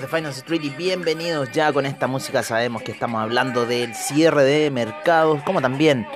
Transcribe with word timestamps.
de 0.00 0.08
Finance 0.08 0.40
Street 0.40 0.60
y 0.62 0.70
bienvenidos 0.70 1.50
ya 1.52 1.72
con 1.72 1.86
esta 1.86 2.06
música. 2.06 2.42
Sabemos 2.42 2.82
que 2.82 2.92
estamos 2.92 3.22
hablando 3.22 3.64
del 3.64 3.94
cierre 3.94 4.44
de 4.44 4.70
mercados, 4.70 5.42
como 5.42 5.62
también 5.62 6.06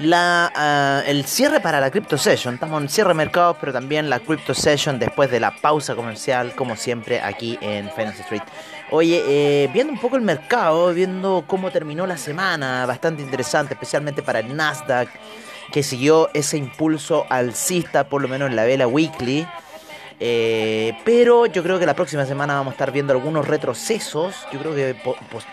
la, 0.00 0.50
ah, 0.56 1.02
el 1.06 1.24
cierre 1.24 1.60
para 1.60 1.78
la 1.78 1.92
Crypto 1.92 2.18
Session. 2.18 2.54
Estamos 2.54 2.82
en 2.82 2.88
cierre 2.88 3.10
de 3.10 3.14
mercados, 3.14 3.58
pero 3.60 3.72
también 3.72 4.10
la 4.10 4.18
Crypto 4.18 4.54
Session 4.54 4.98
después 4.98 5.30
de 5.30 5.38
la 5.38 5.54
pausa 5.54 5.94
comercial, 5.94 6.54
como 6.56 6.74
siempre, 6.74 7.20
aquí 7.20 7.56
en 7.60 7.90
Finance 7.92 8.22
Street. 8.22 8.42
Oye, 8.90 9.22
eh, 9.26 9.70
viendo 9.72 9.92
un 9.92 10.00
poco 10.00 10.16
el 10.16 10.22
mercado, 10.22 10.92
viendo 10.92 11.44
cómo 11.46 11.70
terminó 11.70 12.08
la 12.08 12.16
semana, 12.16 12.86
bastante 12.86 13.22
interesante, 13.22 13.74
especialmente 13.74 14.22
para 14.22 14.40
el 14.40 14.56
Nasdaq, 14.56 15.08
que 15.70 15.84
siguió 15.84 16.28
ese 16.34 16.56
impulso 16.56 17.24
alcista, 17.30 18.08
por 18.08 18.20
lo 18.20 18.26
menos 18.26 18.50
en 18.50 18.56
la 18.56 18.64
vela 18.64 18.88
weekly. 18.88 19.46
Eh, 20.18 20.96
pero 21.04 21.46
yo 21.46 21.62
creo 21.62 21.78
que 21.78 21.86
la 21.86 21.94
próxima 21.94 22.24
semana 22.24 22.54
vamos 22.54 22.72
a 22.72 22.74
estar 22.74 22.92
viendo 22.92 23.12
algunos 23.12 23.46
retrocesos. 23.46 24.46
Yo 24.52 24.58
creo 24.58 24.74
que 24.74 24.96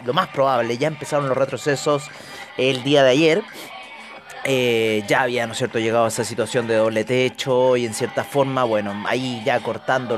lo 0.05 0.13
más 0.13 0.29
probable, 0.29 0.77
ya 0.77 0.87
empezaron 0.87 1.27
los 1.27 1.37
retrocesos 1.37 2.09
el 2.57 2.83
día 2.83 3.03
de 3.03 3.09
ayer. 3.09 3.43
Eh, 4.45 5.03
ya 5.07 5.21
había, 5.21 5.47
¿no 5.47 5.53
es 5.53 5.57
cierto?, 5.57 5.79
llegado 5.79 6.05
a 6.05 6.09
esa 6.09 6.25
situación 6.25 6.67
de 6.67 6.75
doble 6.75 7.05
techo 7.05 7.77
y 7.77 7.85
en 7.85 7.93
cierta 7.93 8.25
forma, 8.25 8.65
bueno, 8.65 9.05
ahí 9.07 9.41
ya 9.45 9.59
cortando 9.61 10.17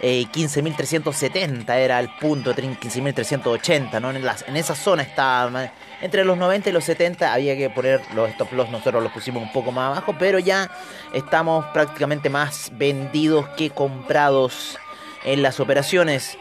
los 0.00 0.32
15.370 0.32 1.68
eh, 1.68 1.84
era 1.84 2.00
el 2.00 2.08
punto, 2.20 2.54
15.380, 2.54 4.00
¿no? 4.00 4.10
En, 4.10 4.16
en 4.16 4.56
esa 4.56 4.74
zona 4.74 5.02
estaba, 5.02 5.72
entre 6.00 6.24
los 6.24 6.36
90 6.38 6.70
y 6.70 6.72
los 6.72 6.84
70 6.84 7.32
había 7.32 7.56
que 7.56 7.70
poner 7.70 8.00
los 8.14 8.28
stop 8.30 8.52
loss, 8.52 8.70
nosotros 8.70 9.02
los 9.02 9.12
pusimos 9.12 9.42
un 9.42 9.52
poco 9.52 9.72
más 9.72 9.92
abajo, 9.92 10.14
pero 10.18 10.38
ya 10.38 10.70
estamos 11.12 11.64
prácticamente 11.72 12.30
más 12.30 12.70
vendidos 12.74 13.48
que 13.56 13.70
comprados 13.70 14.78
en 15.24 15.42
las 15.42 15.60
operaciones. 15.60 16.38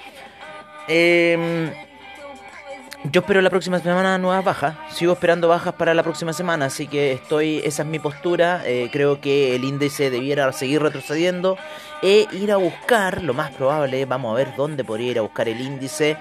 Eh, 0.88 1.74
yo 3.04 3.22
espero 3.22 3.42
la 3.42 3.50
próxima 3.50 3.80
semana 3.80 4.18
nuevas 4.18 4.44
bajas. 4.44 4.76
Sigo 4.92 5.14
esperando 5.14 5.48
bajas 5.48 5.74
para 5.76 5.94
la 5.94 6.04
próxima 6.04 6.34
semana, 6.34 6.66
así 6.66 6.88
que 6.88 7.14
estoy, 7.14 7.60
esa 7.64 7.84
es 7.84 7.88
mi 7.88 8.00
postura. 8.00 8.64
Eh, 8.66 8.90
creo 8.92 9.22
que 9.22 9.56
el 9.56 9.64
índice 9.64 10.10
debiera 10.10 10.52
seguir 10.52 10.82
retrocediendo 10.82 11.58
e 12.02 12.28
ir 12.32 12.52
a 12.52 12.58
buscar, 12.58 13.24
lo 13.24 13.34
más 13.34 13.52
probable, 13.52 14.06
vamos 14.06 14.34
a 14.34 14.36
ver 14.36 14.56
dónde 14.56 14.84
podría 14.84 15.12
ir 15.12 15.20
a 15.20 15.22
buscar 15.22 15.48
el 15.48 15.62
índice. 15.62 16.18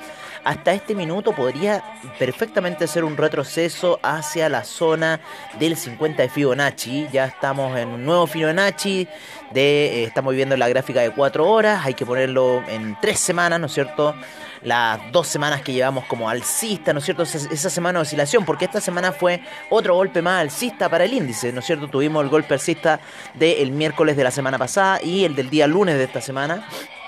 Hasta 0.46 0.72
este 0.74 0.94
minuto 0.94 1.32
podría 1.32 1.82
perfectamente 2.20 2.86
ser 2.86 3.02
un 3.02 3.16
retroceso 3.16 3.98
hacia 4.00 4.48
la 4.48 4.62
zona 4.62 5.18
del 5.58 5.76
50 5.76 6.22
de 6.22 6.28
Fibonacci. 6.28 7.08
Ya 7.12 7.24
estamos 7.24 7.76
en 7.76 7.88
un 7.88 8.04
nuevo 8.04 8.28
Fibonacci. 8.28 9.08
De, 9.50 10.02
eh, 10.02 10.04
estamos 10.04 10.36
viendo 10.36 10.56
la 10.56 10.68
gráfica 10.68 11.00
de 11.00 11.10
4 11.10 11.50
horas. 11.50 11.84
Hay 11.84 11.94
que 11.94 12.06
ponerlo 12.06 12.62
en 12.68 12.96
3 13.00 13.18
semanas, 13.18 13.58
¿no 13.58 13.66
es 13.66 13.72
cierto? 13.72 14.14
las 14.62 15.12
dos 15.12 15.28
semanas 15.28 15.62
que 15.62 15.72
llevamos 15.72 16.04
como 16.06 16.28
alcista, 16.28 16.92
¿no 16.92 16.98
es 16.98 17.04
cierto? 17.04 17.22
Esa, 17.24 17.70
semana 17.70 17.98
de 17.98 18.02
oscilación, 18.02 18.44
porque 18.44 18.64
esta 18.64 18.80
semana 18.80 19.12
fue 19.12 19.40
otro 19.70 19.94
golpe 19.94 20.22
más 20.22 20.40
alcista 20.40 20.88
para 20.88 21.04
el 21.04 21.12
índice, 21.12 21.52
¿no 21.52 21.60
es 21.60 21.66
cierto? 21.66 21.88
Tuvimos 21.88 22.24
el 22.24 22.30
golpe 22.30 22.54
alcista 22.54 22.98
del 23.34 23.70
miércoles 23.70 24.16
de 24.16 24.24
la 24.24 24.30
semana 24.30 24.58
pasada 24.58 25.00
y 25.02 25.24
el 25.24 25.36
del 25.36 25.50
día 25.50 25.66
lunes 25.66 25.96
de 25.96 26.04
esta 26.04 26.20
semana. 26.20 26.66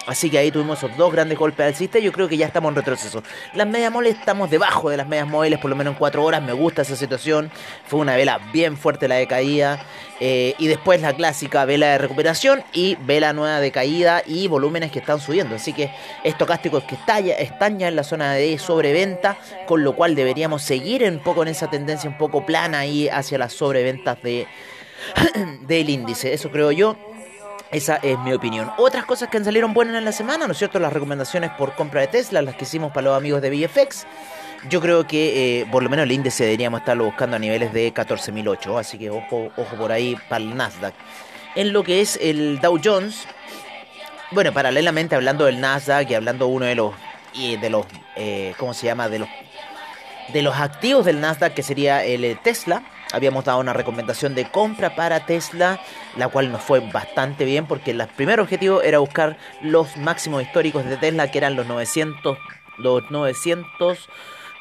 Así 0.08 0.30
que 0.30 0.38
ahí 0.38 0.50
tuvimos 0.50 0.78
esos 0.78 0.96
dos 0.96 1.12
grandes 1.12 1.38
golpes 1.38 1.66
alcistas 1.66 2.02
yo 2.02 2.12
creo 2.12 2.28
que 2.28 2.38
ya 2.38 2.46
estamos 2.46 2.70
en 2.70 2.76
retroceso. 2.76 3.22
Las 3.52 3.66
medias 3.66 3.92
móviles 3.92 4.16
estamos 4.18 4.50
debajo 4.50 4.88
de 4.88 4.96
las 4.96 5.06
medias 5.06 5.28
móviles, 5.28 5.58
por 5.58 5.68
lo 5.68 5.76
menos 5.76 5.92
en 5.92 5.98
cuatro 5.98 6.24
horas. 6.24 6.42
Me 6.42 6.54
gusta 6.54 6.80
esa 6.80 6.96
situación. 6.96 7.50
Fue 7.86 8.00
una 8.00 8.16
vela 8.16 8.40
bien 8.50 8.78
fuerte 8.78 9.06
la 9.06 9.16
de 9.16 9.26
caída. 9.26 9.84
Eh, 10.18 10.54
y 10.58 10.66
después 10.66 11.02
la 11.02 11.12
clásica 11.12 11.66
vela 11.66 11.88
de 11.88 11.98
recuperación 11.98 12.64
y 12.72 12.96
vela 12.96 13.34
nueva 13.34 13.60
de 13.60 13.70
caída 13.70 14.22
y 14.26 14.48
volúmenes 14.48 14.90
que 14.90 14.98
están 14.98 15.20
subiendo. 15.20 15.56
Así 15.56 15.74
que 15.74 15.92
estocásticos 16.24 16.84
que 16.84 16.94
están 16.94 17.78
ya 17.78 17.88
en 17.88 17.94
la 17.94 18.02
zona 18.02 18.32
de 18.32 18.58
sobreventa, 18.58 19.36
con 19.66 19.84
lo 19.84 19.94
cual 19.94 20.14
deberíamos 20.14 20.62
seguir 20.62 21.04
un 21.04 21.18
poco 21.18 21.42
en 21.42 21.48
esa 21.48 21.68
tendencia 21.68 22.08
un 22.08 22.16
poco 22.16 22.46
plana 22.46 22.78
ahí 22.80 23.08
hacia 23.08 23.36
las 23.36 23.52
sobreventas 23.52 24.22
de, 24.22 24.46
del 25.60 25.90
índice. 25.90 26.32
Eso 26.32 26.50
creo 26.50 26.72
yo. 26.72 26.96
Esa 27.70 27.96
es 27.96 28.18
mi 28.20 28.32
opinión. 28.32 28.72
Otras 28.78 29.04
cosas 29.04 29.28
que 29.28 29.44
salieron 29.44 29.74
buenas 29.74 29.96
en 29.96 30.04
la 30.04 30.12
semana, 30.12 30.46
¿no 30.46 30.52
es 30.52 30.58
cierto? 30.58 30.78
Las 30.78 30.92
recomendaciones 30.92 31.50
por 31.50 31.74
compra 31.74 32.00
de 32.00 32.06
Tesla, 32.06 32.40
las 32.40 32.56
que 32.56 32.64
hicimos 32.64 32.92
para 32.92 33.08
los 33.08 33.16
amigos 33.16 33.42
de 33.42 33.50
VFX. 33.50 34.06
Yo 34.70 34.80
creo 34.80 35.06
que 35.06 35.60
eh, 35.60 35.66
por 35.70 35.82
lo 35.82 35.90
menos 35.90 36.04
el 36.04 36.12
índice 36.12 36.44
deberíamos 36.44 36.80
estarlo 36.80 37.04
buscando 37.04 37.36
a 37.36 37.38
niveles 37.38 37.72
de 37.74 37.92
14.008, 37.92 38.80
así 38.80 38.98
que 38.98 39.10
ojo, 39.10 39.52
ojo 39.56 39.76
por 39.76 39.92
ahí 39.92 40.16
para 40.30 40.42
el 40.42 40.56
Nasdaq. 40.56 40.94
En 41.54 41.72
lo 41.74 41.84
que 41.84 42.00
es 42.00 42.18
el 42.22 42.58
Dow 42.60 42.80
Jones, 42.82 43.26
bueno, 44.30 44.52
paralelamente 44.52 45.14
hablando 45.14 45.44
del 45.44 45.60
Nasdaq 45.60 46.10
y 46.10 46.14
hablando 46.14 46.46
uno 46.46 46.64
de 46.64 46.74
los, 46.74 46.94
de 47.34 47.70
los, 47.70 47.86
eh, 48.16 48.54
¿cómo 48.56 48.72
se 48.72 48.86
llama? 48.86 49.10
De 49.10 49.18
los, 49.18 49.28
de 50.32 50.42
los 50.42 50.56
activos 50.56 51.04
del 51.04 51.20
Nasdaq, 51.20 51.52
que 51.52 51.62
sería 51.62 52.02
el 52.02 52.38
Tesla 52.40 52.82
habíamos 53.12 53.44
dado 53.44 53.60
una 53.60 53.72
recomendación 53.72 54.34
de 54.34 54.50
compra 54.50 54.94
para 54.94 55.26
Tesla, 55.26 55.80
la 56.16 56.28
cual 56.28 56.52
nos 56.52 56.62
fue 56.62 56.80
bastante 56.80 57.44
bien 57.44 57.66
porque 57.66 57.92
el 57.92 58.06
primer 58.08 58.40
objetivo 58.40 58.82
era 58.82 58.98
buscar 58.98 59.36
los 59.62 59.96
máximos 59.96 60.42
históricos 60.42 60.84
de 60.84 60.96
Tesla, 60.96 61.30
que 61.30 61.38
eran 61.38 61.56
los 61.56 61.66
900, 61.66 62.38
los 62.78 63.10
900 63.10 64.08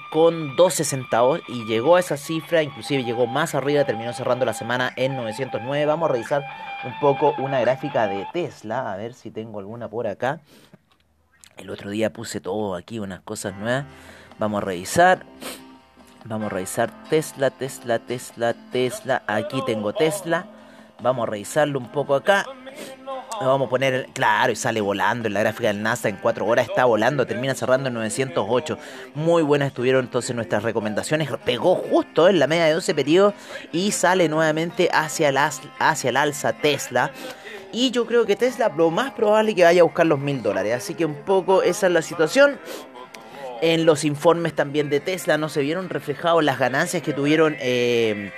con 0.09 0.55
12 0.55 0.83
centavos 0.83 1.41
y 1.47 1.65
llegó 1.65 1.97
a 1.97 1.99
esa 1.99 2.17
cifra, 2.17 2.63
inclusive 2.63 3.03
llegó 3.03 3.27
más 3.27 3.55
arriba, 3.55 3.83
terminó 3.83 4.13
cerrando 4.13 4.45
la 4.45 4.53
semana 4.53 4.93
en 4.95 5.15
909. 5.15 5.85
Vamos 5.85 6.09
a 6.09 6.13
revisar 6.13 6.45
un 6.85 6.97
poco 6.99 7.33
una 7.39 7.59
gráfica 7.59 8.07
de 8.07 8.25
Tesla, 8.31 8.93
a 8.93 8.95
ver 8.95 9.13
si 9.13 9.31
tengo 9.31 9.59
alguna 9.59 9.89
por 9.89 10.07
acá. 10.07 10.39
El 11.57 11.69
otro 11.69 11.89
día 11.89 12.13
puse 12.13 12.39
todo 12.39 12.75
aquí, 12.75 12.99
unas 12.99 13.21
cosas 13.21 13.55
nuevas. 13.55 13.85
Vamos 14.39 14.61
a 14.61 14.65
revisar. 14.65 15.25
Vamos 16.27 16.47
a 16.47 16.55
revisar 16.55 16.91
Tesla, 17.09 17.49
Tesla, 17.49 17.99
Tesla, 17.99 18.53
Tesla. 18.71 19.23
Aquí 19.27 19.63
tengo 19.65 19.93
Tesla. 19.93 20.45
Vamos 21.01 21.25
a 21.25 21.31
revisarlo 21.31 21.79
un 21.79 21.89
poco 21.89 22.15
acá. 22.15 22.45
Vamos 23.39 23.67
a 23.67 23.69
poner, 23.69 24.09
claro, 24.13 24.51
y 24.51 24.57
sale 24.57 24.81
volando 24.81 25.27
en 25.27 25.33
la 25.33 25.39
gráfica 25.39 25.67
del 25.67 25.81
NASA 25.81 26.09
en 26.09 26.17
4 26.17 26.45
horas, 26.45 26.67
está 26.67 26.85
volando, 26.85 27.25
termina 27.25 27.53
cerrando 27.55 27.87
en 27.87 27.93
908. 27.93 28.77
Muy 29.13 29.41
buenas 29.43 29.67
estuvieron 29.69 30.05
entonces 30.05 30.35
nuestras 30.35 30.63
recomendaciones. 30.63 31.29
Pegó 31.45 31.75
justo 31.75 32.27
en 32.27 32.39
la 32.39 32.47
media 32.47 32.65
de 32.65 32.73
12 32.73 32.93
periodos 32.93 33.33
y 33.71 33.91
sale 33.91 34.27
nuevamente 34.27 34.89
hacia 34.91 35.29
el, 35.29 35.37
hacia 35.37 36.09
el 36.09 36.17
alza 36.17 36.53
Tesla. 36.53 37.11
Y 37.71 37.91
yo 37.91 38.05
creo 38.05 38.25
que 38.25 38.35
Tesla 38.35 38.69
lo 38.75 38.91
más 38.91 39.11
probable 39.11 39.55
que 39.55 39.63
vaya 39.63 39.81
a 39.81 39.85
buscar 39.85 40.05
los 40.05 40.19
mil 40.19 40.41
dólares. 40.41 40.73
Así 40.73 40.93
que 40.93 41.05
un 41.05 41.15
poco 41.15 41.61
esa 41.61 41.87
es 41.87 41.93
la 41.93 42.01
situación. 42.01 42.59
En 43.61 43.85
los 43.85 44.03
informes 44.03 44.53
también 44.53 44.89
de 44.89 44.99
Tesla 44.99 45.37
no 45.37 45.49
se 45.49 45.61
vieron 45.61 45.89
reflejados 45.89 46.43
las 46.43 46.59
ganancias 46.59 47.01
que 47.01 47.13
tuvieron 47.13 47.55
eh, 47.59 48.31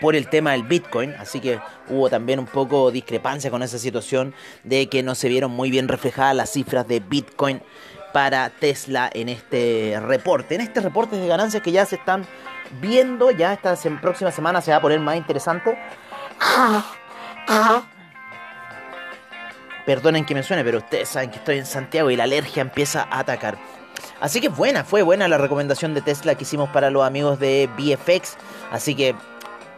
por 0.00 0.16
el 0.16 0.28
tema 0.28 0.52
del 0.52 0.62
Bitcoin, 0.62 1.14
así 1.18 1.40
que 1.40 1.60
hubo 1.88 2.08
también 2.08 2.38
un 2.38 2.46
poco 2.46 2.90
discrepancia 2.90 3.50
con 3.50 3.62
esa 3.62 3.78
situación 3.78 4.34
de 4.64 4.88
que 4.88 5.02
no 5.02 5.14
se 5.14 5.28
vieron 5.28 5.50
muy 5.50 5.70
bien 5.70 5.88
reflejadas 5.88 6.34
las 6.34 6.50
cifras 6.50 6.88
de 6.88 7.00
Bitcoin 7.00 7.60
para 8.12 8.48
Tesla 8.50 9.10
en 9.12 9.28
este 9.28 10.00
reporte, 10.00 10.54
en 10.54 10.62
este 10.62 10.80
reporte 10.80 11.16
de 11.16 11.26
ganancias 11.26 11.62
que 11.62 11.72
ya 11.72 11.84
se 11.84 11.96
están 11.96 12.24
viendo, 12.80 13.30
ya 13.30 13.52
esta 13.52 13.76
próxima 14.00 14.30
semana 14.30 14.60
se 14.60 14.70
va 14.70 14.78
a 14.78 14.80
poner 14.80 15.00
más 15.00 15.16
interesante. 15.16 15.78
Perdonen 19.84 20.24
que 20.24 20.34
me 20.34 20.42
suene, 20.42 20.64
pero 20.64 20.78
ustedes 20.78 21.08
saben 21.08 21.30
que 21.30 21.36
estoy 21.36 21.58
en 21.58 21.66
Santiago 21.66 22.10
y 22.10 22.16
la 22.16 22.24
alergia 22.24 22.60
empieza 22.60 23.02
a 23.10 23.20
atacar. 23.20 23.58
Así 24.20 24.40
que 24.40 24.48
buena, 24.48 24.84
fue 24.84 25.02
buena 25.02 25.28
la 25.28 25.38
recomendación 25.38 25.94
de 25.94 26.02
Tesla 26.02 26.34
que 26.34 26.42
hicimos 26.42 26.68
para 26.70 26.90
los 26.90 27.04
amigos 27.04 27.38
de 27.38 27.68
VFX. 27.76 28.36
Así 28.70 28.94
que 28.94 29.14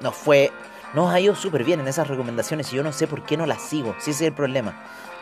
nos 0.01 0.15
fue, 0.15 0.51
nos 0.95 1.13
ha 1.13 1.21
ido 1.21 1.35
súper 1.35 1.65
bien 1.65 1.81
en 1.81 1.89
esas 1.89 2.09
recomendaciones 2.09 2.73
y 2.73 2.77
yo 2.77 2.83
no 2.83 2.93
sé 2.93 3.07
por 3.07 3.25
qué 3.25 3.37
no 3.37 3.47
las 3.47 3.63
sigo. 3.63 3.95
Si 3.99 4.11
ese 4.11 4.25
es 4.25 4.29
el 4.29 4.35
problema. 4.35 4.75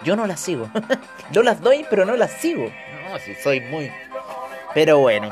Yo 0.04 0.14
no 0.14 0.26
las 0.26 0.40
sigo. 0.40 0.70
no 1.34 1.42
las 1.42 1.60
doy, 1.60 1.84
pero 1.90 2.04
no 2.04 2.16
las 2.16 2.32
sigo. 2.32 2.64
No, 2.64 3.18
si 3.18 3.34
soy 3.34 3.60
muy... 3.60 3.90
Pero 4.74 4.98
bueno. 4.98 5.30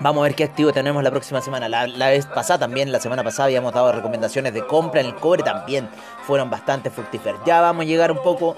Vamos 0.00 0.20
a 0.20 0.24
ver 0.24 0.36
qué 0.36 0.44
activo 0.44 0.72
tenemos 0.72 1.02
la 1.02 1.10
próxima 1.10 1.40
semana. 1.40 1.68
La, 1.68 2.08
vez 2.08 2.26
pasada 2.26 2.60
también, 2.60 2.92
la 2.92 3.00
semana 3.00 3.24
pasada 3.24 3.46
habíamos 3.46 3.74
dado 3.74 3.90
recomendaciones 3.90 4.54
de 4.54 4.64
compra 4.64 5.00
en 5.00 5.08
el 5.08 5.14
cobre 5.16 5.42
también. 5.42 5.88
Fueron 6.24 6.50
bastante 6.50 6.88
fructíferas. 6.90 7.40
Ya 7.44 7.60
vamos 7.60 7.82
a 7.82 7.86
llegar 7.86 8.12
un 8.12 8.22
poco 8.22 8.54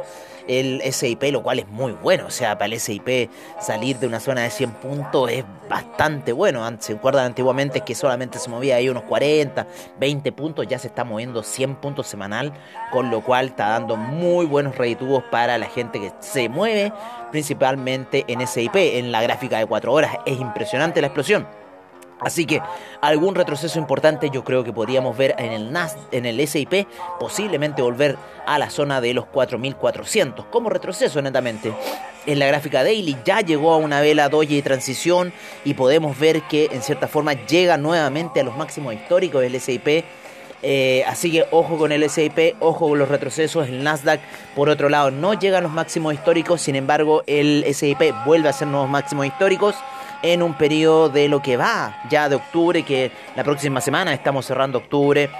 el 0.48 0.80
SIP, 0.92 1.22
lo 1.32 1.42
cual 1.42 1.58
es 1.58 1.68
muy 1.68 1.92
bueno. 1.92 2.26
O 2.26 2.30
sea, 2.30 2.58
para 2.58 2.72
el 2.72 2.80
SIP 2.80 3.30
salir 3.60 3.98
de 3.98 4.06
una 4.06 4.20
zona 4.20 4.42
de 4.42 4.50
100 4.50 4.70
puntos 4.72 5.30
es 5.30 5.44
bastante 5.68 6.32
bueno. 6.32 6.66
Se 6.78 6.94
acuerdan 6.94 7.26
antiguamente 7.26 7.80
que 7.80 7.94
solamente 7.94 8.38
se 8.38 8.48
movía 8.48 8.76
ahí 8.76 8.88
unos 8.88 9.04
40, 9.04 9.66
20 9.98 10.32
puntos, 10.32 10.66
ya 10.66 10.78
se 10.78 10.88
está 10.88 11.04
moviendo 11.04 11.42
100 11.42 11.76
puntos 11.76 12.06
semanal, 12.06 12.52
con 12.92 13.10
lo 13.10 13.22
cual 13.22 13.46
está 13.46 13.68
dando 13.68 13.96
muy 13.96 14.46
buenos 14.46 14.76
reditubos 14.76 15.24
para 15.24 15.58
la 15.58 15.66
gente 15.66 16.00
que 16.00 16.12
se 16.20 16.48
mueve 16.48 16.92
principalmente 17.30 18.24
en 18.28 18.46
SIP. 18.46 18.76
En 18.76 19.12
la 19.12 19.22
gráfica 19.22 19.58
de 19.58 19.66
4 19.66 19.92
horas 19.92 20.16
es 20.26 20.38
impresionante 20.38 21.00
la 21.00 21.08
explosión. 21.08 21.65
Así 22.20 22.46
que 22.46 22.62
algún 23.02 23.34
retroceso 23.34 23.78
importante 23.78 24.30
yo 24.30 24.42
creo 24.42 24.64
que 24.64 24.72
podríamos 24.72 25.16
ver 25.16 25.34
en 25.38 25.52
el 25.52 25.70
NAS, 25.70 25.96
en 26.12 26.24
el 26.24 26.46
SIP, 26.46 26.86
posiblemente 27.20 27.82
volver 27.82 28.16
a 28.46 28.58
la 28.58 28.70
zona 28.70 29.00
de 29.00 29.12
los 29.12 29.26
4400 29.26 30.46
como 30.46 30.70
retroceso 30.70 31.20
netamente. 31.20 31.74
En 32.24 32.38
la 32.38 32.46
gráfica 32.46 32.82
daily 32.82 33.16
ya 33.24 33.40
llegó 33.40 33.72
a 33.72 33.76
una 33.76 34.00
vela 34.00 34.28
doji 34.28 34.56
de 34.56 34.62
transición 34.62 35.32
y 35.64 35.74
podemos 35.74 36.18
ver 36.18 36.42
que 36.42 36.70
en 36.72 36.82
cierta 36.82 37.06
forma 37.06 37.34
llega 37.34 37.76
nuevamente 37.76 38.40
a 38.40 38.44
los 38.44 38.56
máximos 38.56 38.94
históricos 38.94 39.42
del 39.42 39.60
SIP. 39.60 40.04
Eh, 40.62 41.04
así 41.06 41.30
que 41.30 41.44
ojo 41.50 41.76
con 41.76 41.92
el 41.92 42.08
SIP, 42.08 42.56
ojo 42.60 42.88
con 42.88 42.98
los 42.98 43.10
retrocesos. 43.10 43.68
El 43.68 43.84
Nasdaq, 43.84 44.20
por 44.56 44.70
otro 44.70 44.88
lado, 44.88 45.10
no 45.10 45.34
llega 45.34 45.58
a 45.58 45.60
los 45.60 45.70
máximos 45.70 46.14
históricos. 46.14 46.62
Sin 46.62 46.76
embargo, 46.76 47.22
el 47.26 47.62
SIP 47.72 48.00
vuelve 48.24 48.48
a 48.48 48.54
ser 48.54 48.68
nuevos 48.68 48.88
máximos 48.88 49.26
históricos 49.26 49.76
en 50.22 50.42
un 50.42 50.54
periodo 50.54 51.08
de 51.08 51.28
lo 51.28 51.42
que 51.42 51.56
va 51.56 52.02
ya 52.10 52.28
de 52.28 52.36
octubre, 52.36 52.82
que 52.82 53.10
la 53.34 53.44
próxima 53.44 53.80
semana 53.80 54.12
estamos 54.12 54.46
cerrando 54.46 54.78
octubre 54.78 55.30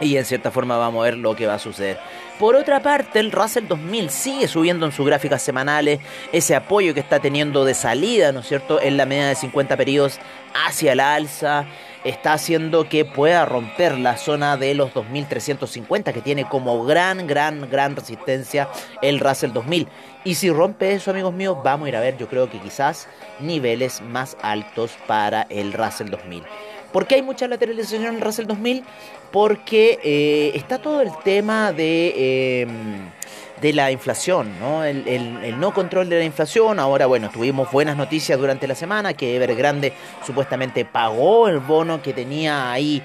y 0.00 0.16
en 0.16 0.24
cierta 0.24 0.50
forma 0.50 0.76
vamos 0.76 1.02
a 1.02 1.04
ver 1.04 1.16
lo 1.16 1.34
que 1.34 1.46
va 1.46 1.54
a 1.54 1.58
suceder. 1.58 1.98
Por 2.38 2.54
otra 2.54 2.80
parte, 2.80 3.18
el 3.18 3.32
Russell 3.32 3.66
2000 3.66 4.10
sigue 4.10 4.46
subiendo 4.46 4.86
en 4.86 4.92
sus 4.92 5.04
gráficas 5.04 5.42
semanales 5.42 5.98
ese 6.32 6.54
apoyo 6.54 6.94
que 6.94 7.00
está 7.00 7.18
teniendo 7.18 7.64
de 7.64 7.74
salida, 7.74 8.30
¿no 8.30 8.40
es 8.40 8.46
cierto?, 8.46 8.80
en 8.80 8.96
la 8.96 9.06
media 9.06 9.26
de 9.26 9.34
50 9.34 9.76
periodos 9.76 10.20
hacia 10.54 10.94
la 10.94 11.14
alza. 11.14 11.66
Está 12.04 12.34
haciendo 12.34 12.88
que 12.88 13.04
pueda 13.04 13.44
romper 13.44 13.98
la 13.98 14.16
zona 14.16 14.56
de 14.56 14.74
los 14.74 14.94
2350, 14.94 16.12
que 16.12 16.20
tiene 16.20 16.48
como 16.48 16.84
gran, 16.84 17.26
gran, 17.26 17.68
gran 17.70 17.96
resistencia 17.96 18.68
el 19.02 19.20
Russell 19.20 19.52
2000. 19.52 19.88
Y 20.24 20.34
si 20.34 20.50
rompe 20.50 20.92
eso, 20.92 21.10
amigos 21.10 21.34
míos, 21.34 21.56
vamos 21.64 21.86
a 21.86 21.88
ir 21.88 21.96
a 21.96 22.00
ver, 22.00 22.16
yo 22.16 22.28
creo 22.28 22.50
que 22.50 22.60
quizás 22.60 23.08
niveles 23.40 24.00
más 24.00 24.36
altos 24.42 24.92
para 25.06 25.42
el 25.50 25.72
Russell 25.72 26.10
2000. 26.10 26.44
¿Por 26.92 27.06
qué 27.06 27.16
hay 27.16 27.22
mucha 27.22 27.46
lateralización 27.46 28.04
en 28.06 28.14
el 28.14 28.20
Russell 28.20 28.46
2000? 28.46 28.84
Porque 29.30 29.98
eh, 30.02 30.52
está 30.54 30.78
todo 30.78 31.02
el 31.02 31.10
tema 31.22 31.72
de, 31.72 32.62
em, 32.62 33.10
de 33.60 33.72
la 33.72 33.90
inflación, 33.90 34.58
¿no? 34.60 34.84
El, 34.84 35.58
no 35.58 35.72
control 35.72 36.08
de 36.08 36.18
la 36.18 36.24
inflación. 36.24 36.78
Ahora, 36.78 37.06
bueno, 37.06 37.30
tuvimos 37.30 37.70
buenas 37.70 37.96
noticias 37.96 38.38
durante 38.38 38.66
la 38.66 38.74
semana 38.74 39.14
que 39.14 39.36
Evergrande 39.36 39.92
supuestamente 40.24 40.84
pagó 40.84 41.48
el 41.48 41.58
bono 41.58 42.02
que 42.02 42.12
tenía 42.12 42.70
ahí 42.70 43.02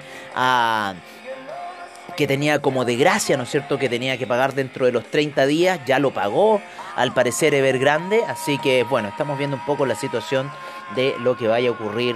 que 2.16 2.26
tenía 2.28 2.60
como 2.60 2.84
de 2.84 2.94
gracia, 2.94 3.36
¿no 3.36 3.42
es 3.42 3.50
cierto?, 3.50 3.76
que 3.76 3.88
tenía 3.88 4.16
que 4.16 4.26
pagar 4.26 4.54
dentro 4.54 4.86
de 4.86 4.92
los 4.92 5.04
30 5.10 5.46
días, 5.46 5.80
ya 5.84 5.98
lo 5.98 6.12
pagó, 6.12 6.60
al 6.94 7.12
parecer 7.12 7.54
Evergrande, 7.54 8.22
así 8.28 8.58
que 8.58 8.84
bueno, 8.84 9.08
estamos 9.08 9.36
viendo 9.36 9.56
un 9.56 9.64
poco 9.64 9.84
la 9.84 9.96
situación 9.96 10.48
de 10.94 11.14
lo 11.18 11.36
que 11.36 11.48
vaya 11.48 11.70
a 11.70 11.72
ocurrir 11.72 12.14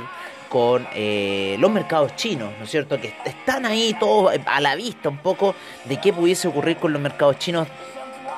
con 0.49 0.87
eh, 0.95 1.57
los 1.59 1.71
mercados 1.71 2.17
chinos, 2.17 2.53
¿no 2.59 2.65
es 2.65 2.71
cierto? 2.71 3.01
Que 3.01 3.15
están 3.25 3.67
ahí 3.67 3.95
todos 3.99 4.33
a 4.47 4.61
la 4.61 4.75
vista 4.77 5.09
un 5.09 5.19
poco 5.19 5.55
de 5.85 6.01
qué 6.01 6.13
pudiese 6.13 6.49
ocurrir 6.49 6.79
con 6.79 6.93
los 6.93 7.03
mercados 7.03 7.39
chinos, 7.39 7.69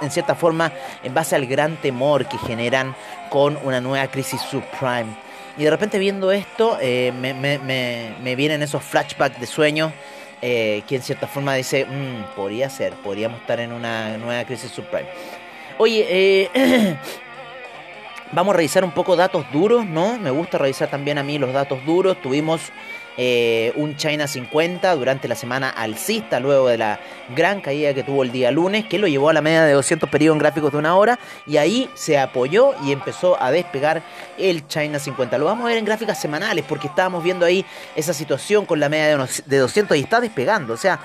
en 0.00 0.11
cierta 0.11 0.35
forma, 0.35 0.73
en 1.02 1.14
base 1.14 1.37
al 1.37 1.47
gran 1.47 1.76
temor 1.76 2.26
que 2.26 2.38
generan 2.38 2.94
con 3.29 3.58
una 3.62 3.81
nueva 3.81 4.06
crisis 4.08 4.41
subprime. 4.41 5.17
Y 5.56 5.64
de 5.64 5.70
repente 5.70 5.99
viendo 5.99 6.32
esto, 6.32 6.79
eh, 6.81 7.12
me, 7.12 7.35
me, 7.35 8.37
vienen 8.37 8.62
esos 8.62 8.82
flashbacks 8.82 9.41
de 9.41 9.47
sueños 9.47 9.93
eh, 10.43 10.82
que 10.88 10.97
en 10.97 11.02
cierta 11.02 11.26
forma 11.26 11.55
dice, 11.55 11.85
mm, 11.85 12.35
podría 12.35 12.70
ser, 12.70 12.94
podríamos 12.94 13.41
estar 13.41 13.61
en 13.61 13.73
una 13.73 14.17
nueva 14.17 14.44
crisis 14.44 14.70
subprime. 14.70 15.08
Oye, 15.79 16.06
eh, 16.08 16.96
Vamos 18.32 18.55
a 18.55 18.58
revisar 18.58 18.85
un 18.85 18.93
poco 18.93 19.17
datos 19.17 19.44
duros, 19.53 19.85
¿no? 19.85 20.17
Me 20.17 20.31
gusta 20.31 20.56
revisar 20.56 20.88
también 20.88 21.19
a 21.19 21.25
mí 21.25 21.37
los 21.37 21.53
datos 21.53 21.85
duros. 21.85 22.17
Tuvimos 22.23 22.61
eh, 23.22 23.75
un 23.76 23.99
China 23.99 24.26
50 24.26 24.94
durante 24.94 25.28
la 25.28 25.34
semana 25.34 25.69
alcista, 25.69 26.40
luego 26.40 26.69
de 26.69 26.78
la 26.78 26.99
gran 27.37 27.61
caída 27.61 27.93
que 27.93 28.02
tuvo 28.02 28.22
el 28.22 28.32
día 28.32 28.50
lunes, 28.50 28.87
que 28.87 28.99
lo 28.99 29.06
llevó 29.08 29.28
a 29.28 29.34
la 29.34 29.43
media 29.43 29.62
de 29.62 29.75
200 29.75 30.08
periodos 30.08 30.37
en 30.37 30.38
gráficos 30.38 30.72
de 30.72 30.78
una 30.78 30.96
hora, 30.96 31.19
y 31.46 31.58
ahí 31.58 31.90
se 31.93 32.19
apoyó 32.19 32.72
y 32.82 32.93
empezó 32.93 33.37
a 33.38 33.50
despegar 33.50 34.02
el 34.38 34.67
China 34.69 34.99
50. 34.99 35.37
Lo 35.37 35.44
vamos 35.44 35.67
a 35.67 35.69
ver 35.69 35.76
en 35.76 35.84
gráficas 35.84 36.19
semanales, 36.19 36.64
porque 36.67 36.87
estábamos 36.87 37.22
viendo 37.22 37.44
ahí 37.44 37.62
esa 37.94 38.15
situación 38.15 38.65
con 38.65 38.81
la 38.81 38.89
media 38.89 39.19
de 39.44 39.58
200 39.58 39.98
y 39.98 40.00
está 40.00 40.19
despegando, 40.19 40.72
o 40.72 40.79
sea, 40.79 40.98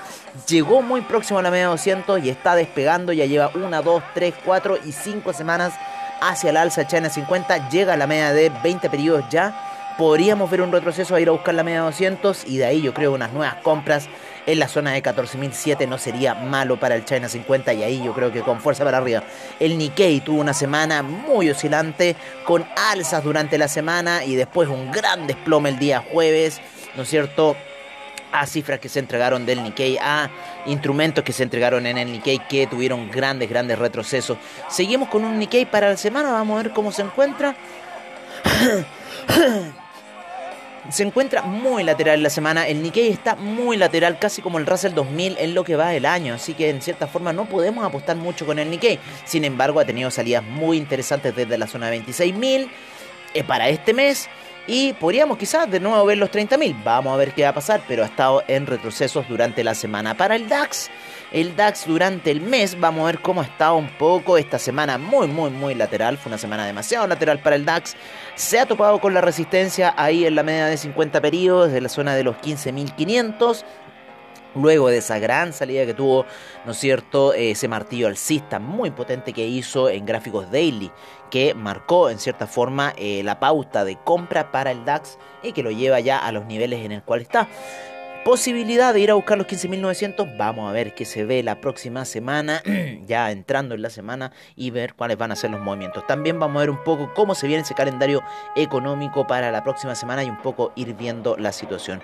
llegó 0.48 0.82
muy 0.82 1.02
próximo 1.02 1.40
a 1.40 1.42
la 1.42 1.52
media 1.52 1.66
de 1.66 1.72
200 1.72 2.24
y 2.24 2.30
está 2.30 2.56
despegando, 2.56 3.12
ya 3.12 3.26
lleva 3.26 3.52
una, 3.56 3.82
dos, 3.82 4.02
tres, 4.14 4.34
cuatro 4.46 4.80
y 4.86 4.94
cinco 4.94 5.34
semanas 5.34 5.74
hacia 6.22 6.52
el 6.52 6.56
alza 6.56 6.88
China 6.88 7.10
50, 7.10 7.68
llega 7.68 7.92
a 7.92 7.98
la 7.98 8.08
media 8.08 8.32
de 8.32 8.54
20 8.64 8.90
periodos 8.90 9.26
ya. 9.30 9.74
Podríamos 9.98 10.52
ver 10.52 10.62
un 10.62 10.74
retroceso 10.74 11.16
a 11.16 11.22
ir 11.22 11.30
a 11.30 11.32
buscar 11.32 11.54
la 11.56 11.64
media 11.64 11.80
de 11.80 11.86
200 11.86 12.46
y 12.48 12.58
de 12.58 12.66
ahí 12.66 12.82
yo 12.82 12.94
creo 12.94 13.14
unas 13.14 13.32
nuevas 13.32 13.56
compras 13.64 14.10
en 14.46 14.60
la 14.60 14.68
zona 14.68 14.92
de 14.92 15.02
14.007 15.02 15.88
no 15.88 15.98
sería 15.98 16.36
malo 16.36 16.78
para 16.80 16.96
el 16.96 17.06
China 17.06 17.30
50 17.30 17.74
y 17.74 17.84
ahí 17.84 18.04
yo 18.04 18.14
creo 18.14 18.32
que 18.32 18.42
con 18.42 18.60
fuerza 18.60 18.84
para 18.84 18.98
arriba. 18.98 19.24
El 19.60 19.78
Nikkei 19.78 20.20
tuvo 20.22 20.42
una 20.42 20.54
semana 20.54 21.02
muy 21.02 21.50
oscilante 21.50 22.16
con 22.46 22.66
alzas 22.92 23.24
durante 23.24 23.58
la 23.58 23.68
semana 23.68 24.24
y 24.24 24.36
después 24.36 24.70
un 24.70 24.92
gran 24.92 25.28
desplome 25.28 25.70
el 25.70 25.80
día 25.80 26.04
jueves, 26.12 26.62
¿no 26.96 27.04
es 27.04 27.10
cierto? 27.10 27.56
a 28.32 28.46
cifras 28.48 28.80
que 28.80 28.90
se 28.90 29.00
entregaron 29.00 29.46
del 29.46 29.64
Nikkei, 29.64 29.98
a 29.98 30.30
instrumentos 30.66 31.24
que 31.24 31.32
se 31.32 31.44
entregaron 31.44 31.86
en 31.86 31.98
el 31.98 32.12
Nikkei 32.12 32.40
que 32.50 32.68
tuvieron 32.68 33.10
grandes, 33.10 33.50
grandes 33.50 33.80
retrocesos. 33.80 34.38
Seguimos 34.68 35.08
con 35.08 35.24
un 35.24 35.40
Nikkei 35.40 35.66
para 35.66 35.88
la 35.90 35.96
semana, 35.96 36.34
vamos 36.34 36.60
a 36.60 36.64
ver 36.64 36.74
cómo 36.74 36.92
se 36.92 37.04
encuentra. 37.04 37.56
se 40.90 41.04
encuentra 41.04 41.42
muy 41.42 41.84
lateral 41.84 42.22
la 42.22 42.30
semana. 42.30 42.68
El 42.68 42.82
Nikkei 42.82 43.10
está 43.10 43.36
muy 43.36 43.78
lateral, 43.78 44.20
casi 44.20 44.42
como 44.42 44.60
el 44.60 44.66
Russell 44.66 44.94
2000 44.94 45.38
en 45.40 45.54
lo 45.54 45.64
que 45.64 45.76
va 45.76 45.90
del 45.90 46.06
año. 46.06 46.34
Así 46.34 46.54
que 46.54 46.70
en 46.70 46.82
cierta 46.82 47.08
forma 47.08 47.34
no 47.34 47.46
podemos 47.46 47.86
apostar 47.86 48.16
mucho 48.16 48.46
con 48.46 48.60
el 48.60 48.70
Nikkei. 48.70 49.00
Sin 49.26 49.44
embargo, 49.44 49.80
ha 49.80 49.86
tenido 49.86 50.12
salidas 50.12 50.44
muy 50.44 50.78
interesantes 50.78 51.36
desde 51.36 51.58
la 51.58 51.68
zona 51.68 51.90
de 51.90 52.02
26.000 52.02 52.70
eh, 53.34 53.44
para 53.44 53.70
este 53.70 53.94
mes. 53.94 54.30
Y 54.68 54.94
podríamos 54.94 55.38
quizás 55.38 55.70
de 55.70 55.80
nuevo 55.80 56.06
ver 56.06 56.18
los 56.18 56.32
30.000. 56.32 56.84
Vamos 56.84 57.14
a 57.14 57.18
ver 57.18 57.34
qué 57.34 57.44
va 57.44 57.50
a 57.50 57.54
pasar, 57.54 57.82
pero 57.88 58.04
ha 58.04 58.08
estado 58.08 58.44
en 58.48 58.66
retrocesos 58.66 59.28
durante 59.28 59.64
la 59.64 59.76
semana. 59.76 60.16
Para 60.16 60.36
el 60.36 60.50
DAX, 60.50 60.90
el 61.36 61.54
DAX 61.58 61.86
durante 61.86 62.32
el 62.32 62.40
mes, 62.40 62.80
vamos 62.80 63.04
a 63.04 63.08
ver 63.08 63.20
cómo 63.20 63.42
ha 63.42 63.44
estado 63.44 63.76
un 63.76 63.90
poco 63.98 64.38
esta 64.38 64.58
semana 64.58 64.98
muy, 64.98 65.28
muy, 65.28 65.50
muy 65.50 65.76
lateral. 65.76 66.18
Fue 66.18 66.30
una 66.30 66.38
semana 66.38 66.66
demasiado 66.66 67.06
lateral 67.08 67.40
para 67.40 67.58
el 67.58 67.66
DAX. 67.66 67.98
Se 68.36 68.58
ha 68.58 68.66
topado 68.66 69.02
con 69.02 69.14
la 69.14 69.20
resistencia 69.20 69.94
ahí 69.98 70.26
en 70.26 70.34
la 70.34 70.44
media 70.44 70.68
de 70.68 70.78
50 70.78 71.20
periodos, 71.20 71.74
de 71.74 71.82
la 71.82 71.90
zona 71.90 72.16
de 72.16 72.24
los 72.24 72.38
15.500 72.38 73.66
luego 74.56 74.88
de 74.88 75.00
esa 75.00 75.20
gran 75.20 75.52
salida 75.52 75.86
que 75.86 75.94
tuvo, 75.94 76.26
¿no 76.66 76.72
es 76.72 76.78
cierto?, 76.78 77.34
ese 77.34 77.68
martillo 77.68 78.08
alcista 78.08 78.58
muy 78.58 78.90
potente 78.90 79.34
que 79.34 79.46
hizo 79.46 79.90
en 79.90 80.06
gráficos 80.06 80.50
daily, 80.50 80.90
que 81.30 81.54
marcó 81.54 82.10
en 82.10 82.18
cierta 82.18 82.48
forma 82.48 82.94
eh, 82.96 83.22
la 83.26 83.42
pauta 83.42 83.84
de 83.84 83.98
compra 83.98 84.54
para 84.54 84.72
el 84.72 84.86
DAX 84.86 85.18
y 85.44 85.52
que 85.52 85.64
lo 85.64 85.72
lleva 85.72 86.00
ya 86.00 86.18
a 86.18 86.32
los 86.32 86.46
niveles 86.46 86.86
en 86.86 86.94
el 86.94 87.04
cual 87.04 87.20
está. 87.20 87.50
Posibilidad 88.26 88.92
de 88.92 89.02
ir 89.02 89.12
a 89.12 89.14
buscar 89.14 89.38
los 89.38 89.46
15.900. 89.46 90.36
Vamos 90.36 90.68
a 90.68 90.74
ver 90.74 90.96
qué 90.96 91.06
se 91.06 91.24
ve 91.26 91.44
la 91.44 91.62
próxima 91.62 92.06
semana, 92.06 92.64
ya 93.06 93.30
entrando 93.30 93.76
en 93.76 93.84
la 93.84 93.92
semana 93.92 94.32
y 94.56 94.72
ver 94.72 94.96
cuáles 94.96 95.16
van 95.16 95.32
a 95.32 95.36
ser 95.36 95.52
los 95.52 95.62
movimientos. 95.62 96.08
También 96.08 96.40
vamos 96.40 96.58
a 96.58 96.62
ver 96.62 96.72
un 96.72 96.84
poco 96.84 97.14
cómo 97.14 97.36
se 97.36 97.46
viene 97.46 97.62
ese 97.62 97.76
calendario 97.76 98.24
económico 98.56 99.28
para 99.28 99.52
la 99.52 99.64
próxima 99.64 99.94
semana 99.94 100.24
y 100.24 100.30
un 100.32 100.42
poco 100.42 100.74
ir 100.76 100.96
viendo 100.96 101.38
la 101.38 101.52
situación. 101.52 102.02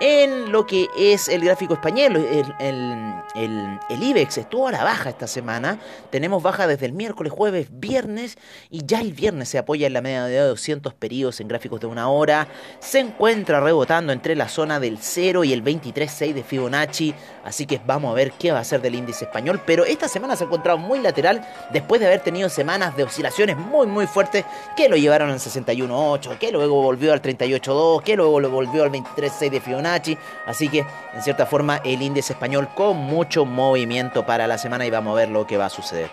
En 0.00 0.50
lo 0.50 0.66
que 0.66 0.88
es 0.98 1.28
el 1.28 1.44
gráfico 1.44 1.74
español, 1.74 2.16
el, 2.58 4.02
IBEX 4.02 4.38
estuvo 4.38 4.66
a 4.66 4.72
la 4.72 4.82
baja 4.82 5.10
esta 5.10 5.28
semana. 5.28 5.78
Tenemos 6.10 6.42
baja 6.42 6.66
desde 6.66 6.86
el 6.86 6.94
miércoles, 6.94 7.32
jueves, 7.32 7.68
viernes 7.70 8.38
y 8.70 8.84
ya 8.86 9.00
el 9.00 9.12
viernes 9.12 9.50
se 9.50 9.58
apoya 9.58 9.86
en 9.86 9.92
la 9.92 10.00
media 10.00 10.24
de 10.24 10.38
200 10.38 10.94
periodos 10.94 11.40
en 11.40 11.46
gráficos 11.46 11.78
de 11.80 11.86
una 11.86 12.08
hora. 12.08 12.48
Se 12.80 12.98
encuentra 12.98 13.60
rebotando 13.60 14.12
entre 14.12 14.34
la 14.34 14.48
zona 14.48 14.80
del 14.80 14.98
0 14.98 15.44
y 15.44 15.52
el 15.52 15.59
23.6 15.62 16.32
de 16.32 16.42
Fibonacci. 16.42 17.14
Así 17.44 17.66
que 17.66 17.80
vamos 17.86 18.10
a 18.10 18.14
ver 18.14 18.32
qué 18.32 18.52
va 18.52 18.58
a 18.58 18.62
hacer 18.62 18.80
del 18.80 18.94
índice 18.94 19.24
español. 19.24 19.60
Pero 19.64 19.84
esta 19.84 20.08
semana 20.08 20.36
se 20.36 20.44
ha 20.44 20.46
encontrado 20.46 20.78
muy 20.78 20.98
lateral 21.00 21.46
después 21.72 22.00
de 22.00 22.06
haber 22.06 22.20
tenido 22.20 22.48
semanas 22.48 22.96
de 22.96 23.04
oscilaciones 23.04 23.56
muy 23.56 23.86
muy 23.86 24.06
fuertes 24.06 24.44
que 24.76 24.88
lo 24.88 24.96
llevaron 24.96 25.30
al 25.30 25.38
61.8, 25.38 26.38
que 26.38 26.52
luego 26.52 26.82
volvió 26.82 27.12
al 27.12 27.22
38.2, 27.22 28.02
que 28.02 28.16
luego 28.16 28.40
lo 28.40 28.50
volvió 28.50 28.82
al 28.82 28.90
23.6 28.90 29.50
de 29.50 29.60
Fibonacci. 29.60 30.18
Así 30.46 30.68
que 30.68 30.84
en 31.14 31.22
cierta 31.22 31.46
forma 31.46 31.80
el 31.84 32.02
índice 32.02 32.32
español 32.32 32.68
con 32.74 32.96
mucho 32.96 33.44
movimiento 33.44 34.24
para 34.24 34.46
la 34.46 34.58
semana 34.58 34.86
y 34.86 34.90
vamos 34.90 35.12
a 35.12 35.16
ver 35.16 35.28
lo 35.28 35.46
que 35.46 35.56
va 35.56 35.66
a 35.66 35.70
suceder. 35.70 36.10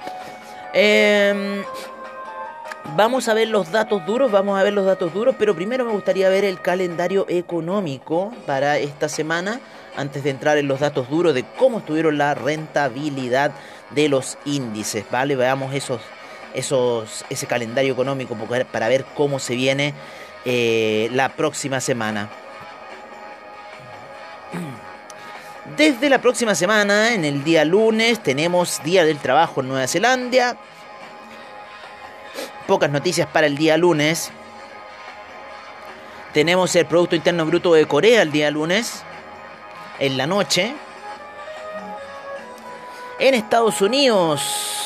Eh, 0.74 1.64
Vamos 2.96 3.28
a 3.28 3.34
ver 3.34 3.50
los 3.50 3.72
datos 3.72 4.06
duros, 4.06 4.32
vamos 4.32 4.60
a 4.60 4.64
ver 4.64 4.74
los 4.74 4.86
datos 4.86 5.14
duros, 5.14 5.36
pero 5.38 5.56
primero 5.56 5.86
me 5.86 5.92
gustaría 5.92 6.30
ver 6.30 6.46
el 6.46 6.62
calendario 6.62 7.26
económico 7.30 8.34
para 8.46 8.78
esta 8.80 9.10
semana, 9.10 9.60
antes 9.96 10.24
de 10.24 10.32
entrar 10.32 10.58
en 10.58 10.68
los 10.68 10.80
datos 10.80 11.10
duros 11.10 11.34
de 11.34 11.44
cómo 11.58 11.80
estuvieron 11.80 12.18
la 12.18 12.34
rentabilidad 12.34 13.52
de 13.92 14.10
los 14.10 14.38
índices, 14.46 15.06
¿vale? 15.12 15.36
Veamos 15.36 15.74
esos, 15.74 16.02
esos, 16.54 17.26
ese 17.30 17.46
calendario 17.46 17.94
económico 17.94 18.36
para 18.72 18.88
ver 18.88 19.06
cómo 19.16 19.38
se 19.38 19.56
viene 19.56 19.94
eh, 20.46 21.10
la 21.14 21.30
próxima 21.30 21.80
semana. 21.82 22.30
Desde 25.76 26.10
la 26.10 26.22
próxima 26.22 26.56
semana, 26.56 27.14
en 27.14 27.26
el 27.26 27.44
día 27.44 27.66
lunes, 27.66 28.24
tenemos 28.24 28.82
Día 28.84 29.04
del 29.04 29.18
Trabajo 29.18 29.62
en 29.62 29.68
Nueva 29.68 29.88
Zelanda 29.88 30.58
pocas 32.68 32.90
noticias 32.90 33.28
para 33.28 33.48
el 33.48 33.58
día 33.58 33.78
lunes. 33.78 34.32
Tenemos 36.34 36.76
el 36.76 36.86
Producto 36.86 37.16
Interno 37.16 37.46
Bruto 37.46 37.74
de 37.74 37.88
Corea 37.88 38.22
el 38.22 38.32
día 38.32 38.52
lunes, 38.52 39.04
en 40.00 40.18
la 40.18 40.28
noche. 40.28 40.76
En 43.20 43.34
Estados 43.34 43.82
Unidos, 43.82 44.78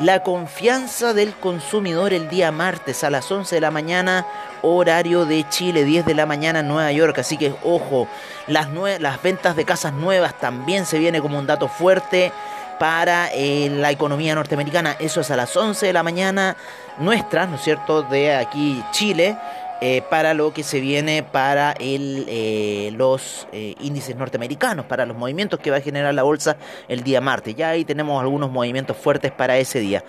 la 0.00 0.22
confianza 0.22 1.12
del 1.12 1.34
consumidor 1.34 2.14
el 2.14 2.30
día 2.30 2.50
martes 2.52 3.04
a 3.04 3.10
las 3.10 3.30
11 3.30 3.56
de 3.56 3.60
la 3.60 3.70
mañana, 3.70 4.26
horario 4.62 5.26
de 5.26 5.46
Chile, 5.50 5.84
10 5.84 6.06
de 6.06 6.14
la 6.14 6.24
mañana 6.24 6.60
en 6.60 6.68
Nueva 6.68 6.90
York. 6.92 7.18
Así 7.18 7.36
que 7.36 7.54
ojo, 7.62 8.08
las, 8.46 8.68
las 8.98 9.22
ventas 9.22 9.56
de 9.56 9.66
casas 9.66 9.92
nuevas 9.92 10.38
también 10.38 10.86
se 10.86 10.98
viene 10.98 11.20
como 11.20 11.38
un 11.38 11.46
dato 11.46 11.68
fuerte 11.68 12.32
para 12.80 13.28
eh, 13.34 13.68
la 13.68 13.90
economía 13.90 14.34
norteamericana. 14.34 14.96
Eso 14.98 15.20
es 15.20 15.30
a 15.30 15.36
las 15.36 15.54
11 15.54 15.84
de 15.84 15.92
la 15.92 16.02
mañana 16.02 16.56
nuestra, 16.98 17.44
¿no 17.46 17.56
es 17.56 17.60
cierto?, 17.60 18.02
de 18.04 18.34
aquí 18.34 18.82
Chile. 18.90 19.36
Eh, 19.82 20.02
para 20.08 20.34
lo 20.34 20.52
que 20.52 20.62
se 20.62 20.78
viene 20.80 21.22
para 21.22 21.72
el, 21.72 22.26
eh, 22.28 22.90
los 22.96 23.48
índices 23.52 24.14
norteamericanos, 24.14 24.84
para 24.84 25.06
los 25.06 25.16
movimientos 25.16 25.58
que 25.58 25.70
va 25.70 25.78
a 25.78 25.80
generar 25.80 26.12
la 26.12 26.22
bolsa 26.22 26.56
el 26.86 27.02
día 27.02 27.22
martes. 27.22 27.54
Ya 27.54 27.70
ahí 27.70 27.86
tenemos 27.86 28.20
algunos 28.20 28.50
movimientos 28.50 28.96
fuertes 28.96 29.32
para 29.32 29.56
ese 29.56 29.80
día. 29.80 30.04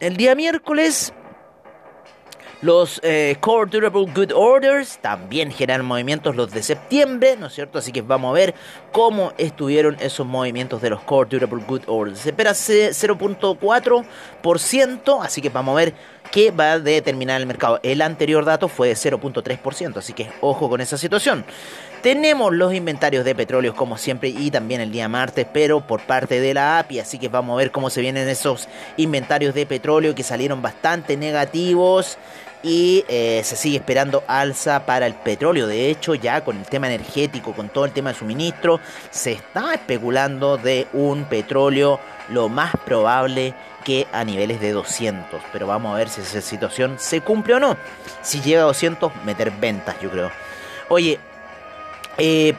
El 0.00 0.16
día 0.16 0.34
miércoles 0.34 1.12
los 2.62 3.00
eh, 3.02 3.36
Core 3.40 3.68
Durable 3.70 4.06
Good 4.14 4.32
Orders 4.34 4.96
también 4.98 5.52
generan 5.52 5.84
movimientos 5.84 6.34
los 6.36 6.52
de 6.52 6.62
septiembre, 6.62 7.36
¿no 7.38 7.48
es 7.48 7.54
cierto? 7.54 7.78
Así 7.78 7.92
que 7.92 8.00
vamos 8.02 8.30
a 8.30 8.32
ver 8.32 8.54
cómo 8.92 9.32
estuvieron 9.36 9.96
esos 10.00 10.26
movimientos 10.26 10.80
de 10.80 10.88
los 10.90 11.00
Core 11.02 11.28
Durable 11.30 11.64
Good 11.66 11.82
Orders. 11.86 12.20
Se 12.20 12.30
espera 12.30 12.52
0.4%, 12.52 15.22
así 15.22 15.42
que 15.42 15.50
vamos 15.50 15.72
a 15.72 15.76
ver 15.76 15.92
qué 16.30 16.50
va 16.50 16.72
a 16.72 16.78
determinar 16.78 17.40
el 17.40 17.46
mercado. 17.46 17.80
El 17.82 18.02
anterior 18.02 18.44
dato 18.44 18.68
fue 18.68 18.88
de 18.88 18.94
0.3%, 18.94 19.98
así 19.98 20.12
que 20.12 20.30
ojo 20.40 20.68
con 20.68 20.80
esa 20.80 20.96
situación. 20.96 21.44
Tenemos 22.02 22.54
los 22.54 22.72
inventarios 22.72 23.24
de 23.24 23.34
petróleo 23.34 23.74
como 23.74 23.98
siempre 23.98 24.28
y 24.28 24.50
también 24.50 24.80
el 24.80 24.92
día 24.92 25.08
martes, 25.08 25.46
pero 25.52 25.80
por 25.80 26.02
parte 26.02 26.40
de 26.40 26.54
la 26.54 26.78
API, 26.78 27.00
así 27.00 27.18
que 27.18 27.28
vamos 27.28 27.54
a 27.54 27.56
ver 27.56 27.72
cómo 27.72 27.90
se 27.90 28.00
vienen 28.00 28.28
esos 28.28 28.68
inventarios 28.96 29.54
de 29.54 29.66
petróleo 29.66 30.14
que 30.14 30.22
salieron 30.22 30.62
bastante 30.62 31.16
negativos 31.16 32.16
y 32.66 33.04
eh, 33.06 33.42
se 33.44 33.54
sigue 33.54 33.76
esperando 33.76 34.24
alza 34.26 34.84
para 34.86 35.06
el 35.06 35.14
petróleo. 35.14 35.68
De 35.68 35.88
hecho, 35.88 36.16
ya 36.16 36.42
con 36.42 36.56
el 36.56 36.64
tema 36.64 36.88
energético, 36.88 37.52
con 37.52 37.68
todo 37.68 37.84
el 37.84 37.92
tema 37.92 38.10
de 38.10 38.18
suministro, 38.18 38.80
se 39.10 39.30
está 39.30 39.72
especulando 39.72 40.56
de 40.56 40.88
un 40.92 41.26
petróleo 41.26 42.00
lo 42.28 42.48
más 42.48 42.72
probable 42.84 43.54
que 43.84 44.08
a 44.12 44.24
niveles 44.24 44.60
de 44.60 44.72
200. 44.72 45.40
Pero 45.52 45.68
vamos 45.68 45.94
a 45.94 45.98
ver 45.98 46.08
si 46.08 46.22
esa 46.22 46.40
situación 46.40 46.96
se 46.98 47.20
cumple 47.20 47.54
o 47.54 47.60
no. 47.60 47.76
Si 48.22 48.40
llega 48.40 48.62
a 48.62 48.66
200, 48.66 49.12
meter 49.24 49.52
ventas, 49.52 49.94
yo 50.00 50.10
creo. 50.10 50.32
Oye, 50.88 51.20
eh, 52.18 52.52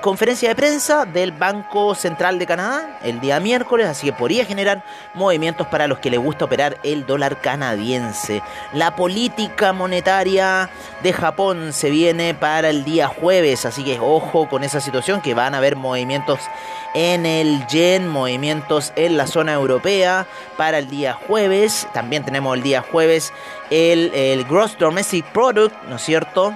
conferencia 0.00 0.48
de 0.48 0.54
prensa 0.54 1.04
del 1.04 1.32
Banco 1.32 1.94
Central 1.94 2.38
de 2.38 2.46
Canadá 2.46 2.98
el 3.02 3.20
día 3.20 3.40
miércoles, 3.40 3.86
así 3.86 4.06
que 4.06 4.12
podría 4.12 4.44
generar 4.44 4.84
movimientos 5.14 5.66
para 5.68 5.86
los 5.86 5.98
que 5.98 6.10
les 6.10 6.20
gusta 6.20 6.46
operar 6.46 6.78
el 6.82 7.06
dólar 7.06 7.40
canadiense. 7.40 8.42
La 8.72 8.96
política 8.96 9.72
monetaria 9.72 10.70
de 11.02 11.12
Japón 11.12 11.72
se 11.72 11.90
viene 11.90 12.34
para 12.34 12.70
el 12.70 12.84
día 12.84 13.08
jueves, 13.08 13.64
así 13.64 13.84
que 13.84 13.98
ojo 14.00 14.48
con 14.48 14.64
esa 14.64 14.80
situación 14.80 15.20
que 15.20 15.34
van 15.34 15.54
a 15.54 15.58
haber 15.58 15.76
movimientos 15.76 16.40
en 16.94 17.26
el 17.26 17.66
yen, 17.66 18.08
movimientos 18.08 18.92
en 18.96 19.16
la 19.16 19.26
zona 19.26 19.52
europea 19.52 20.26
para 20.56 20.78
el 20.78 20.88
día 20.88 21.14
jueves. 21.14 21.86
También 21.92 22.24
tenemos 22.24 22.56
el 22.56 22.62
día 22.62 22.82
jueves 22.82 23.32
el, 23.70 24.12
el 24.14 24.44
Gross 24.44 24.76
Domestic 24.78 25.24
Product, 25.26 25.74
¿no 25.88 25.96
es 25.96 26.02
cierto? 26.02 26.54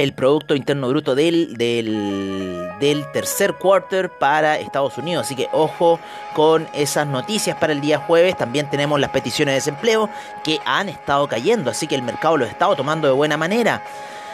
El 0.00 0.14
Producto 0.14 0.54
Interno 0.54 0.88
Bruto 0.88 1.14
del, 1.14 1.58
del, 1.58 3.04
tercer 3.12 3.52
quarter 3.54 4.08
para 4.08 4.58
Estados 4.58 4.96
Unidos. 4.96 5.26
Así 5.26 5.36
que 5.36 5.48
ojo 5.52 6.00
con 6.32 6.66
esas 6.72 7.06
noticias 7.06 7.58
para 7.58 7.74
el 7.74 7.82
día 7.82 7.98
jueves. 7.98 8.34
También 8.34 8.70
tenemos 8.70 8.98
las 8.98 9.10
peticiones 9.10 9.52
de 9.52 9.56
desempleo 9.56 10.08
que 10.42 10.58
han 10.64 10.88
estado 10.88 11.28
cayendo, 11.28 11.70
así 11.70 11.86
que 11.86 11.96
el 11.96 12.02
mercado 12.02 12.38
lo 12.38 12.46
ha 12.46 12.48
estado 12.48 12.76
tomando 12.76 13.08
de 13.08 13.12
buena 13.12 13.36
manera. 13.36 13.84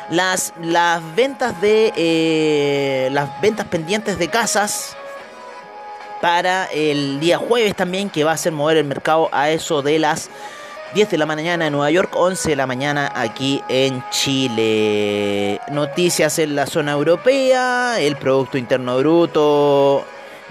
Las, 0.09 0.55
las 0.63 1.03
ventas 1.17 1.61
de 1.61 1.93
eh, 1.97 3.09
las 3.11 3.41
ventas 3.41 3.67
pendientes 3.67 4.21
de 4.21 4.29
casas 4.29 4.97
para 6.21 6.67
el 6.67 7.19
día 7.19 7.39
jueves 7.39 7.75
también 7.75 8.09
que 8.09 8.23
va 8.23 8.31
a 8.31 8.35
hacer 8.35 8.53
mover 8.53 8.77
el 8.77 8.85
mercado 8.85 9.29
a 9.33 9.51
eso 9.51 9.83
de 9.83 9.99
las 9.99 10.31
10 10.97 11.11
de 11.11 11.19
la 11.19 11.27
mañana 11.27 11.67
en 11.67 11.75
Nueva 11.75 11.91
York, 11.91 12.11
11 12.17 12.49
de 12.49 12.57
la 12.57 12.67
mañana 12.67 13.13
aquí 13.15 13.63
en 13.69 14.03
Chile. 14.09 15.61
Noticias 15.71 16.39
en 16.39 16.57
la 16.57 16.65
zona 16.65 16.93
europea, 16.93 18.01
el 18.01 18.17
Producto 18.17 18.57
Interno 18.57 18.97
Bruto 18.97 20.07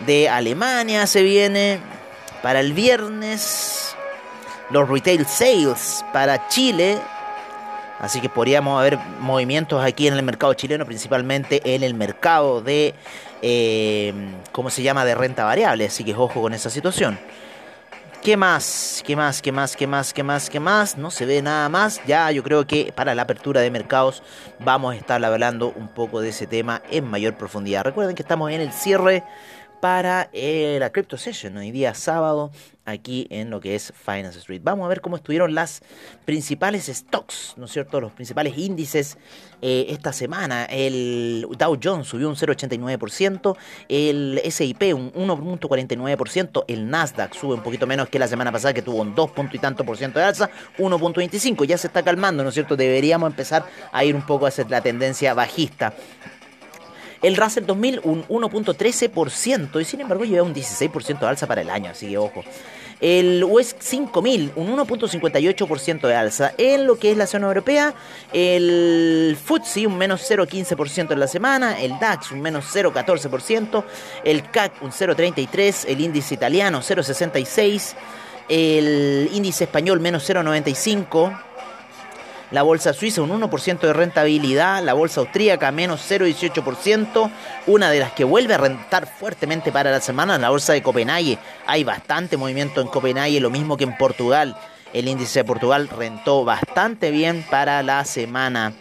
de 0.06 0.30
Alemania 0.30 1.08
se 1.08 1.24
viene 1.24 1.80
para 2.44 2.60
el 2.60 2.74
viernes. 2.74 3.96
Los 4.70 4.88
retail 4.88 5.26
sales 5.26 6.06
para 6.14 6.48
Chile. 6.48 7.00
Así 8.00 8.22
que 8.22 8.30
podríamos 8.30 8.80
haber 8.80 9.00
movimientos 9.22 9.84
aquí 9.84 10.08
en 10.08 10.14
el 10.14 10.22
mercado 10.22 10.54
chileno, 10.54 10.86
principalmente 10.86 11.74
en 11.74 11.82
el 11.82 11.96
mercado 11.96 12.62
de, 12.62 12.94
eh, 13.42 14.14
¿cómo 14.52 14.70
se 14.70 14.84
llama?, 14.84 15.06
de 15.06 15.16
renta 15.16 15.44
variable. 15.44 15.88
Así 15.88 16.04
que 16.04 16.14
ojo 16.14 16.40
con 16.40 16.54
esa 16.54 16.70
situación. 16.70 17.18
¿Qué 18.26 18.38
más? 18.38 19.04
¿Qué 19.06 19.16
más? 19.16 19.40
¿Qué 19.40 19.52
más? 19.52 19.76
¿Qué 19.76 19.86
más? 19.86 20.12
¿Qué 20.12 20.24
más? 20.24 20.50
¿Qué 20.50 20.60
más? 20.60 20.98
No 20.98 21.12
se 21.12 21.28
ve 21.28 21.44
nada 21.44 21.70
más. 21.70 22.02
Ya 22.08 22.32
yo 22.32 22.42
creo 22.42 22.66
que 22.66 22.92
para 22.92 23.14
la 23.14 23.22
apertura 23.22 23.62
de 23.62 23.70
mercados 23.70 24.24
vamos 24.58 24.96
a 24.96 24.98
estar 24.98 25.24
hablando 25.24 25.72
un 25.76 25.90
poco 25.90 26.22
de 26.22 26.30
ese 26.30 26.48
tema 26.48 26.82
en 26.90 27.06
mayor 27.06 27.38
profundidad. 27.38 27.84
Recuerden 27.84 28.16
que 28.16 28.24
estamos 28.24 28.50
en 28.52 28.62
el 28.62 28.74
cierre 28.74 29.24
para 29.80 30.30
eh, 30.34 30.78
la 30.80 30.92
Crypto 30.92 31.18
Session, 31.18 31.58
hoy 31.58 31.72
día 31.72 31.94
sábado, 31.94 32.52
aquí 32.86 33.28
en 33.30 33.50
lo 33.50 33.60
que 33.60 33.76
es 33.76 33.94
Finance 33.96 34.40
Street. 34.40 34.62
Vamos 34.64 34.86
a 34.86 34.90
ver 34.90 35.02
cómo 35.02 35.16
estuvieron 35.16 35.56
las 35.56 35.82
principales 36.24 36.86
stocks, 36.86 37.54
¿no 37.58 37.66
es 37.66 37.72
cierto? 37.72 38.00
Los 38.00 38.12
principales 38.12 38.58
índices 38.58 39.18
eh, 39.62 39.88
esta 39.90 40.14
semana. 40.14 40.66
El 40.66 41.48
Dow 41.58 41.80
Jones 41.82 42.08
subió 42.08 42.30
un 42.30 42.36
0,89%, 42.36 43.58
el 43.90 44.42
SIP 44.50 44.94
un 44.94 45.12
1,49%, 45.14 46.66
el 46.68 46.90
Nasdaq 46.90 47.34
sube 47.34 47.56
un 47.56 47.64
poquito 47.64 47.88
menos 47.88 48.10
que 48.10 48.20
la 48.20 48.28
semana 48.28 48.52
pasada 48.52 48.74
que 48.74 48.82
tuvo 48.82 49.02
un 49.02 49.16
2 49.16 49.32
punto 49.32 49.56
y 49.56 49.60
tanto 49.60 49.84
por 49.84 49.98
ciento 49.98 50.20
de 50.20 50.26
alza, 50.26 50.50
1,25. 50.78 51.66
Ya 51.66 51.78
se 51.78 51.88
está 51.88 52.04
calmando, 52.04 52.44
¿no 52.44 52.50
es 52.50 52.56
cierto? 52.56 52.76
Deberíamos 52.76 53.30
empezar 53.30 53.66
a 53.92 54.06
ir 54.06 54.16
un 54.16 54.26
poco 54.26 54.46
hacia 54.46 54.66
la 54.70 54.82
tendencia 54.82 55.34
bajista. 55.34 55.94
El 57.26 57.38
Russell 57.38 57.66
2000 57.66 58.02
un 58.04 58.24
1.13% 58.28 59.82
y 59.82 59.84
sin 59.84 60.02
embargo 60.02 60.26
lleva 60.26 60.44
un 60.44 60.54
16% 60.54 61.20
de 61.20 61.26
alza 61.26 61.48
para 61.48 61.62
el 61.62 61.72
año, 61.72 61.90
así 61.90 62.10
que 62.10 62.20
ojo. 62.20 62.44
El 63.02 63.44
West 63.44 63.82
5000 63.82 64.52
un 64.56 64.78
1.58% 64.78 66.08
de 66.08 66.16
alza. 66.16 66.54
En 66.60 66.86
lo 66.86 67.00
que 67.00 67.10
es 67.10 67.18
la 67.18 67.26
zona 67.26 67.48
europea, 67.48 67.96
el 68.32 69.36
FTSE 69.44 69.88
un 69.88 69.98
menos 69.98 70.30
0.15% 70.30 71.14
en 71.14 71.20
la 71.20 71.28
semana, 71.28 71.82
el 71.82 71.98
DAX 71.98 72.32
un 72.32 72.42
menos 72.42 72.66
0.14%, 72.72 73.84
el 74.24 74.52
CAC 74.52 74.84
un 74.84 74.92
0.33%, 74.92 75.86
el 75.88 76.02
índice 76.02 76.36
italiano 76.36 76.82
0.66%, 76.82 77.96
el 78.50 79.32
índice 79.34 79.64
español 79.64 80.00
menos 80.00 80.30
0.95%, 80.30 81.42
la 82.56 82.64
bolsa 82.64 82.94
suiza 82.94 83.22
un 83.22 83.32
1% 83.32 83.80
de 83.82 83.92
rentabilidad, 83.92 84.82
la 84.82 84.94
bolsa 84.94 85.20
austríaca 85.20 85.74
menos 85.74 86.10
0,18%, 86.10 87.30
una 87.68 87.92
de 87.92 88.00
las 88.00 88.14
que 88.14 88.24
vuelve 88.24 88.54
a 88.54 88.58
rentar 88.58 89.08
fuertemente 89.08 89.74
para 89.74 89.92
la 89.92 90.00
semana, 90.00 90.38
la 90.38 90.52
bolsa 90.52 90.72
de 90.72 90.82
Copenhague. 90.82 91.38
Hay 91.68 91.84
bastante 91.84 92.38
movimiento 92.38 92.80
en 92.80 92.88
Copenhague, 92.88 93.42
lo 93.42 93.50
mismo 93.50 93.76
que 93.76 93.84
en 93.84 93.98
Portugal. 93.98 94.56
El 94.94 95.10
índice 95.10 95.40
de 95.40 95.44
Portugal 95.44 95.90
rentó 95.90 96.46
bastante 96.46 97.12
bien 97.12 97.46
para 97.50 97.84
la 97.84 98.06
semana. 98.06 98.72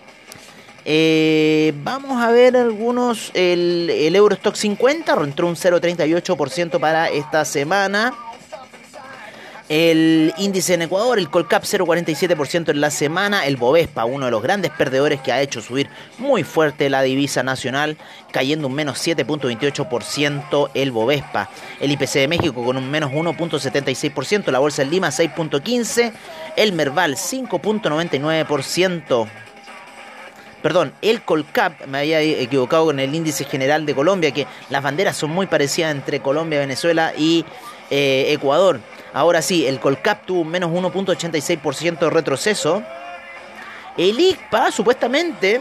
Eh, 0.85 1.73
vamos 1.83 2.23
a 2.23 2.31
ver 2.31 2.57
algunos. 2.57 3.33
El, 3.35 3.90
el 3.90 4.14
Eurostock 4.14 4.54
50 4.54 5.16
rentó 5.16 5.49
un 5.49 5.57
0,38% 5.57 6.78
para 6.78 7.09
esta 7.09 7.45
semana. 7.45 8.14
El 9.71 10.35
índice 10.37 10.75
en 10.75 10.83
Ecuador, 10.83 11.18
el 11.18 11.30
Colcap 11.30 11.64
0,47% 11.64 12.68
en 12.68 12.83
la 12.83 12.90
semana, 12.90 13.47
el 13.47 13.56
Bovespa, 13.56 14.04
uno 14.04 14.26
de 14.26 14.30
los 14.30 14.42
grandes 14.42 14.71
perdedores 14.71 15.23
que 15.23 15.33
ha 15.33 15.40
hecho 15.40 15.62
subir 15.62 15.88
muy 16.18 16.44
fuerte 16.44 16.90
la 16.90 17.00
divisa 17.00 17.42
nacional, 17.42 17.97
cayendo 18.30 18.68
un 18.68 18.75
menos 18.75 18.99
7.28% 18.99 20.68
el 20.75 20.92
Bovespa. 20.92 21.49
El 21.80 21.92
IPC 21.92 22.12
de 22.12 22.28
México 22.28 22.62
con 22.62 22.76
un 22.76 22.90
menos 22.90 23.11
1.76%, 23.11 24.50
la 24.50 24.59
Bolsa 24.59 24.83
en 24.83 24.90
Lima 24.90 25.09
6.15%, 25.09 26.12
el 26.56 26.75
Merval 26.75 27.16
5.99%. 27.16 29.26
Perdón, 30.61 30.92
el 31.00 31.23
Colcap, 31.23 31.87
me 31.87 32.00
había 32.00 32.21
equivocado 32.21 32.85
con 32.87 33.00
el 33.00 33.14
índice 33.14 33.44
general 33.44 33.87
de 33.87 33.94
Colombia, 33.94 34.30
que 34.30 34.47
las 34.68 34.83
banderas 34.83 35.16
son 35.16 35.30
muy 35.30 35.47
parecidas 35.47 35.90
entre 35.90 36.21
Colombia, 36.21 36.59
Venezuela 36.59 37.14
y 37.16 37.47
eh, 37.90 38.26
Ecuador. 38.30 38.80
Ahora 39.14 39.42
sí, 39.42 39.64
el 39.64 39.78
Colcap 39.78 40.26
tuvo 40.26 40.40
un 40.40 40.49
menos 40.49 40.71
1.86% 40.71 42.00
de 42.00 42.11
retroceso. 42.11 42.83
El 43.97 44.18
ICPA 44.18 44.73
supuestamente 44.73 45.61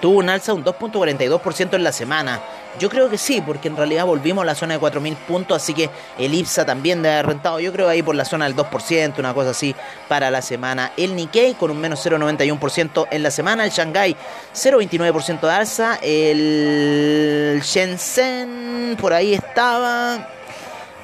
tuvo 0.00 0.18
un 0.18 0.28
alza 0.28 0.52
de 0.52 0.58
un 0.58 0.64
2.42% 0.64 1.74
en 1.74 1.84
la 1.84 1.92
semana. 1.92 2.40
Yo 2.80 2.90
creo 2.90 3.08
que 3.08 3.18
sí, 3.18 3.40
porque 3.40 3.68
en 3.68 3.76
realidad 3.76 4.04
volvimos 4.04 4.42
a 4.42 4.46
la 4.46 4.54
zona 4.54 4.74
de 4.74 4.80
4.000 4.80 5.16
puntos, 5.16 5.62
así 5.62 5.72
que 5.72 5.88
el 6.18 6.34
IPSA 6.34 6.66
también 6.66 7.02
debe 7.02 7.14
haber 7.14 7.26
rentado, 7.26 7.58
yo 7.58 7.72
creo 7.72 7.88
ahí 7.88 8.02
por 8.02 8.14
la 8.14 8.26
zona 8.26 8.44
del 8.44 8.54
2%, 8.54 9.18
una 9.18 9.32
cosa 9.32 9.50
así 9.50 9.74
para 10.08 10.30
la 10.30 10.42
semana. 10.42 10.92
El 10.96 11.16
Nikkei 11.16 11.54
con 11.54 11.70
un 11.70 11.80
menos 11.80 12.04
0.91% 12.04 13.06
en 13.10 13.22
la 13.22 13.30
semana, 13.30 13.64
el 13.64 13.70
Shanghai 13.70 14.14
0.29% 14.54 15.40
de 15.40 15.50
alza, 15.50 15.98
el 16.02 17.62
Shenzhen 17.64 18.98
por 19.00 19.14
ahí 19.14 19.32
estaba 19.32 20.35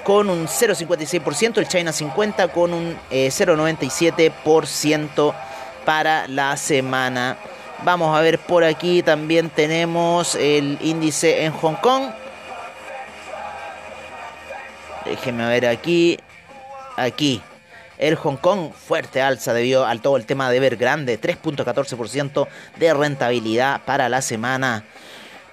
con 0.05 0.31
un 0.31 0.47
0,56%, 0.47 1.59
el 1.59 1.69
China 1.69 1.93
50 1.93 2.49
con 2.49 2.75
un 2.75 2.99
0,97% 3.11 5.31
eh, 5.31 5.35
para 5.85 6.29
la 6.29 6.57
semana. 6.57 7.37
Vamos 7.85 8.17
a 8.17 8.21
ver 8.21 8.39
por 8.39 8.63
aquí 8.63 9.03
también 9.03 9.51
tenemos 9.51 10.37
el 10.37 10.79
índice 10.83 11.45
en 11.45 11.53
Hong 11.53 11.75
Kong. 11.77 12.11
Déjenme 15.05 15.49
ver 15.49 15.67
aquí. 15.67 16.19
Aquí. 16.97 17.43
El 17.99 18.17
Hong 18.17 18.37
Kong 18.37 18.73
fuerte 18.73 19.21
alza 19.21 19.53
debido 19.53 19.87
al 19.87 20.01
todo 20.01 20.17
el 20.17 20.27
tema 20.27 20.51
de 20.51 20.61
ver 20.61 20.77
grande. 20.77 21.21
3.14% 21.21 22.47
de 22.77 22.95
rentabilidad 22.95 23.81
para 23.85 24.09
la 24.09 24.23
semana. 24.23 24.85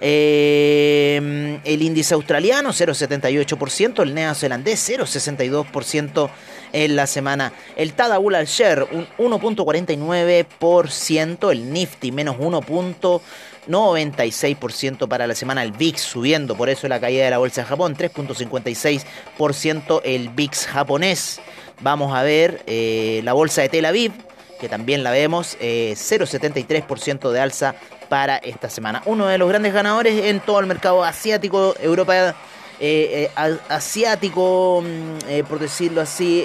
Eh, 0.00 1.60
el 1.64 1.82
índice 1.82 2.14
australiano 2.14 2.70
0,78%, 2.70 4.02
el 4.02 4.14
neozelandés 4.14 4.88
0,62% 4.88 6.30
en 6.72 6.96
la 6.96 7.06
semana. 7.06 7.52
El 7.76 7.92
Tadabul 7.92 8.34
al 8.34 8.46
share 8.46 8.88
un 8.90 9.06
1.49%, 9.18 11.52
el 11.52 11.70
Nifty 11.72 12.10
menos 12.12 12.38
1.96% 12.38 15.08
para 15.08 15.26
la 15.26 15.34
semana, 15.34 15.62
el 15.62 15.72
VIX 15.72 16.00
subiendo, 16.00 16.56
por 16.56 16.70
eso 16.70 16.88
la 16.88 17.00
caída 17.00 17.24
de 17.24 17.30
la 17.30 17.38
bolsa 17.38 17.62
de 17.62 17.66
Japón 17.66 17.96
3.56% 17.96 20.02
el 20.04 20.28
VIX 20.30 20.66
japonés. 20.66 21.40
Vamos 21.82 22.14
a 22.14 22.22
ver 22.22 22.62
eh, 22.66 23.22
la 23.24 23.32
bolsa 23.32 23.62
de 23.62 23.70
Tel 23.70 23.86
Aviv, 23.86 24.12
que 24.60 24.68
también 24.68 25.02
la 25.02 25.10
vemos, 25.10 25.56
0,73% 25.58 27.30
eh, 27.30 27.32
de 27.32 27.40
alza 27.40 27.74
para 28.08 28.36
esta 28.36 28.68
semana. 28.68 29.02
Uno 29.06 29.26
de 29.26 29.38
los 29.38 29.48
grandes 29.48 29.72
ganadores 29.72 30.26
en 30.26 30.40
todo 30.40 30.60
el 30.60 30.66
mercado 30.66 31.02
asiático, 31.02 31.74
Europa, 31.80 32.34
eh, 32.82 33.30
eh, 33.36 33.58
asiático, 33.68 34.82
mm, 34.82 35.28
eh, 35.28 35.44
por 35.48 35.58
decirlo 35.58 36.00
así, 36.00 36.44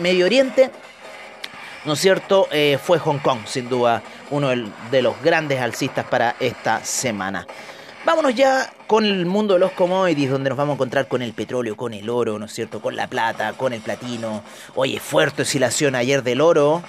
Medio 0.00 0.26
Oriente, 0.26 0.70
¿no 1.84 1.94
es 1.94 1.98
cierto? 1.98 2.48
fue 2.82 2.98
Hong 2.98 3.18
Kong, 3.18 3.40
sin 3.46 3.68
duda, 3.68 4.02
uno 4.30 4.50
de 4.90 5.02
los 5.02 5.20
grandes 5.22 5.60
alcistas 5.60 6.04
para 6.06 6.36
esta 6.40 6.84
semana. 6.84 7.46
Vámonos 8.04 8.34
ya 8.36 8.72
con 8.86 9.04
el 9.04 9.26
mundo 9.26 9.54
de 9.54 9.60
los 9.60 9.72
commodities, 9.72 10.30
donde 10.30 10.50
nos 10.50 10.56
vamos 10.56 10.74
a 10.74 10.76
encontrar 10.76 11.08
con 11.08 11.22
el 11.22 11.32
petróleo, 11.32 11.76
con 11.76 11.92
el 11.92 12.08
oro, 12.08 12.38
¿no 12.38 12.44
es 12.44 12.52
cierto? 12.52 12.80
Con 12.80 12.94
la 12.94 13.08
plata, 13.08 13.54
con 13.54 13.72
el 13.72 13.80
platino. 13.80 14.44
Oye, 14.76 15.00
fuerte 15.00 15.42
oscilación 15.42 15.96
ayer 15.96 16.22
del 16.22 16.40
oro 16.40 16.82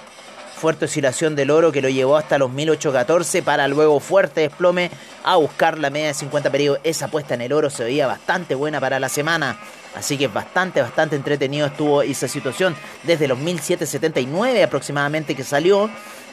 fuerte 0.58 0.84
oscilación 0.84 1.36
del 1.36 1.50
oro 1.50 1.72
que 1.72 1.80
lo 1.80 1.88
llevó 1.88 2.16
hasta 2.16 2.36
los 2.36 2.50
1814 2.50 3.42
para 3.42 3.66
luego 3.68 4.00
fuerte 4.00 4.42
desplome 4.42 4.90
a 5.24 5.36
buscar 5.36 5.78
la 5.78 5.88
media 5.88 6.08
de 6.08 6.14
50 6.14 6.50
periodos. 6.50 6.80
Esa 6.84 7.06
apuesta 7.06 7.34
en 7.34 7.42
el 7.42 7.52
oro 7.52 7.70
se 7.70 7.84
veía 7.84 8.06
bastante 8.06 8.54
buena 8.54 8.80
para 8.80 9.00
la 9.00 9.08
semana. 9.08 9.58
Así 9.94 10.18
que 10.18 10.28
bastante, 10.28 10.82
bastante 10.82 11.16
entretenido 11.16 11.68
estuvo 11.68 12.02
esa 12.02 12.28
situación 12.28 12.76
desde 13.04 13.28
los 13.28 13.38
1779 13.38 14.62
aproximadamente 14.62 15.34
que 15.34 15.44
salió. 15.44 15.88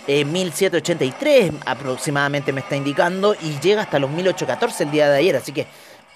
1783 0.07 1.51
aproximadamente 1.65 2.51
me 2.51 2.61
está 2.61 2.75
indicando 2.75 3.35
y 3.35 3.59
llega 3.59 3.83
hasta 3.83 3.99
los 3.99 4.09
1814 4.09 4.83
el 4.83 4.91
día 4.91 5.09
de 5.09 5.19
ayer. 5.19 5.35
Así 5.35 5.51
que 5.51 5.67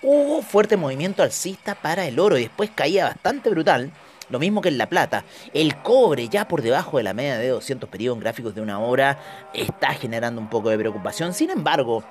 hubo 0.02 0.42
fuerte 0.42 0.78
movimiento 0.78 1.24
alcista 1.24 1.76
para 1.76 2.06
el 2.08 2.20
oro 2.20 2.38
y 2.38 2.44
después 2.44 2.72
caía 2.74 3.06
bastante 3.06 3.50
brutal. 3.50 3.92
Lo 4.30 4.40
mismo 4.40 4.62
que 4.62 4.70
en 4.70 4.78
La 4.78 4.88
Plata. 4.88 5.26
El 5.54 5.78
cobre, 5.78 6.30
ya 6.30 6.48
por 6.48 6.62
debajo 6.62 6.98
de 6.98 7.04
la 7.04 7.14
media 7.14 7.38
de 7.38 7.50
200 7.50 7.90
periodos 7.90 8.18
en 8.18 8.22
gráficos 8.22 8.56
de 8.56 8.62
una 8.62 8.80
hora, 8.80 9.20
está 9.54 9.94
generando 9.94 10.40
un 10.40 10.50
poco 10.50 10.70
de 10.70 10.78
preocupación. 10.78 11.34
Sin 11.34 11.50
embargo, 11.50 12.04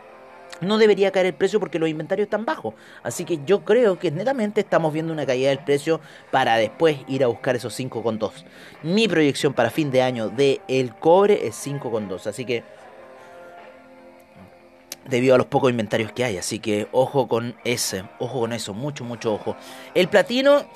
no 0.61 0.79
debería 0.79 1.13
caer 1.13 1.27
el 1.27 1.35
precio 1.35 1.61
porque 1.61 1.79
los 1.79 1.89
inventarios 1.89 2.27
están 2.27 2.45
bajos. 2.45 2.75
Así 3.03 3.25
que 3.25 3.41
yo 3.45 3.65
creo 3.65 3.99
que 3.99 4.11
netamente 4.11 4.61
estamos 4.61 4.93
viendo 4.93 5.13
una 5.13 5.27
caída 5.27 5.51
del 5.51 5.61
precio 5.61 6.01
para 6.31 6.57
después 6.57 6.99
ir 7.07 7.23
a 7.23 7.29
buscar 7.29 7.57
esos 7.57 7.79
5,2. 7.79 8.45
Mi 8.83 9.07
proyección 9.09 9.55
para 9.55 9.71
fin 9.71 9.91
de 9.91 10.03
año 10.03 10.29
de 10.29 10.61
el 10.69 10.95
cobre 10.95 11.47
es 11.47 11.67
5,2. 11.67 12.27
Así 12.27 12.45
que 12.45 12.65
debido 15.09 15.35
a 15.35 15.39
los 15.39 15.47
pocos 15.47 15.71
inventarios 15.71 16.13
que 16.13 16.25
hay. 16.25 16.39
Así 16.39 16.59
que 16.59 16.89
ojo 16.93 17.29
con 17.29 17.55
ese, 17.65 18.05
ojo 18.19 18.41
con 18.41 18.53
eso, 18.53 18.75
mucho, 18.75 19.05
mucho 19.05 19.35
ojo. 19.35 19.57
El 19.95 20.09
platino 20.09 20.67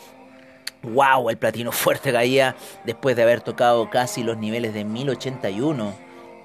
Wow, 0.82 1.30
el 1.30 1.36
platino 1.38 1.70
fuerte 1.72 2.12
caía 2.12 2.56
después 2.84 3.14
de 3.16 3.22
haber 3.22 3.40
tocado 3.40 3.88
casi 3.90 4.22
los 4.22 4.36
niveles 4.36 4.74
de 4.74 4.84
1081. 4.84 5.94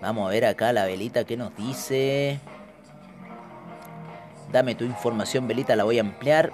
Vamos 0.02 0.28
a 0.28 0.32
ver 0.32 0.46
acá 0.46 0.72
la 0.74 0.86
velita 0.86 1.24
que 1.24 1.38
nos 1.38 1.56
dice. 1.56 2.40
Dame 4.52 4.76
tu 4.76 4.86
información, 4.86 5.48
velita, 5.48 5.76
la 5.76 5.84
voy 5.84 5.98
a 5.98 6.02
ampliar. 6.02 6.54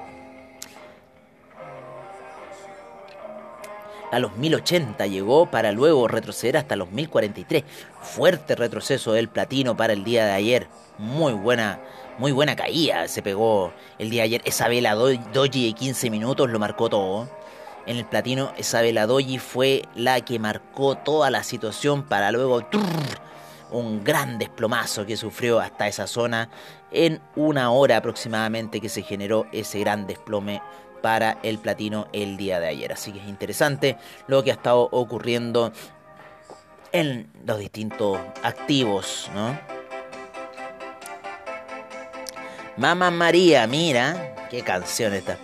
a 4.14 4.20
los 4.20 4.38
1080 4.38 5.08
llegó 5.08 5.48
para 5.50 5.72
luego 5.72 6.08
retroceder 6.08 6.58
hasta 6.58 6.76
los 6.76 6.92
1043. 6.92 7.64
Fuerte 8.00 8.56
retroceso 8.56 9.14
del 9.14 9.28
platino 9.28 9.76
para 9.76 9.94
el 9.94 10.04
día 10.04 10.26
de 10.26 10.34
ayer. 10.34 10.68
Muy 11.00 11.34
buena, 11.34 11.80
muy 12.20 12.32
buena 12.32 12.56
caída 12.56 13.08
se 13.08 13.24
pegó 13.24 13.74
el 13.98 14.12
día 14.12 14.22
de 14.22 14.26
ayer. 14.26 14.42
Esa 14.46 14.68
vela 14.68 14.94
doji 14.94 15.66
de 15.66 15.74
15 15.74 16.12
minutos 16.12 16.48
lo 16.52 16.60
marcó 16.60 16.90
todo. 16.90 17.28
En 17.86 17.98
el 17.98 18.06
platino 18.06 18.54
esa 18.58 18.82
vela 18.82 19.06
doji 19.08 19.40
fue 19.40 19.84
la 19.96 20.22
que 20.22 20.40
marcó 20.40 20.96
toda 20.96 21.30
la 21.30 21.44
situación 21.44 22.04
para 22.04 22.32
luego 22.32 22.62
un 23.72 24.04
gran 24.04 24.38
desplomazo 24.38 25.06
que 25.06 25.18
sufrió 25.18 25.60
hasta 25.60 25.88
esa 25.88 26.08
zona 26.08 26.50
en 26.92 27.20
una 27.36 27.72
hora 27.72 27.98
aproximadamente 27.98 28.80
que 28.80 28.88
se 28.88 29.02
generó 29.02 29.48
ese 29.52 29.80
gran 29.80 30.08
desplome 30.08 30.62
para 31.02 31.40
el 31.44 31.58
platino 31.58 32.08
el 32.14 32.38
día 32.38 32.60
de 32.60 32.68
ayer. 32.68 32.94
Así 32.94 33.12
que 33.12 33.20
es 33.20 33.28
interesante 33.28 33.98
lo 34.28 34.44
que 34.44 34.52
ha 34.52 34.54
estado 34.54 34.88
ocurriendo 34.92 35.74
en 36.94 37.30
los 37.46 37.60
distintos 37.60 38.18
activos, 38.44 39.30
¿no? 39.34 39.60
Mamá 42.78 43.12
María, 43.12 43.68
mira, 43.68 44.36
qué 44.50 44.62
canción 44.62 45.14
esta. 45.14 45.38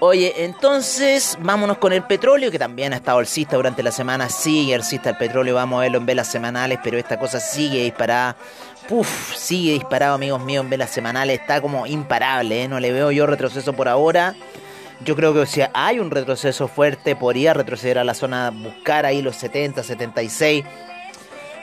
Oye, 0.00 0.44
entonces 0.44 1.36
vámonos 1.40 1.78
con 1.78 1.92
el 1.92 2.04
petróleo, 2.04 2.52
que 2.52 2.58
también 2.58 2.92
ha 2.92 2.96
estado 2.96 3.18
alcista 3.18 3.56
durante 3.56 3.82
la 3.82 3.90
semana. 3.90 4.28
Sigue 4.28 4.76
alcista 4.76 5.10
el 5.10 5.16
petróleo, 5.16 5.56
vamos 5.56 5.78
a 5.78 5.80
verlo 5.82 5.98
en 5.98 6.06
velas 6.06 6.28
semanales, 6.28 6.78
pero 6.84 6.98
esta 6.98 7.18
cosa 7.18 7.40
sigue 7.40 7.82
disparada. 7.82 8.36
Puf, 8.88 9.34
sigue 9.34 9.72
disparado, 9.72 10.14
amigos 10.14 10.40
míos, 10.44 10.62
en 10.62 10.70
velas 10.70 10.90
semanales. 10.90 11.40
Está 11.40 11.60
como 11.60 11.84
imparable, 11.84 12.62
¿eh? 12.62 12.68
no 12.68 12.78
le 12.78 12.92
veo 12.92 13.10
yo 13.10 13.26
retroceso 13.26 13.72
por 13.72 13.88
ahora. 13.88 14.36
Yo 15.04 15.16
creo 15.16 15.34
que 15.34 15.46
si 15.46 15.62
hay 15.74 15.98
un 15.98 16.12
retroceso 16.12 16.68
fuerte, 16.68 17.16
podría 17.16 17.52
retroceder 17.52 17.98
a 17.98 18.04
la 18.04 18.14
zona, 18.14 18.50
buscar 18.50 19.04
ahí 19.04 19.20
los 19.20 19.34
70, 19.34 19.82
76 19.82 20.64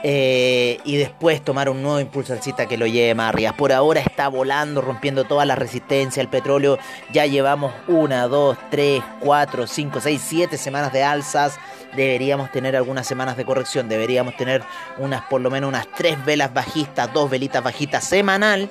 eh, 0.08 0.78
y 0.84 0.98
después 0.98 1.44
tomar 1.44 1.68
un 1.68 1.82
nuevo 1.82 2.00
impulso 2.00 2.32
alcista 2.32 2.68
que 2.68 2.78
lo 2.78 2.86
lleve 2.86 3.16
más 3.16 3.30
arriba. 3.30 3.54
Por 3.54 3.72
ahora 3.72 4.02
está 4.02 4.28
volando, 4.28 4.80
rompiendo 4.80 5.24
toda 5.24 5.46
la 5.46 5.56
resistencia. 5.56 6.22
El 6.22 6.28
petróleo 6.28 6.78
ya 7.12 7.26
llevamos 7.26 7.74
una, 7.88 8.28
dos, 8.28 8.56
tres, 8.70 9.02
cuatro, 9.20 9.66
cinco, 9.66 10.00
seis, 10.00 10.22
siete 10.24 10.60
semanas 10.60 10.94
de 10.94 11.04
alzas. 11.04 11.58
Deberíamos 11.96 12.52
tener 12.52 12.76
algunas 12.76 13.08
semanas 13.08 13.36
de 13.36 13.46
corrección. 13.46 13.90
Deberíamos 13.90 14.38
tener 14.38 14.62
unas, 15.00 15.24
por 15.24 15.42
lo 15.42 15.50
menos 15.50 15.70
unas 15.70 15.88
tres 15.98 16.24
velas 16.24 16.54
bajistas, 16.54 17.12
dos 17.12 17.28
velitas 17.28 17.64
bajistas 17.64 18.04
semanal 18.04 18.70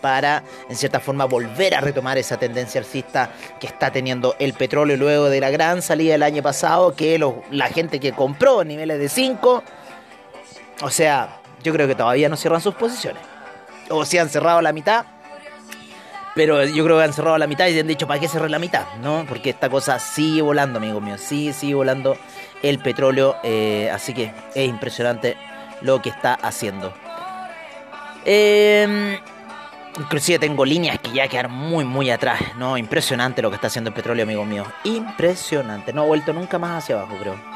para, 0.00 0.42
en 0.68 0.74
cierta 0.74 0.98
forma, 0.98 1.26
volver 1.26 1.76
a 1.76 1.80
retomar 1.80 2.18
esa 2.18 2.38
tendencia 2.38 2.80
alcista 2.80 3.30
que 3.60 3.68
está 3.68 3.92
teniendo 3.92 4.34
el 4.40 4.52
petróleo 4.54 4.96
luego 4.96 5.30
de 5.30 5.38
la 5.38 5.50
gran 5.50 5.80
salida 5.80 6.14
del 6.14 6.24
año 6.24 6.42
pasado, 6.42 6.96
que 6.96 7.24
la 7.52 7.68
gente 7.68 8.00
que 8.00 8.10
compró 8.10 8.64
niveles 8.64 8.98
de 8.98 9.08
5 9.08 9.62
o 10.82 10.90
sea, 10.90 11.40
yo 11.62 11.72
creo 11.72 11.86
que 11.86 11.94
todavía 11.94 12.28
no 12.28 12.36
cierran 12.36 12.60
sus 12.60 12.74
posiciones. 12.74 13.22
O 13.88 14.04
si 14.04 14.18
han 14.18 14.28
cerrado 14.28 14.60
la 14.60 14.72
mitad. 14.72 15.06
Pero 16.34 16.64
yo 16.64 16.82
creo 16.84 16.96
que 16.96 17.04
han 17.04 17.12
cerrado 17.12 17.36
la 17.38 17.46
mitad 17.46 17.68
y 17.68 17.78
han 17.78 17.86
dicho, 17.86 18.06
¿para 18.06 18.18
qué 18.18 18.26
cerrar 18.26 18.50
la 18.50 18.58
mitad? 18.58 18.86
¿No? 19.02 19.24
Porque 19.28 19.50
esta 19.50 19.68
cosa 19.68 19.98
sigue 19.98 20.42
volando, 20.42 20.78
amigo 20.78 21.00
mío. 21.00 21.18
Sigue, 21.18 21.52
sigue 21.52 21.74
volando 21.74 22.16
el 22.62 22.78
petróleo. 22.78 23.36
Eh, 23.42 23.90
así 23.92 24.14
que 24.14 24.32
es 24.54 24.68
impresionante 24.68 25.36
lo 25.82 26.00
que 26.00 26.08
está 26.08 26.34
haciendo. 26.34 26.92
Eh, 28.24 29.18
inclusive 29.98 30.38
tengo 30.38 30.64
líneas 30.64 30.98
que 31.00 31.12
ya 31.12 31.28
quedan 31.28 31.52
muy, 31.52 31.84
muy 31.84 32.10
atrás. 32.10 32.40
¿no? 32.56 32.78
Impresionante 32.78 33.42
lo 33.42 33.50
que 33.50 33.56
está 33.56 33.66
haciendo 33.66 33.90
el 33.90 33.94
petróleo, 33.94 34.24
amigo 34.24 34.44
mío. 34.44 34.64
Impresionante. 34.84 35.92
No 35.92 36.02
ha 36.02 36.06
vuelto 36.06 36.32
nunca 36.32 36.58
más 36.58 36.82
hacia 36.82 36.96
abajo, 36.96 37.16
creo. 37.20 37.51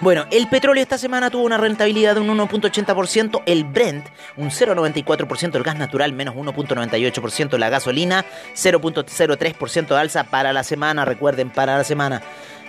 Bueno, 0.00 0.26
el 0.30 0.46
petróleo 0.46 0.80
esta 0.80 0.96
semana 0.96 1.28
tuvo 1.28 1.42
una 1.42 1.56
rentabilidad 1.56 2.14
de 2.14 2.20
un 2.20 2.28
1.80%, 2.28 3.42
el 3.46 3.64
Brent 3.64 4.06
un 4.36 4.50
0.94%, 4.50 5.56
el 5.56 5.62
gas 5.64 5.76
natural 5.76 6.12
menos 6.12 6.36
1.98%, 6.36 7.58
la 7.58 7.68
gasolina 7.68 8.24
0.03% 8.54 9.88
de 9.88 9.96
alza 9.96 10.22
para 10.24 10.52
la 10.52 10.62
semana, 10.62 11.04
recuerden, 11.04 11.50
para 11.50 11.76
la 11.76 11.82
semana. 11.82 12.22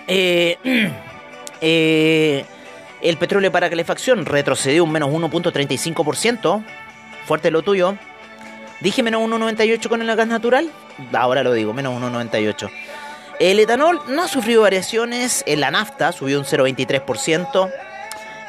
Eh, 0.08 0.56
eh, 1.60 2.44
el 3.00 3.16
petróleo 3.16 3.52
para 3.52 3.70
calefacción 3.70 4.26
retrocedió 4.26 4.82
un 4.82 4.90
menos 4.90 5.10
1.35%, 5.10 6.64
fuerte 7.26 7.52
lo 7.52 7.62
tuyo. 7.62 7.96
Dije 8.80 9.04
menos 9.04 9.22
1.98 9.22 9.88
con 9.88 10.02
el 10.02 10.16
gas 10.16 10.26
natural, 10.26 10.68
ahora 11.12 11.44
lo 11.44 11.52
digo, 11.52 11.72
menos 11.74 11.94
1.98. 12.02 12.70
El 13.40 13.58
etanol 13.58 14.02
no 14.06 14.24
ha 14.24 14.28
sufrido 14.28 14.60
variaciones, 14.60 15.42
en 15.46 15.60
la 15.60 15.70
nafta 15.70 16.12
subió 16.12 16.38
un 16.38 16.44
0,23%, 16.44 17.72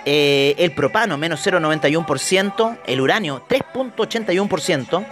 eh, 0.04 0.54
el 0.58 0.73
propano 0.73 1.17
menos 1.17 1.47
0,91%, 1.47 2.77
el 2.86 2.99
uranio 2.99 3.41
3,81%. 3.47 5.06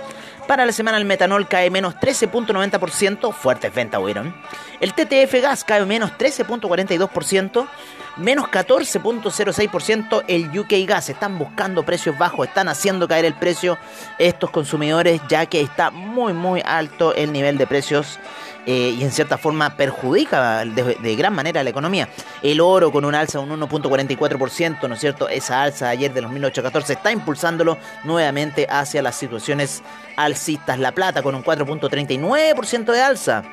Para 0.49 0.65
la 0.65 0.73
semana 0.73 0.97
el 0.97 1.05
metanol 1.05 1.47
cae 1.47 1.69
menos 1.69 1.95
13.90%, 1.95 3.31
fuertes 3.31 3.73
ventas 3.73 4.01
hubieron. 4.01 4.35
El 4.81 4.93
TTF 4.93 5.41
gas 5.41 5.63
cae 5.63 5.85
menos 5.85 6.11
13.42%, 6.11 7.69
menos 8.17 8.47
14.06% 8.47 10.25
el 10.27 10.59
UK 10.59 10.73
gas. 10.85 11.07
Están 11.09 11.39
buscando 11.39 11.83
precios 11.83 12.17
bajos, 12.17 12.49
están 12.49 12.67
haciendo 12.67 13.07
caer 13.07 13.23
el 13.23 13.35
precio 13.35 13.77
estos 14.17 14.49
consumidores 14.49 15.21
ya 15.29 15.45
que 15.45 15.61
está 15.61 15.89
muy 15.89 16.33
muy 16.33 16.61
alto 16.65 17.15
el 17.15 17.31
nivel 17.31 17.57
de 17.57 17.65
precios 17.65 18.19
eh, 18.71 18.95
y 18.99 19.03
en 19.03 19.11
cierta 19.11 19.39
forma 19.39 19.75
perjudica 19.75 20.63
de, 20.63 21.15
gran 21.15 21.33
manera 21.33 21.63
la 21.63 21.71
economía. 21.71 22.07
El 22.43 22.61
oro 22.61 22.91
con 22.91 23.03
un 23.03 23.15
alza 23.15 23.39
de 23.39 23.51
un 23.51 23.59
1.44%, 23.59 24.87
¿no 24.87 24.93
es 24.93 24.99
cierto? 24.99 25.27
Esa 25.27 25.63
alza 25.63 25.85
de 25.85 25.91
ayer 25.93 26.13
de 26.13 26.21
los 26.21 26.29
1814 26.29 26.93
está 26.93 27.11
impulsándolo 27.11 27.79
nuevamente 28.03 28.67
hacia 28.69 29.01
las 29.01 29.15
situaciones 29.15 29.81
alcistas. 30.17 30.77
La 30.77 30.91
plata 30.91 31.23
con 31.23 31.33
un 31.33 31.43
4.39% 31.43 32.91
de 32.91 33.01
alza. 33.01 33.43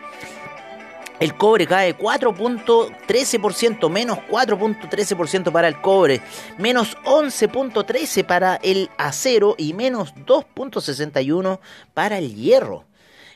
El 1.18 1.35
cobre 1.35 1.66
cae 1.66 1.96
4.13%, 1.96 3.88
menos 3.88 4.18
4.13% 4.29 5.50
para 5.50 5.68
el 5.68 5.81
cobre, 5.81 6.20
menos 6.59 6.94
11.13% 7.05 8.26
para 8.26 8.57
el 8.57 8.90
acero 8.98 9.55
y 9.57 9.72
menos 9.72 10.14
2.61% 10.14 11.59
para 11.94 12.18
el 12.18 12.35
hierro. 12.35 12.85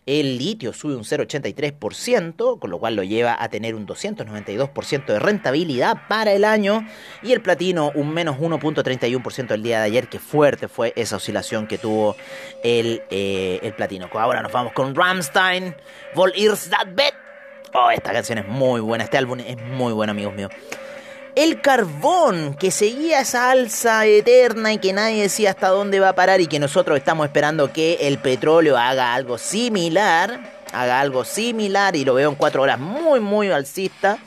El 0.06 0.38
litio 0.38 0.72
sube 0.72 0.96
un 0.96 1.04
0,83%, 1.04 2.58
con 2.58 2.70
lo 2.70 2.78
cual 2.78 2.96
lo 2.96 3.02
lleva 3.02 3.36
a 3.38 3.48
tener 3.48 3.74
un 3.74 3.86
292% 3.86 5.06
de 5.06 5.18
rentabilidad 5.18 6.08
para 6.08 6.32
el 6.32 6.44
año. 6.44 6.86
Y 7.22 7.32
el 7.32 7.42
platino 7.42 7.92
un 7.94 8.12
menos 8.12 8.38
1.31% 8.38 9.52
el 9.52 9.62
día 9.62 9.78
de 9.80 9.86
ayer, 9.86 10.08
que 10.08 10.18
fuerte 10.18 10.68
fue 10.68 10.92
esa 10.96 11.16
oscilación 11.16 11.66
que 11.66 11.78
tuvo 11.78 12.16
el, 12.64 13.02
eh, 13.10 13.60
el 13.62 13.74
platino. 13.74 14.08
Ahora 14.12 14.42
nos 14.42 14.52
vamos 14.52 14.72
con 14.72 14.94
Ramstein, 14.94 15.74
Vol 16.14 16.32
that 16.70 16.88
Bet. 16.94 17.14
Oh, 17.72 17.90
esta 17.90 18.12
canción 18.12 18.38
es 18.38 18.48
muy 18.48 18.80
buena, 18.80 19.04
este 19.04 19.16
álbum 19.16 19.38
es 19.38 19.56
muy 19.62 19.92
bueno, 19.92 20.10
amigos 20.10 20.34
míos 20.34 20.50
el 21.42 21.62
carbón 21.62 22.54
que 22.54 22.70
seguía 22.70 23.20
esa 23.20 23.50
alza 23.50 24.04
eterna 24.04 24.74
y 24.74 24.78
que 24.78 24.92
nadie 24.92 25.22
decía 25.22 25.48
hasta 25.50 25.68
dónde 25.68 25.98
va 25.98 26.10
a 26.10 26.14
parar 26.14 26.42
y 26.42 26.46
que 26.46 26.58
nosotros 26.58 26.98
estamos 26.98 27.24
esperando 27.24 27.72
que 27.72 27.94
el 28.02 28.18
petróleo 28.18 28.76
haga 28.76 29.14
algo 29.14 29.38
similar, 29.38 30.38
haga 30.70 31.00
algo 31.00 31.24
similar 31.24 31.96
y 31.96 32.04
lo 32.04 32.12
veo 32.12 32.28
en 32.28 32.34
cuatro 32.34 32.60
horas 32.60 32.78
muy 32.78 33.20
muy 33.20 33.50
alcista. 33.50 34.18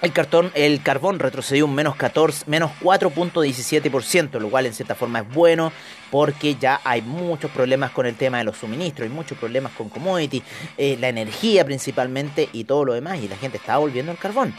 El, 0.00 0.14
cartón, 0.14 0.50
el 0.54 0.82
carbón 0.82 1.18
retrocedió 1.18 1.66
un 1.66 1.74
menos, 1.74 1.94
14, 1.94 2.44
menos 2.46 2.70
4.17%, 2.80 4.40
lo 4.40 4.48
cual 4.48 4.64
en 4.64 4.72
cierta 4.72 4.94
forma 4.94 5.20
es 5.20 5.28
bueno 5.28 5.72
porque 6.10 6.54
ya 6.54 6.80
hay 6.84 7.02
muchos 7.02 7.50
problemas 7.50 7.90
con 7.90 8.06
el 8.06 8.16
tema 8.16 8.38
de 8.38 8.44
los 8.44 8.56
suministros, 8.56 9.06
hay 9.08 9.14
muchos 9.14 9.36
problemas 9.36 9.72
con 9.72 9.90
commodity, 9.90 10.42
eh, 10.78 10.96
la 10.98 11.10
energía 11.10 11.66
principalmente 11.66 12.48
y 12.54 12.64
todo 12.64 12.86
lo 12.86 12.94
demás 12.94 13.20
y 13.20 13.28
la 13.28 13.36
gente 13.36 13.58
está 13.58 13.76
volviendo 13.76 14.10
al 14.10 14.18
carbón. 14.18 14.54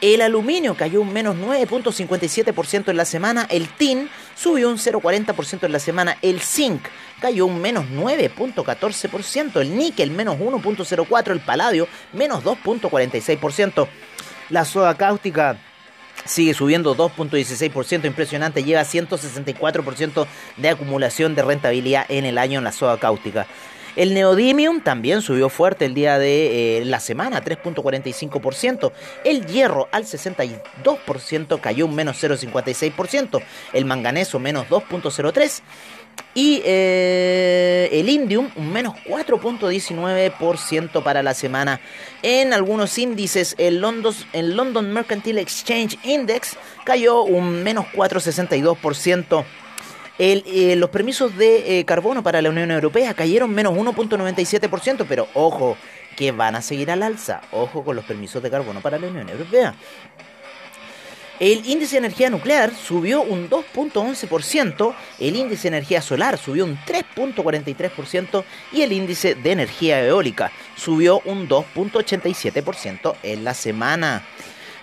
El 0.00 0.22
aluminio 0.22 0.74
cayó 0.74 1.02
un 1.02 1.12
menos 1.12 1.36
9.57% 1.36 2.88
en 2.88 2.96
la 2.96 3.04
semana. 3.04 3.46
El 3.50 3.68
tin 3.68 4.08
subió 4.34 4.70
un 4.70 4.78
0.40% 4.78 5.64
en 5.64 5.72
la 5.72 5.78
semana. 5.78 6.16
El 6.22 6.40
zinc 6.40 6.82
cayó 7.20 7.44
un 7.44 7.60
menos 7.60 7.84
9.14%. 7.84 9.60
El 9.60 9.76
níquel 9.76 10.10
menos 10.10 10.38
1.04%. 10.38 11.32
El 11.32 11.40
paladio 11.40 11.86
menos 12.14 12.42
2.46%. 12.42 13.88
La 14.48 14.64
soda 14.64 14.96
cáustica 14.96 15.58
sigue 16.24 16.54
subiendo 16.54 16.96
2.16%, 16.96 18.04
impresionante, 18.04 18.64
lleva 18.64 18.82
164% 18.82 20.26
de 20.56 20.68
acumulación 20.68 21.34
de 21.34 21.42
rentabilidad 21.42 22.06
en 22.08 22.24
el 22.24 22.38
año 22.38 22.58
en 22.58 22.64
la 22.64 22.72
soda 22.72 22.98
cáustica. 22.98 23.46
El 23.96 24.14
neodymium 24.14 24.80
también 24.80 25.22
subió 25.22 25.48
fuerte 25.48 25.84
el 25.84 25.94
día 25.94 26.18
de 26.18 26.78
eh, 26.78 26.84
la 26.84 27.00
semana, 27.00 27.42
3.45%. 27.42 28.92
El 29.24 29.46
hierro 29.46 29.88
al 29.92 30.04
62% 30.04 31.60
cayó 31.60 31.86
un 31.86 31.94
menos 31.94 32.22
0.56%. 32.22 33.42
El 33.72 33.84
manganeso 33.84 34.38
menos 34.38 34.66
2.03%. 34.68 35.62
Y 36.34 36.62
eh, 36.64 37.88
el 37.92 38.08
indium 38.08 38.50
un 38.54 38.72
menos 38.72 38.94
4.19% 39.06 41.02
para 41.02 41.22
la 41.22 41.34
semana. 41.34 41.80
En 42.22 42.52
algunos 42.52 42.98
índices, 42.98 43.56
el 43.58 43.80
London, 43.80 44.14
el 44.32 44.54
London 44.54 44.92
Mercantile 44.92 45.40
Exchange 45.40 45.98
Index 46.04 46.56
cayó 46.84 47.22
un 47.22 47.62
menos 47.62 47.86
4.62%. 47.94 49.44
Eh, 50.22 50.74
los 50.76 50.90
permisos 50.90 51.34
de 51.38 51.78
eh, 51.78 51.84
carbono 51.86 52.22
para 52.22 52.42
la 52.42 52.50
Unión 52.50 52.70
Europea 52.70 53.14
cayeron 53.14 53.50
menos 53.54 53.72
1.97%, 53.72 55.06
pero 55.08 55.26
ojo, 55.32 55.78
que 56.14 56.30
van 56.30 56.56
a 56.56 56.60
seguir 56.60 56.90
al 56.90 57.02
alza. 57.02 57.40
Ojo 57.52 57.82
con 57.82 57.96
los 57.96 58.04
permisos 58.04 58.42
de 58.42 58.50
carbono 58.50 58.82
para 58.82 58.98
la 58.98 59.06
Unión 59.06 59.30
Europea. 59.30 59.74
El 61.38 61.64
índice 61.64 61.92
de 61.92 62.06
energía 62.06 62.28
nuclear 62.28 62.70
subió 62.74 63.22
un 63.22 63.48
2.11%, 63.48 64.94
el 65.20 65.36
índice 65.36 65.70
de 65.70 65.78
energía 65.78 66.02
solar 66.02 66.36
subió 66.36 66.66
un 66.66 66.76
3.43% 66.76 68.44
y 68.72 68.82
el 68.82 68.92
índice 68.92 69.36
de 69.36 69.52
energía 69.52 70.04
eólica 70.04 70.52
subió 70.76 71.22
un 71.24 71.48
2.87% 71.48 73.14
en 73.22 73.42
la 73.42 73.54
semana. 73.54 74.22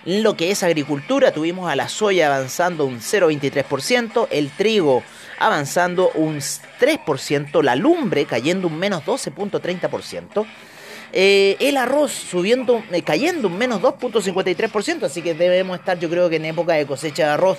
En 0.04 0.22
lo 0.22 0.36
que 0.36 0.50
es 0.50 0.62
agricultura, 0.62 1.32
tuvimos 1.32 1.70
a 1.70 1.76
la 1.76 1.88
soya 1.88 2.26
avanzando 2.26 2.86
un 2.86 2.98
0.23%, 2.98 4.26
el 4.30 4.50
trigo 4.50 5.04
avanzando 5.38 6.10
un 6.14 6.38
3%, 6.38 7.62
la 7.62 7.76
lumbre 7.76 8.24
cayendo 8.24 8.68
un 8.68 8.78
menos 8.78 9.04
12.30%. 9.04 10.46
Eh, 11.12 11.56
el 11.60 11.76
arroz 11.78 12.12
subiendo, 12.12 12.82
eh, 12.92 13.02
cayendo 13.02 13.48
un 13.48 13.56
menos 13.56 13.80
2.53%, 13.80 15.04
así 15.04 15.22
que 15.22 15.34
debemos 15.34 15.78
estar 15.78 15.98
yo 15.98 16.10
creo 16.10 16.28
que 16.28 16.36
en 16.36 16.44
época 16.44 16.74
de 16.74 16.86
cosecha 16.86 17.26
de 17.26 17.32
arroz. 17.32 17.58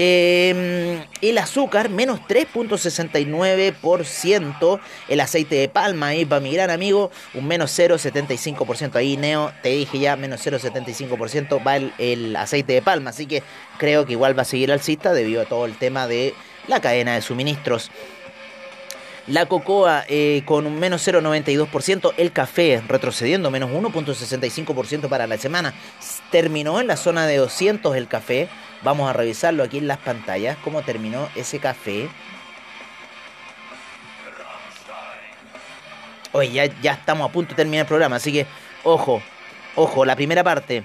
Em, 0.00 1.02
el 1.22 1.38
azúcar, 1.38 1.88
menos 1.88 2.20
3.69%. 2.28 4.80
El 5.08 5.20
aceite 5.20 5.56
de 5.56 5.68
palma, 5.68 6.06
ahí 6.08 6.24
para 6.24 6.40
mi 6.40 6.52
gran 6.52 6.70
amigo, 6.70 7.10
un 7.34 7.48
menos 7.48 7.76
0.75%. 7.76 8.94
Ahí, 8.94 9.16
Neo, 9.16 9.52
te 9.60 9.70
dije 9.70 9.98
ya, 9.98 10.14
menos 10.14 10.46
0.75% 10.46 11.66
va 11.66 11.78
el, 11.78 11.92
el, 11.98 12.36
aceite 12.36 12.74
de 12.74 12.82
palma. 12.82 13.10
Así 13.10 13.26
que 13.26 13.42
creo 13.78 14.06
que 14.06 14.12
igual 14.12 14.38
va 14.38 14.42
a 14.42 14.44
seguir 14.44 14.70
alcista 14.70 15.12
debido 15.12 15.42
a 15.42 15.46
todo 15.46 15.66
el 15.66 15.76
tema 15.76 16.06
de 16.06 16.32
la 16.68 16.80
cadena 16.80 17.14
de 17.14 17.22
suministros. 17.22 17.90
La 19.26 19.44
cocoa 19.44 20.04
eh, 20.08 20.42
con 20.46 20.66
un 20.66 20.78
menos 20.78 21.06
0,92%. 21.06 22.14
El 22.16 22.32
café 22.32 22.82
retrocediendo 22.86 23.50
menos 23.50 23.70
1,65% 23.70 25.08
para 25.08 25.26
la 25.26 25.36
semana. 25.36 25.74
Terminó 26.30 26.80
en 26.80 26.86
la 26.86 26.96
zona 26.96 27.26
de 27.26 27.36
200 27.36 27.94
el 27.96 28.08
café. 28.08 28.48
Vamos 28.82 29.10
a 29.10 29.12
revisarlo 29.12 29.64
aquí 29.64 29.78
en 29.78 29.86
las 29.86 29.98
pantallas. 29.98 30.56
Cómo 30.64 30.80
terminó 30.80 31.28
ese 31.34 31.58
café. 31.58 32.08
Oye, 36.32 36.50
ya, 36.50 36.80
ya 36.80 36.92
estamos 36.92 37.28
a 37.28 37.32
punto 37.32 37.50
de 37.50 37.56
terminar 37.56 37.84
el 37.84 37.88
programa. 37.88 38.16
Así 38.16 38.32
que, 38.32 38.46
ojo, 38.82 39.20
ojo, 39.74 40.06
la 40.06 40.16
primera 40.16 40.42
parte. 40.42 40.84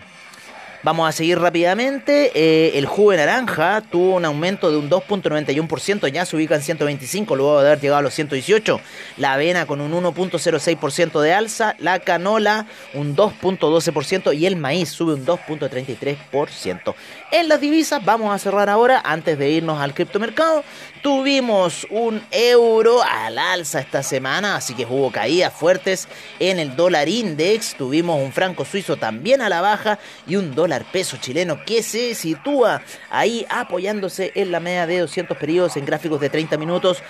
Vamos 0.84 1.08
a 1.08 1.14
seguir 1.14 1.40
rápidamente. 1.40 2.32
Eh, 2.36 2.78
el 2.78 2.86
jugo 2.86 3.12
de 3.12 3.18
naranja 3.18 3.80
tuvo 3.80 4.16
un 4.16 4.26
aumento 4.26 4.70
de 4.70 4.76
un 4.76 4.90
2.91%, 4.90 6.10
ya 6.12 6.26
se 6.26 6.36
ubica 6.36 6.56
en 6.56 6.62
125 6.62 7.38
luego 7.38 7.62
de 7.62 7.68
haber 7.68 7.80
llegado 7.80 8.00
a 8.00 8.02
los 8.02 8.14
118. 8.14 8.82
La 9.16 9.32
avena 9.32 9.66
con 9.66 9.80
un 9.80 9.94
1.06% 9.94 11.22
de 11.22 11.34
alza, 11.34 11.76
la 11.80 12.00
canola 12.00 12.68
un 12.94 13.16
2.12% 13.16 14.38
y 14.38 14.46
el 14.46 14.58
maíz 14.58 14.90
sube 14.90 15.14
un 15.14 15.26
2.33%. 15.26 16.96
En 17.32 17.48
las 17.48 17.62
divisas 17.62 18.04
vamos 18.04 18.36
a 18.36 18.38
cerrar 18.38 18.70
ahora 18.70 19.02
antes 19.06 19.40
de 19.40 19.52
irnos 19.52 19.80
al 19.80 19.94
criptomercado. 19.94 20.66
Tuvimos 21.04 21.86
un 21.90 22.26
euro 22.32 23.04
al 23.04 23.38
alza 23.38 23.82
esta 23.82 24.02
semana, 24.02 24.56
así 24.56 24.74
que 24.74 24.86
hubo 24.86 25.12
caídas 25.12 25.54
fuertes 25.54 26.08
en 26.40 26.60
el 26.60 26.78
dólar 26.78 27.10
index. 27.10 27.76
Tuvimos 27.76 28.22
un 28.22 28.32
franco 28.32 28.64
suizo 28.64 28.96
también 28.96 29.42
a 29.42 29.50
la 29.50 29.60
baja 29.60 30.00
y 30.26 30.38
un 30.38 30.56
dólar 30.56 30.86
peso 30.94 31.18
chileno 31.18 31.66
que 31.66 31.84
se 31.84 32.16
sitúa 32.16 32.82
ahí 33.10 33.46
apoyándose 33.50 34.32
en 34.36 34.54
la 34.54 34.62
media 34.62 34.88
de 34.88 35.00
200 35.00 35.38
periodos 35.38 35.76
en 35.76 35.86
gráficos 35.86 36.22
de 36.22 36.30
30 36.30 36.56
minutos 36.56 37.04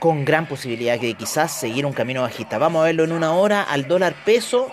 con 0.00 0.24
gran 0.24 0.48
posibilidad 0.48 0.98
de 0.98 1.14
quizás 1.14 1.52
seguir 1.52 1.86
un 1.86 1.92
camino 1.92 2.22
bajista. 2.22 2.58
Vamos 2.58 2.82
a 2.82 2.86
verlo 2.86 3.04
en 3.04 3.12
una 3.12 3.34
hora 3.34 3.62
al 3.62 3.86
dólar 3.86 4.16
peso. 4.24 4.66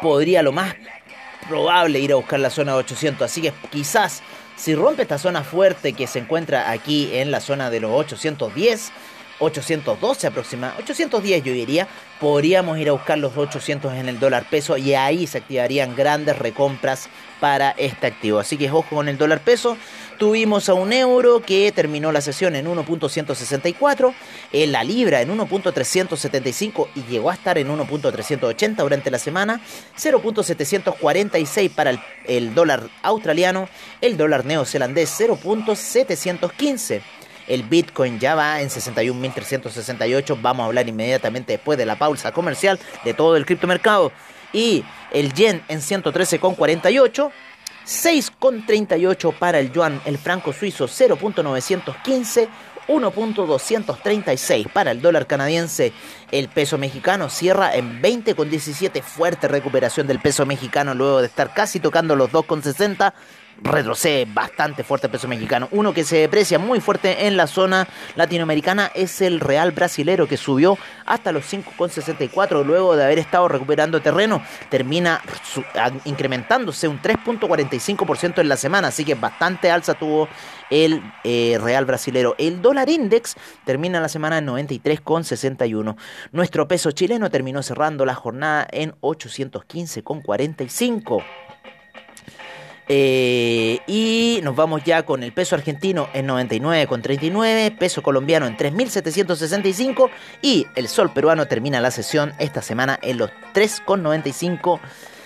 Podría 0.00 0.44
lo 0.44 0.52
más 0.52 0.76
probable 1.48 1.98
ir 1.98 2.12
a 2.12 2.16
buscar 2.16 2.38
la 2.38 2.50
zona 2.50 2.70
de 2.74 2.78
800. 2.78 3.22
Así 3.22 3.42
que 3.42 3.52
quizás 3.68 4.22
si 4.56 4.74
rompe 4.74 5.02
esta 5.02 5.18
zona 5.18 5.42
fuerte 5.44 5.92
que 5.92 6.06
se 6.06 6.18
encuentra 6.18 6.70
aquí 6.70 7.10
en 7.12 7.30
la 7.30 7.40
zona 7.40 7.70
de 7.70 7.80
los 7.80 7.90
810, 7.92 8.92
812 9.42 10.26
aproximadamente, 10.26 10.92
810 10.92 11.44
yo 11.44 11.52
diría, 11.52 11.88
podríamos 12.20 12.78
ir 12.78 12.88
a 12.88 12.92
buscar 12.92 13.18
los 13.18 13.36
800 13.36 13.92
en 13.94 14.08
el 14.08 14.20
dólar 14.20 14.46
peso 14.48 14.76
y 14.76 14.94
ahí 14.94 15.26
se 15.26 15.38
activarían 15.38 15.96
grandes 15.96 16.38
recompras 16.38 17.08
para 17.40 17.70
este 17.72 18.06
activo. 18.06 18.38
Así 18.38 18.56
que 18.56 18.70
ojo 18.70 18.86
con 18.88 19.08
el 19.08 19.18
dólar 19.18 19.40
peso. 19.40 19.76
Tuvimos 20.16 20.68
a 20.68 20.74
un 20.74 20.92
euro 20.92 21.40
que 21.40 21.72
terminó 21.72 22.12
la 22.12 22.20
sesión 22.20 22.54
en 22.54 22.66
1.164, 22.66 24.14
en 24.52 24.70
la 24.70 24.84
libra 24.84 25.20
en 25.20 25.36
1.375 25.36 26.88
y 26.94 27.02
llegó 27.10 27.30
a 27.30 27.34
estar 27.34 27.58
en 27.58 27.66
1.380 27.68 28.76
durante 28.76 29.10
la 29.10 29.18
semana, 29.18 29.60
0.746 29.98 31.70
para 31.70 31.90
el, 31.90 31.98
el 32.26 32.54
dólar 32.54 32.88
australiano, 33.02 33.68
el 34.00 34.16
dólar 34.16 34.44
neozelandés 34.44 35.20
0.715. 35.20 37.02
El 37.46 37.64
Bitcoin 37.64 38.18
ya 38.18 38.34
va 38.34 38.60
en 38.60 38.68
61.368. 38.68 40.38
Vamos 40.40 40.64
a 40.64 40.66
hablar 40.66 40.88
inmediatamente 40.88 41.52
después 41.54 41.78
de 41.78 41.86
la 41.86 41.96
pausa 41.96 42.32
comercial 42.32 42.78
de 43.04 43.14
todo 43.14 43.36
el 43.36 43.46
criptomercado. 43.46 44.12
Y 44.52 44.84
el 45.12 45.32
yen 45.32 45.62
en 45.68 45.80
113,48. 45.80 47.32
6,38 47.84 49.34
para 49.38 49.58
el 49.58 49.72
yuan, 49.72 50.00
el 50.04 50.16
franco 50.16 50.52
suizo 50.52 50.86
0.915, 50.86 52.48
1.236 52.86 54.68
para 54.70 54.92
el 54.92 55.02
dólar 55.02 55.26
canadiense. 55.26 55.92
El 56.30 56.48
peso 56.48 56.78
mexicano 56.78 57.28
cierra 57.28 57.74
en 57.74 58.00
20,17. 58.00 59.02
Fuerte 59.02 59.48
recuperación 59.48 60.06
del 60.06 60.20
peso 60.20 60.46
mexicano 60.46 60.94
luego 60.94 61.20
de 61.20 61.26
estar 61.26 61.52
casi 61.54 61.80
tocando 61.80 62.14
los 62.14 62.30
2,60 62.30 63.12
retrocede 63.62 64.26
bastante 64.26 64.84
fuerte 64.84 65.06
el 65.06 65.12
peso 65.12 65.28
mexicano. 65.28 65.68
Uno 65.70 65.92
que 65.92 66.04
se 66.04 66.16
deprecia 66.16 66.58
muy 66.58 66.80
fuerte 66.80 67.26
en 67.26 67.36
la 67.36 67.46
zona 67.46 67.86
latinoamericana 68.16 68.90
es 68.94 69.20
el 69.20 69.40
real 69.40 69.72
brasilero 69.72 70.26
que 70.26 70.36
subió 70.36 70.78
hasta 71.06 71.32
los 71.32 71.50
5,64 71.52 72.64
luego 72.64 72.96
de 72.96 73.04
haber 73.04 73.18
estado 73.18 73.48
recuperando 73.48 74.00
terreno. 74.00 74.42
Termina 74.68 75.20
incrementándose 76.04 76.88
un 76.88 77.00
3.45% 77.00 78.40
en 78.40 78.48
la 78.48 78.56
semana, 78.56 78.88
así 78.88 79.04
que 79.04 79.14
bastante 79.14 79.70
alza 79.70 79.94
tuvo 79.94 80.28
el 80.70 81.02
eh, 81.24 81.58
real 81.62 81.84
brasilero. 81.84 82.34
El 82.38 82.62
dólar 82.62 82.88
index 82.88 83.36
termina 83.64 84.00
la 84.00 84.08
semana 84.08 84.38
en 84.38 84.46
93,61. 84.46 85.96
Nuestro 86.32 86.66
peso 86.66 86.90
chileno 86.92 87.28
terminó 87.30 87.62
cerrando 87.62 88.06
la 88.06 88.14
jornada 88.14 88.66
en 88.70 88.92
815,45. 89.00 91.22
Eh, 92.94 93.78
y 93.86 94.40
nos 94.42 94.54
vamos 94.54 94.84
ya 94.84 95.04
con 95.04 95.22
el 95.22 95.32
peso 95.32 95.54
argentino 95.54 96.10
en 96.12 96.28
99,39, 96.28 97.78
peso 97.78 98.02
colombiano 98.02 98.44
en 98.44 98.54
3.765 98.54 100.10
y 100.42 100.66
el 100.74 100.88
sol 100.88 101.10
peruano 101.10 101.48
termina 101.48 101.80
la 101.80 101.90
sesión 101.90 102.34
esta 102.38 102.60
semana 102.60 102.98
en 103.00 103.16
los 103.16 103.30
3,95 103.54 104.78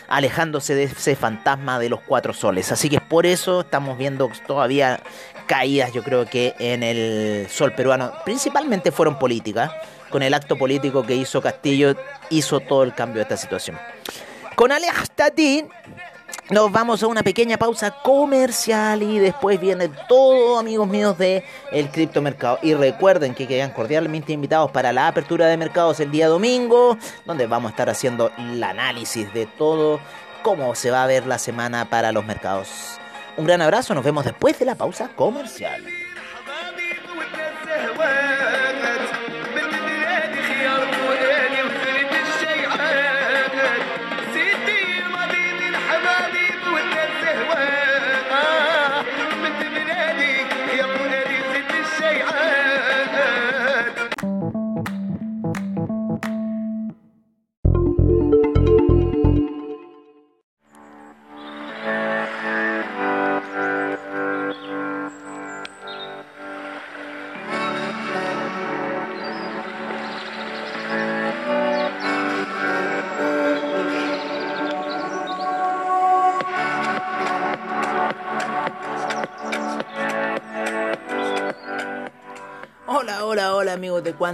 alejándose 0.07 0.76
de 0.76 0.85
ese 0.85 1.16
fantasma 1.16 1.81
de 1.81 1.88
los 1.88 2.02
cuatro 2.02 2.33
soles. 2.33 2.70
Así 2.70 2.88
que 2.88 3.00
por 3.00 3.26
eso 3.26 3.62
estamos 3.62 3.98
viendo 3.98 4.31
todavía 4.46 5.00
caídas, 5.48 5.92
yo 5.92 6.05
creo 6.05 6.24
que 6.24 6.55
en 6.61 6.85
el 6.85 7.48
sol 7.50 7.72
peruano. 7.72 8.12
Principalmente 8.24 8.92
fueron 8.92 9.18
políticas. 9.18 9.72
Con 10.11 10.22
el 10.22 10.35
acto 10.35 10.57
político 10.57 11.02
que 11.02 11.16
hizo 11.16 11.42
Castillo, 11.42 11.96
hizo 12.31 12.61
todo 12.61 12.85
el 12.85 12.94
cambio 12.94 13.16
de 13.16 13.22
esta 13.22 13.37
situación. 13.37 13.76
Con 14.55 14.70
Alex 14.70 15.11
Tatín 15.16 15.68
nos 16.51 16.70
vamos 16.70 17.03
a 17.03 17.07
una 17.09 17.22
pequeña 17.22 17.57
pausa 17.57 17.90
comercial 17.90 19.03
y 19.03 19.18
después 19.18 19.61
viene 19.61 19.88
todo, 20.09 20.59
amigos 20.59 20.87
míos, 20.87 21.18
de 21.18 21.44
el 21.72 21.90
criptomercado. 21.90 22.59
Y 22.62 22.75
recuerden 22.75 23.35
que 23.35 23.49
quedan 23.49 23.72
cordialmente 23.72 24.33
invitados 24.33 24.70
para 24.70 24.92
la 24.92 25.09
apertura 25.09 25.46
de 25.46 25.57
mercados 25.57 25.99
el 26.01 26.11
día 26.11 26.29
domingo, 26.29 26.96
donde 27.25 27.46
vamos 27.46 27.70
a 27.70 27.72
estar 27.72 27.90
haciendo 27.90 28.31
el 28.38 28.62
análisis 28.62 29.33
de 29.35 29.46
todo, 29.46 30.01
cómo 30.42 30.75
se 30.75 30.90
va 30.90 31.03
a 31.03 31.07
ver 31.07 31.27
la 31.27 31.38
semana 31.38 31.90
para 31.90 32.12
los 32.12 32.25
mercados. 32.25 32.99
Un 33.37 33.44
gran 33.44 33.61
abrazo, 33.61 33.94
nos 33.94 34.05
vemos 34.05 34.25
después 34.25 34.59
de 34.59 34.64
la 34.64 34.77
pausa 34.77 35.09
comercial. 35.16 35.85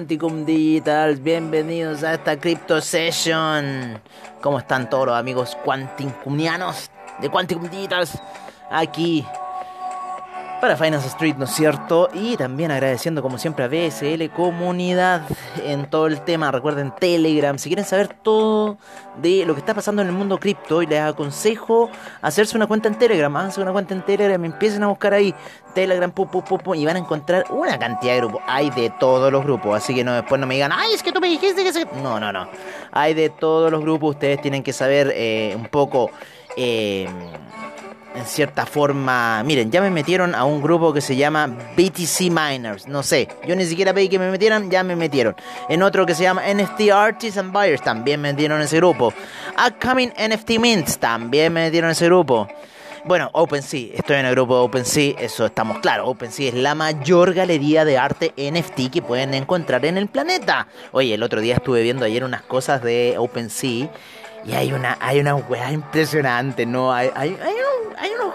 Quanticum 0.03 0.45
Digital, 0.45 1.15
bienvenidos 1.15 2.03
a 2.03 2.15
esta 2.15 2.37
Crypto 2.37 2.81
Session. 2.81 4.01
¿Cómo 4.41 4.59
están 4.59 4.91
todos 4.91 5.07
los 5.07 5.17
amigos 5.17 5.57
quanticumianos 5.65 6.91
de 7.21 7.29
Quanticum 7.29 7.71
Digital? 7.71 8.09
Aquí 8.69 9.25
para 10.63 10.77
Finance 10.77 11.09
Street, 11.09 11.35
¿no 11.39 11.47
es 11.47 11.51
cierto? 11.51 12.09
Y 12.15 12.37
también 12.37 12.71
agradeciendo 12.71 13.21
como 13.21 13.37
siempre 13.37 13.65
a 13.65 13.69
BSL 13.69 14.31
Comunidad 14.31 15.23
en 15.65 15.91
todo 15.91 16.07
el 16.07 16.21
tema. 16.21 16.53
Recuerden 16.53 16.95
Telegram, 16.95 17.59
si 17.59 17.69
quieren 17.69 17.85
saber 17.85 18.15
todo 18.23 18.79
de 19.17 19.45
lo 19.45 19.55
que 19.55 19.59
está 19.59 19.75
pasando 19.75 20.03
en 20.03 20.09
el 20.09 20.15
mundo 20.15 20.39
cripto, 20.39 20.81
les 20.83 21.01
aconsejo 21.01 21.91
hacerse 22.21 22.57
una 22.57 22.69
cuenta 22.69 22.87
en 22.87 22.95
Telegram. 22.97 23.37
Háganse 23.37 23.61
una 23.61 23.73
cuenta 23.73 23.93
en 23.93 24.03
Telegram, 24.03 24.45
empiecen 24.45 24.85
a 24.85 24.87
buscar 24.87 25.15
ahí 25.15 25.35
Telegram, 25.75 26.13
pu, 26.13 26.29
pu, 26.29 26.45
pu, 26.45 26.77
y 26.77 26.87
van 26.87 26.95
a 26.95 27.01
encontrar 27.01 27.45
una 27.51 27.77
cantidad 27.77 28.13
de 28.13 28.21
grupos. 28.21 28.43
Hay 28.47 28.71
de 28.71 28.91
todos 29.01 29.33
los 29.33 29.43
grupos, 29.43 29.77
así 29.77 29.97
que 29.97 30.05
no, 30.05 30.13
después 30.13 30.41
no 30.41 30.47
me 30.47 30.55
digan, 30.55 30.71
ay, 30.73 30.93
es 30.95 31.03
que 31.03 31.11
tú 31.11 31.19
me 31.19 31.27
dijiste 31.27 31.65
que 31.65 31.73
se... 31.73 31.87
No, 32.05 32.21
no, 32.21 32.33
no. 32.33 32.49
Hay 32.93 33.15
de 33.15 33.31
todos 33.31 33.69
los 33.73 33.81
grupos, 33.81 34.11
ustedes 34.11 34.41
tienen 34.41 34.63
que 34.63 34.73
saber 34.73 35.13
eh, 35.13 35.55
un 35.57 35.67
poco... 35.67 36.13
Eh, 36.57 37.09
en 38.15 38.27
cierta 38.27 38.67
forma, 38.67 39.43
miren, 39.45 39.71
ya 39.71 39.81
me 39.81 39.91
metieron 39.91 40.35
a 40.35 40.45
un 40.45 40.63
grupo 40.63 40.93
que 40.93 41.01
se 41.01 41.17
llama 41.17 41.47
BTC 41.47 42.31
Miners, 42.31 42.87
no 42.87 43.03
sé, 43.03 43.29
yo 43.47 43.57
ni 43.57 43.65
siquiera 43.65 43.93
pedí 43.95 44.09
que 44.09 44.19
me 44.19 44.31
metieran, 44.31 44.71
ya 44.71 44.83
me 44.83 44.97
metieron. 44.97 45.35
En 45.69 45.83
otro 45.83 46.07
que 46.07 46.15
se 46.15 46.23
llama 46.23 46.43
NFT 46.47 46.91
Artists 46.93 47.39
and 47.39 47.53
Buyers, 47.53 47.83
también 47.83 48.21
me 48.21 48.33
metieron 48.33 48.59
en 48.59 48.65
ese 48.65 48.77
grupo. 48.77 49.13
Upcoming 49.67 50.11
NFT 50.11 50.59
Mints, 50.59 50.99
también 50.99 51.53
me 51.53 51.65
metieron 51.65 51.89
en 51.89 51.93
ese 51.93 52.07
grupo. 52.07 52.49
Bueno, 53.05 53.31
OpenSea, 53.33 53.95
estoy 53.95 54.19
en 54.19 54.27
el 54.27 54.33
grupo 54.33 54.55
de 54.55 54.61
OpenSea, 54.61 55.15
eso 55.19 55.45
estamos 55.45 55.81
claros. 55.81 56.09
OpenSea 56.09 56.51
es 56.51 56.55
la 56.55 56.77
mayor 56.77 57.35
galería 57.35 57.85
de 57.85 57.99
arte 57.99 58.33
NFT 58.37 58.93
que 58.93 59.03
pueden 59.03 59.35
encontrar 59.35 59.85
en 59.87 59.97
el 59.97 60.07
planeta. 60.07 60.69
Oye, 60.93 61.15
el 61.15 61.25
otro 61.25 61.41
día 61.41 61.57
estuve 61.57 61.83
viendo 61.83 62.05
ayer 62.05 62.23
unas 62.23 62.43
cosas 62.43 62.81
de 62.81 63.17
OpenSea 63.19 63.91
y 64.45 64.53
hay 64.53 64.73
una, 64.73 64.97
hay 65.01 65.21
una 65.21 65.35
weá 65.35 65.71
impresionante, 65.73 66.67
¿no? 66.67 66.93
Hay, 66.93 67.11
hay, 67.15 67.31
hay, 67.43 67.55
hay 67.99 68.11
unos... 68.11 68.35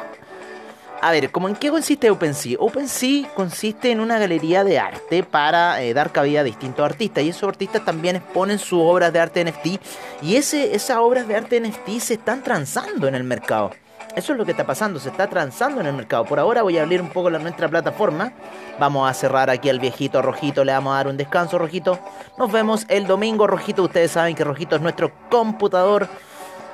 A 1.00 1.12
ver, 1.12 1.30
¿cómo 1.30 1.48
en 1.48 1.56
qué 1.56 1.70
consiste 1.70 2.10
OpenSea? 2.10 2.58
OpenSea 2.60 3.30
consiste 3.36 3.92
en 3.92 4.00
una 4.00 4.18
galería 4.18 4.64
de 4.64 4.80
arte 4.80 5.22
para 5.22 5.82
eh, 5.84 5.94
dar 5.94 6.12
cabida 6.12 6.40
a 6.40 6.44
distintos 6.44 6.84
artistas. 6.84 7.24
Y 7.24 7.30
esos 7.30 7.48
artistas 7.48 7.86
también 7.86 8.16
exponen 8.16 8.58
sus 8.58 8.80
obras 8.82 9.14
de 9.14 9.20
arte 9.20 9.46
NFT. 9.46 9.80
Y 10.24 10.38
ese, 10.38 10.74
esas 10.76 10.98
obras 10.98 11.28
de 11.28 11.36
arte 11.36 11.60
NFT 11.60 12.00
se 12.00 12.14
están 12.16 12.42
transando 12.42 13.08
en 13.08 13.14
el 13.14 13.24
mercado. 13.24 13.72
Eso 14.18 14.32
es 14.32 14.40
lo 14.40 14.46
que 14.46 14.52
está 14.52 14.66
pasando, 14.66 15.00
se 15.00 15.10
está 15.10 15.28
transando 15.28 15.80
en 15.80 15.86
el 15.86 15.94
mercado. 15.94 16.26
Por 16.26 16.40
ahora 16.40 16.64
voy 16.64 16.76
a 16.80 16.82
abrir 16.82 17.00
un 17.04 17.10
poco 17.10 17.30
la 17.30 17.38
nuestra 17.38 17.68
plataforma. 17.68 18.34
Vamos 18.80 19.08
a 19.08 19.14
cerrar 19.14 19.52
aquí 19.52 19.70
al 19.70 19.80
viejito 19.80 20.24
Rojito, 20.24 20.66
le 20.66 20.72
vamos 20.72 20.92
a 20.94 20.98
dar 20.98 21.08
un 21.08 21.18
descanso 21.18 21.60
Rojito. 21.60 22.00
Nos 22.36 22.52
vemos 22.52 22.88
el 22.90 23.06
domingo 23.06 23.46
Rojito. 23.46 23.84
Ustedes 23.84 24.10
saben 24.10 24.34
que 24.34 24.44
Rojito 24.44 24.76
es 24.76 24.82
nuestro 24.82 25.12
computador. 25.30 26.08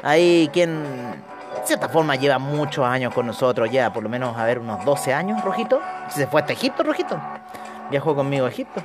Ahí 0.03 0.49
quien 0.53 0.83
de 0.83 1.65
cierta 1.65 1.89
forma 1.89 2.15
lleva 2.15 2.39
muchos 2.39 2.85
años 2.85 3.13
con 3.13 3.27
nosotros, 3.27 3.69
ya 3.69 3.91
por 3.91 4.03
lo 4.03 4.07
menos 4.07 4.37
a 4.37 4.45
ver 4.45 4.59
unos 4.59 4.85
12 4.85 5.13
años 5.13 5.43
Rojito. 5.43 5.81
Se 6.07 6.27
fue 6.27 6.39
hasta 6.39 6.53
Egipto 6.53 6.81
Rojito. 6.83 7.19
Viajó 7.91 8.15
conmigo 8.15 8.45
a 8.45 8.49
Egipto. 8.49 8.81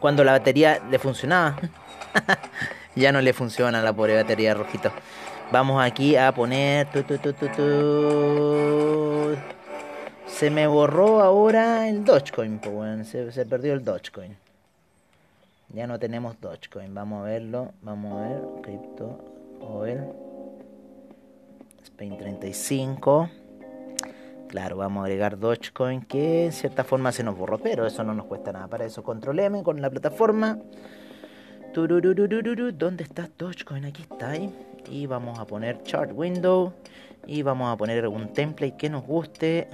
Cuando 0.00 0.24
la 0.24 0.32
batería 0.32 0.80
le 0.90 0.98
funcionaba. 0.98 1.56
ya 2.96 3.12
no 3.12 3.20
le 3.20 3.34
funciona 3.34 3.82
la 3.82 3.92
pobre 3.92 4.16
batería 4.16 4.54
Rojito. 4.54 4.90
Vamos 5.52 5.80
aquí 5.80 6.16
a 6.16 6.32
poner... 6.34 6.88
se 10.26 10.50
me 10.50 10.66
borró 10.66 11.20
ahora 11.20 11.88
el 11.88 12.04
Dogecoin, 12.04 13.04
se, 13.04 13.30
se, 13.30 13.46
perdió 13.46 13.72
el 13.72 13.84
Dogecoin. 13.84 14.36
Ya 15.72 15.86
no 15.86 16.00
tenemos 16.00 16.40
Dogecoin, 16.40 16.92
vamos 16.92 17.22
a 17.22 17.26
verlo, 17.26 17.72
vamos 17.80 18.12
a 18.12 18.28
ver, 18.28 18.42
cripto, 18.62 19.18
a 19.62 19.78
ver. 19.82 20.04
Spain 21.84 22.18
35. 22.18 23.30
Claro, 24.48 24.78
vamos 24.78 25.02
a 25.02 25.04
agregar 25.04 25.38
Dogecoin 25.38 26.02
que 26.02 26.46
en 26.46 26.52
cierta 26.52 26.82
forma 26.82 27.12
se 27.12 27.22
nos 27.22 27.38
borró, 27.38 27.58
pero 27.58 27.86
eso 27.86 28.02
no 28.02 28.14
nos 28.14 28.26
cuesta 28.26 28.52
nada. 28.52 28.66
Para 28.66 28.84
eso 28.84 29.04
control 29.04 29.38
M 29.38 29.62
con 29.62 29.80
la 29.80 29.90
plataforma. 29.90 30.58
¿Dónde 31.72 33.04
está 33.04 33.28
Dogecoin? 33.38 33.84
Aquí 33.84 34.02
está 34.02 34.30
ahí 34.30 34.65
y 34.88 35.06
vamos 35.06 35.38
a 35.38 35.44
poner 35.44 35.82
chart 35.82 36.10
window 36.14 36.72
y 37.26 37.42
vamos 37.42 37.72
a 37.72 37.76
poner 37.76 38.02
algún 38.02 38.32
template 38.32 38.76
que 38.76 38.88
nos 38.88 39.04
guste 39.04 39.68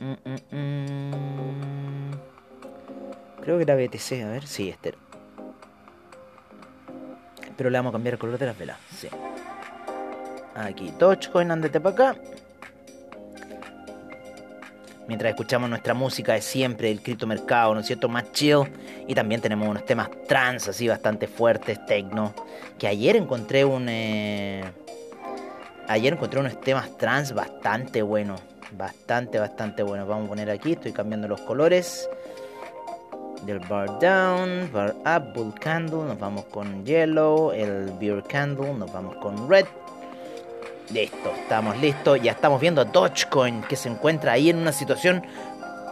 mm, 0.00 0.56
mm, 0.56 0.56
mm. 0.56 2.10
creo 3.40 3.56
que 3.56 3.62
era 3.62 3.74
BTC 3.74 4.24
a 4.24 4.28
ver 4.28 4.46
si 4.46 4.68
este 4.68 4.94
pero 7.56 7.70
le 7.70 7.78
vamos 7.78 7.90
a 7.90 7.92
cambiar 7.92 8.14
el 8.14 8.18
color 8.18 8.38
de 8.38 8.46
las 8.46 8.58
velas 8.58 8.78
sí. 8.94 9.08
aquí 10.54 10.92
Dogecoin 10.98 11.50
andate 11.50 11.80
para 11.80 11.94
acá 12.12 12.20
mientras 15.08 15.30
escuchamos 15.30 15.68
nuestra 15.68 15.94
música 15.94 16.34
de 16.34 16.42
siempre, 16.42 16.90
el 16.90 17.02
criptomercado, 17.02 17.74
¿no 17.74 17.80
es 17.80 17.86
cierto? 17.86 18.08
Más 18.08 18.30
chill. 18.30 18.58
Y 19.08 19.14
también 19.14 19.40
tenemos 19.40 19.66
unos 19.66 19.84
temas 19.86 20.10
trans 20.28 20.68
así 20.68 20.86
bastante 20.86 21.26
fuertes, 21.26 21.84
techno. 21.86 22.34
Que 22.78 22.86
ayer 22.86 23.16
encontré 23.16 23.64
un. 23.64 23.88
Eh, 23.88 24.62
ayer 25.88 26.12
encontré 26.12 26.38
unos 26.38 26.60
temas 26.60 26.96
trans 26.98 27.32
bastante 27.32 28.02
buenos. 28.02 28.40
Bastante, 28.72 29.38
bastante 29.38 29.82
buenos. 29.82 30.06
Vamos 30.06 30.26
a 30.26 30.28
poner 30.28 30.50
aquí, 30.50 30.72
estoy 30.72 30.92
cambiando 30.92 31.26
los 31.26 31.40
colores. 31.40 32.08
Del 33.46 33.60
bar 33.60 33.98
down, 33.98 34.70
bar 34.72 34.94
up, 35.06 35.32
bull 35.32 35.54
candle, 35.58 36.04
nos 36.04 36.18
vamos 36.18 36.44
con 36.46 36.84
yellow, 36.84 37.52
el 37.52 37.90
beer 37.98 38.22
candle, 38.24 38.74
nos 38.74 38.92
vamos 38.92 39.16
con 39.16 39.48
red, 39.48 39.64
Listo, 40.92 41.30
estamos 41.42 41.76
listos. 41.78 42.20
Ya 42.22 42.32
estamos 42.32 42.60
viendo 42.60 42.80
a 42.80 42.84
Dogecoin 42.84 43.62
que 43.62 43.76
se 43.76 43.90
encuentra 43.90 44.32
ahí 44.32 44.48
en 44.48 44.56
una 44.56 44.72
situación. 44.72 45.22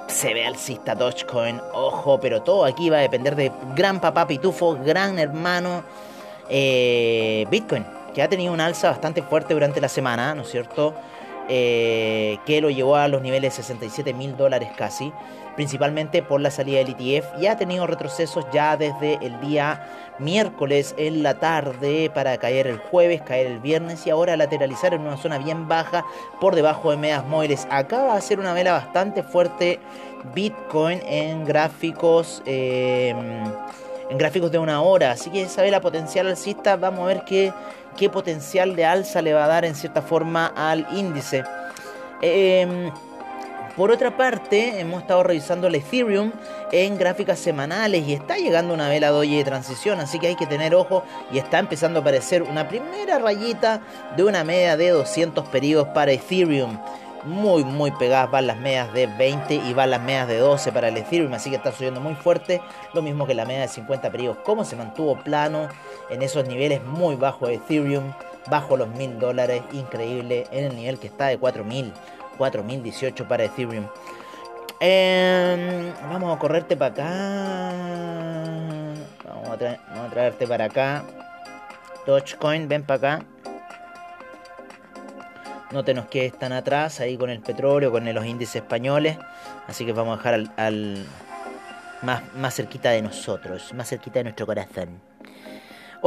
Se 0.09 0.33
ve 0.33 0.47
alcista 0.47 0.95
Dogecoin, 0.95 1.61
ojo, 1.73 2.19
pero 2.21 2.43
todo 2.43 2.65
aquí 2.65 2.91
va 2.91 2.99
a 2.99 3.01
depender 3.01 3.35
de 3.37 3.53
gran 3.75 4.01
papá 4.01 4.27
pitufo, 4.27 4.75
gran 4.77 5.19
hermano 5.19 5.83
eh, 6.49 7.47
Bitcoin, 7.51 7.85
que 8.15 8.23
ha 8.23 8.29
tenido 8.29 8.53
una 8.53 8.67
alza 8.67 8.91
bastante 8.91 9.23
fuerte 9.23 9.53
durante 9.53 9.81
la 9.81 9.89
semana, 9.89 10.35
¿no 10.35 10.43
es 10.43 10.51
cierto? 10.51 10.95
Eh, 11.49 12.39
que 12.47 12.61
lo 12.61 12.71
llevó 12.71 12.97
a 12.97 13.09
los 13.09 13.21
niveles 13.21 13.57
de 13.57 13.63
67 13.63 14.15
mil 14.15 14.37
dólares 14.37 14.71
casi, 14.77 15.13
principalmente 15.57 16.23
por 16.23 16.41
la 16.41 16.51
salida 16.51 16.79
del 16.79 16.91
ETF 16.91 17.41
y 17.41 17.47
ha 17.47 17.57
tenido 17.57 17.87
retrocesos 17.87 18.47
ya 18.53 18.77
desde 18.77 19.15
el 19.21 19.41
día 19.41 20.15
miércoles 20.19 20.95
en 20.97 21.23
la 21.23 21.35
tarde 21.35 22.11
para 22.15 22.37
caer 22.39 22.69
el 22.69 22.79
jueves, 22.79 23.23
caer 23.23 23.49
el 23.49 23.59
viernes 23.59 24.07
y 24.07 24.11
ahora 24.11 24.37
lateralizar 24.37 24.95
en 24.95 25.01
una 25.01 25.17
zona 25.17 25.39
bien 25.39 25.67
baja 25.67 26.05
por 26.41 26.55
debajo 26.55 26.91
de 26.91 26.99
medias 26.99 27.27
móviles. 27.27 27.67
Acaba 27.71 28.15
de 28.15 28.23
ser 28.23 28.39
una 28.39 28.53
vela 28.53 28.73
bastante 28.73 29.23
fuerte 29.23 29.81
Bitcoin 30.35 31.01
en 31.07 31.45
gráficos. 31.45 32.43
Em, 32.47 33.17
en 34.09 34.19
gráficos 34.19 34.53
de 34.53 34.59
una 34.61 34.83
hora, 34.83 35.11
así 35.11 35.31
que 35.31 35.43
esa 35.43 35.63
vela 35.63 35.81
potencial 35.81 36.29
alcista, 36.29 36.77
vamos 36.77 37.01
a 37.01 37.07
ver 37.07 37.25
qué 37.25 37.53
qué 37.97 38.11
potencial 38.11 38.77
de 38.77 38.85
alza 38.85 39.23
le 39.23 39.33
va 39.33 39.45
a 39.45 39.49
dar 39.49 39.65
en 39.65 39.75
cierta 39.75 40.03
forma 40.03 40.53
al 40.55 40.87
índice. 40.93 41.45
Em, 42.21 42.91
por 43.77 43.91
otra 43.91 44.17
parte, 44.17 44.81
hemos 44.81 45.03
estado 45.03 45.23
revisando 45.23 45.67
el 45.67 45.75
Ethereum 45.75 46.33
en 46.73 46.97
gráficas 46.97 47.39
semanales 47.39 48.09
y 48.09 48.15
está 48.15 48.39
llegando 48.39 48.73
una 48.73 48.89
vela 48.89 49.11
doye 49.11 49.37
de 49.37 49.45
transición, 49.45 50.01
así 50.01 50.19
que 50.19 50.29
hay 50.29 50.35
que 50.35 50.47
tener 50.47 50.75
ojo 50.75 51.05
y 51.31 51.39
está 51.39 51.59
empezando 51.59 51.99
a 51.99 52.01
aparecer 52.01 52.43
una 52.43 52.69
primera 52.69 53.19
rayita 53.19 53.83
de 54.17 54.25
una 54.25 54.45
media 54.45 54.79
de 54.79 54.91
200 54.91 55.47
periodos 55.49 55.89
para 55.89 56.13
Ethereum. 56.13 56.79
Muy 57.25 57.65
muy 57.65 57.91
pegadas 57.91 58.31
van 58.31 58.47
las 58.47 58.57
medias 58.57 58.93
de 58.95 59.09
20 59.09 59.55
y 59.55 59.75
van 59.75 59.91
las 59.91 60.01
medias 60.01 60.29
de 60.29 60.39
12 60.39 60.73
para 60.73 60.89
el 60.89 60.97
Ethereum, 60.97 61.35
así 61.35 61.51
que 61.51 61.57
está 61.57 61.73
subiendo 61.73 62.01
muy 62.01 62.15
fuerte, 62.15 62.63
lo 62.95 63.03
mismo 63.03 63.27
que 63.27 63.35
la 63.35 63.45
media 63.45 63.63
de 63.63 63.69
50 63.69 64.11
periodos, 64.11 64.39
como 64.39 64.65
se 64.65 64.77
mantuvo 64.77 65.17
plano 65.17 65.69
en 66.09 66.23
esos 66.23 66.47
niveles 66.47 66.83
muy 66.83 67.17
bajos 67.17 67.49
de 67.49 67.57
Ethereum, 67.57 68.13
bajo 68.49 68.77
los 68.77 68.89
1000 68.89 69.19
dólares, 69.19 69.63
increíble, 69.73 70.47
en 70.51 70.65
el 70.65 70.77
nivel 70.77 70.99
que 70.99 71.09
está 71.09 71.27
de 71.27 71.39
4000, 71.39 71.93
4018 72.37 73.27
para 73.27 73.45
Ethereum. 73.45 73.87
Em, 74.81 75.93
vamos 76.11 76.37
a 76.37 76.39
correrte 76.39 76.77
para 76.77 76.93
acá. 76.93 77.73
Vamos 79.25 79.49
a, 79.49 79.79
vamos 79.91 80.07
a 80.07 80.11
traerte 80.11 80.47
para 80.47 80.65
acá. 80.67 81.05
Dogecoin, 82.07 82.69
ven 82.69 82.85
para 82.85 83.17
acá 83.17 83.27
no 85.73 85.85
te 85.85 85.95
nos 85.95 86.07
quedes 86.07 86.39
tan 86.39 86.53
atrás 86.53 87.01
ahí 87.01 87.17
con 87.17 87.31
el 87.31 87.41
petróleo, 87.41 87.91
con 87.91 88.13
los 88.13 88.27
índices 88.27 88.57
españoles. 88.57 89.19
Así 89.67 89.85
que 89.85 89.93
vamos 89.93 90.15
a 90.15 90.17
dejar 90.19 90.51
al, 90.57 91.07
más, 92.03 92.23
más 92.35 92.55
cerquita 92.55 92.91
de 92.91 93.03
nosotros, 93.03 93.75
más 93.75 93.89
cerquita 93.89 94.21
de 94.21 94.25
nuestro 94.25 94.47
corazón. 94.47 95.01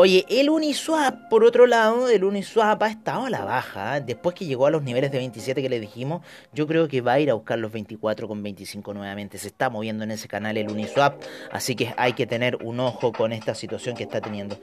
Oye, 0.01 0.25
el 0.29 0.49
Uniswap, 0.49 1.27
por 1.27 1.43
otro 1.43 1.67
lado, 1.67 2.07
el 2.07 2.23
Uniswap 2.23 2.81
ha 2.83 2.87
estado 2.87 3.25
a 3.25 3.29
la 3.29 3.43
baja. 3.43 3.97
¿eh? 3.97 4.01
Después 4.07 4.33
que 4.33 4.45
llegó 4.45 4.65
a 4.65 4.71
los 4.71 4.81
niveles 4.81 5.11
de 5.11 5.17
27 5.17 5.61
que 5.61 5.67
le 5.67 5.77
dijimos, 5.77 6.21
yo 6.53 6.67
creo 6.67 6.87
que 6.87 7.01
va 7.01 7.11
a 7.11 7.19
ir 7.19 7.29
a 7.29 7.33
buscar 7.33 7.59
los 7.59 7.69
24 7.73 8.25
con 8.25 8.41
25 8.41 8.93
nuevamente. 8.93 9.37
Se 9.37 9.49
está 9.49 9.69
moviendo 9.69 10.05
en 10.05 10.11
ese 10.11 10.29
canal 10.29 10.55
el 10.55 10.71
Uniswap, 10.71 11.21
así 11.51 11.75
que 11.75 11.93
hay 11.97 12.13
que 12.13 12.25
tener 12.25 12.55
un 12.63 12.79
ojo 12.79 13.11
con 13.11 13.33
esta 13.33 13.53
situación 13.53 13.97
que 13.97 14.03
está 14.03 14.21
teniendo. 14.21 14.57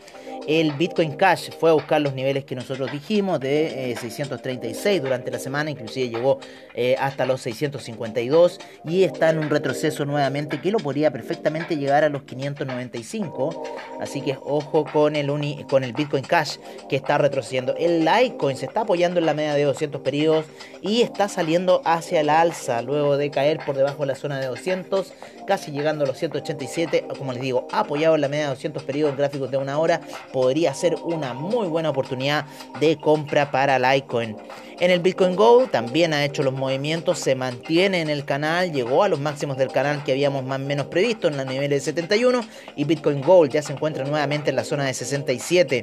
El 0.49 0.73
Bitcoin 0.73 1.17
Cash 1.17 1.51
fue 1.61 1.69
a 1.69 1.75
buscar 1.75 2.01
los 2.01 2.15
niveles 2.15 2.47
que 2.47 2.55
nosotros 2.55 2.91
dijimos 2.91 3.39
de 3.39 3.95
636 4.01 4.87
eh, 4.87 5.01
durante 5.01 5.31
la 5.31 5.39
semana, 5.39 5.71
inclusive 5.71 6.09
llegó 6.09 6.39
eh, 6.73 6.97
hasta 6.99 7.27
los 7.27 7.43
652 7.43 8.59
y 8.87 9.03
está 9.03 9.29
en 9.29 9.39
un 9.41 9.51
retroceso 9.51 10.07
nuevamente 10.07 10.63
que 10.63 10.71
lo 10.71 10.79
podría 10.79 11.11
perfectamente 11.11 11.77
llegar 11.77 12.05
a 12.05 12.09
los 12.09 12.23
595. 12.23 13.65
Así 14.01 14.23
que 14.23 14.39
ojo 14.41 14.87
con 14.91 15.15
el 15.15 15.26
con 15.69 15.85
el 15.85 15.93
Bitcoin 15.93 16.25
Cash 16.25 16.57
que 16.89 16.97
está 16.97 17.19
retrocediendo. 17.19 17.75
El 17.77 18.05
Litecoin 18.05 18.57
se 18.57 18.67
está 18.67 18.83
apoyando 18.83 19.21
en 19.21 19.27
la 19.27 19.35
media 19.35 19.55
de 19.55 19.65
200 19.65 20.01
periodos 20.01 20.47
y 20.83 21.03
está 21.03 21.29
saliendo 21.29 21.83
hacia 21.85 22.23
la 22.23 22.41
alza 22.41 22.83
luego 22.83 23.17
de 23.17 23.31
caer 23.31 23.59
por 23.65 23.77
debajo 23.77 24.01
de 24.01 24.07
la 24.07 24.15
zona 24.15 24.39
de 24.39 24.47
200, 24.47 25.13
casi 25.47 25.71
llegando 25.71 26.05
a 26.05 26.07
los 26.07 26.19
187. 26.19 27.07
Como 27.19 27.33
les 27.33 27.43
digo, 27.43 27.67
apoyado 27.73 28.15
en 28.15 28.21
la 28.21 28.29
media 28.29 28.45
de 28.45 28.51
200 28.51 28.83
periodos 28.85 29.17
gráficos 29.17 29.51
de 29.51 29.57
una 29.57 29.79
hora, 29.79 30.01
podría 30.33 30.73
ser 30.75 30.95
una 30.97 31.35
muy 31.35 31.67
buena 31.67 31.91
oportunidad 31.91 32.47
de 32.81 32.97
compra 32.99 33.51
para 33.51 33.79
Litecoin. 33.79 34.37
En 34.79 34.91
el 34.91 35.01
Bitcoin 35.01 35.37
Gold 35.37 35.71
también 35.71 36.13
ha 36.13 36.23
hecho 36.23 36.43
los 36.43 36.53
movimientos, 36.53 37.19
se 37.19 37.35
mantiene 37.35 38.03
en 38.03 38.11
el 38.11 38.27
canal, 38.27 38.73
llegó 38.73 39.03
a 39.03 39.09
los 39.09 39.19
máximos 39.19 39.57
del 39.57 39.73
canal 39.73 40.05
que 40.05 40.13
habíamos 40.13 40.45
más 40.45 40.61
o 40.61 40.65
menos 40.65 40.87
previsto 40.87 41.29
en 41.29 41.39
la 41.39 41.47
nivel 41.47 41.71
de 41.71 41.81
71 41.81 42.43
y 42.77 42.85
Bitcoin 42.85 43.23
Gold 43.23 43.53
ya 43.53 43.63
se 43.63 43.73
encuentra 43.73 44.05
nuevamente 44.05 44.51
en 44.51 44.57
la 44.57 44.65
zona 44.65 44.85
de 44.85 44.93
67 45.07 45.83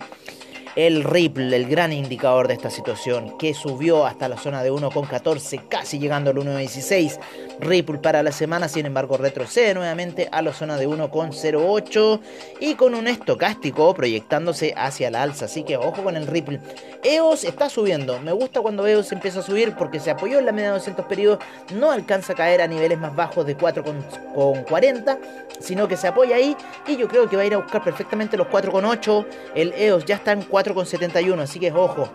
el 0.75 1.03
Ripple, 1.03 1.55
el 1.55 1.67
gran 1.67 1.93
indicador 1.93 2.47
de 2.47 2.55
esta 2.55 2.69
situación, 2.69 3.37
que 3.37 3.53
subió 3.53 4.05
hasta 4.05 4.27
la 4.27 4.37
zona 4.37 4.63
de 4.63 4.71
1,14, 4.71 5.67
casi 5.67 5.99
llegando 5.99 6.31
al 6.31 6.37
1,16. 6.37 7.19
Ripple 7.59 7.99
para 7.99 8.23
la 8.23 8.31
semana, 8.31 8.67
sin 8.67 8.85
embargo, 8.85 9.17
retrocede 9.17 9.73
nuevamente 9.75 10.27
a 10.31 10.41
la 10.41 10.53
zona 10.53 10.77
de 10.77 10.87
1,08 10.87 12.19
y 12.59 12.73
con 12.73 12.95
un 12.95 13.07
estocástico 13.07 13.93
proyectándose 13.93 14.73
hacia 14.75 15.11
la 15.11 15.21
alza. 15.21 15.45
Así 15.45 15.63
que 15.63 15.77
ojo 15.77 16.03
con 16.03 16.17
el 16.17 16.25
Ripple. 16.25 16.59
EOS 17.03 17.43
está 17.43 17.69
subiendo. 17.69 18.19
Me 18.19 18.31
gusta 18.31 18.61
cuando 18.61 18.87
EOS 18.87 19.11
empieza 19.11 19.39
a 19.39 19.43
subir 19.43 19.75
porque 19.75 19.99
se 19.99 20.09
apoyó 20.09 20.39
en 20.39 20.45
la 20.45 20.51
media 20.51 20.69
de 20.69 20.75
200 20.75 21.05
periodos. 21.05 21.39
No 21.75 21.91
alcanza 21.91 22.33
a 22.33 22.35
caer 22.35 22.61
a 22.61 22.67
niveles 22.67 22.97
más 22.97 23.15
bajos 23.15 23.45
de 23.45 23.55
4,40, 23.55 25.19
sino 25.59 25.87
que 25.87 25.97
se 25.97 26.07
apoya 26.07 26.37
ahí 26.37 26.57
y 26.87 26.97
yo 26.97 27.07
creo 27.07 27.29
que 27.29 27.35
va 27.35 27.43
a 27.43 27.45
ir 27.45 27.53
a 27.53 27.57
buscar 27.57 27.83
perfectamente 27.83 28.37
los 28.37 28.47
4,8. 28.47 29.25
El 29.53 29.73
EOS 29.73 30.05
ya 30.05 30.15
está 30.15 30.31
en 30.31 30.41
4 30.41 30.62
con 30.73 30.85
71, 30.85 31.41
así 31.41 31.59
que 31.59 31.71
ojo. 31.71 32.09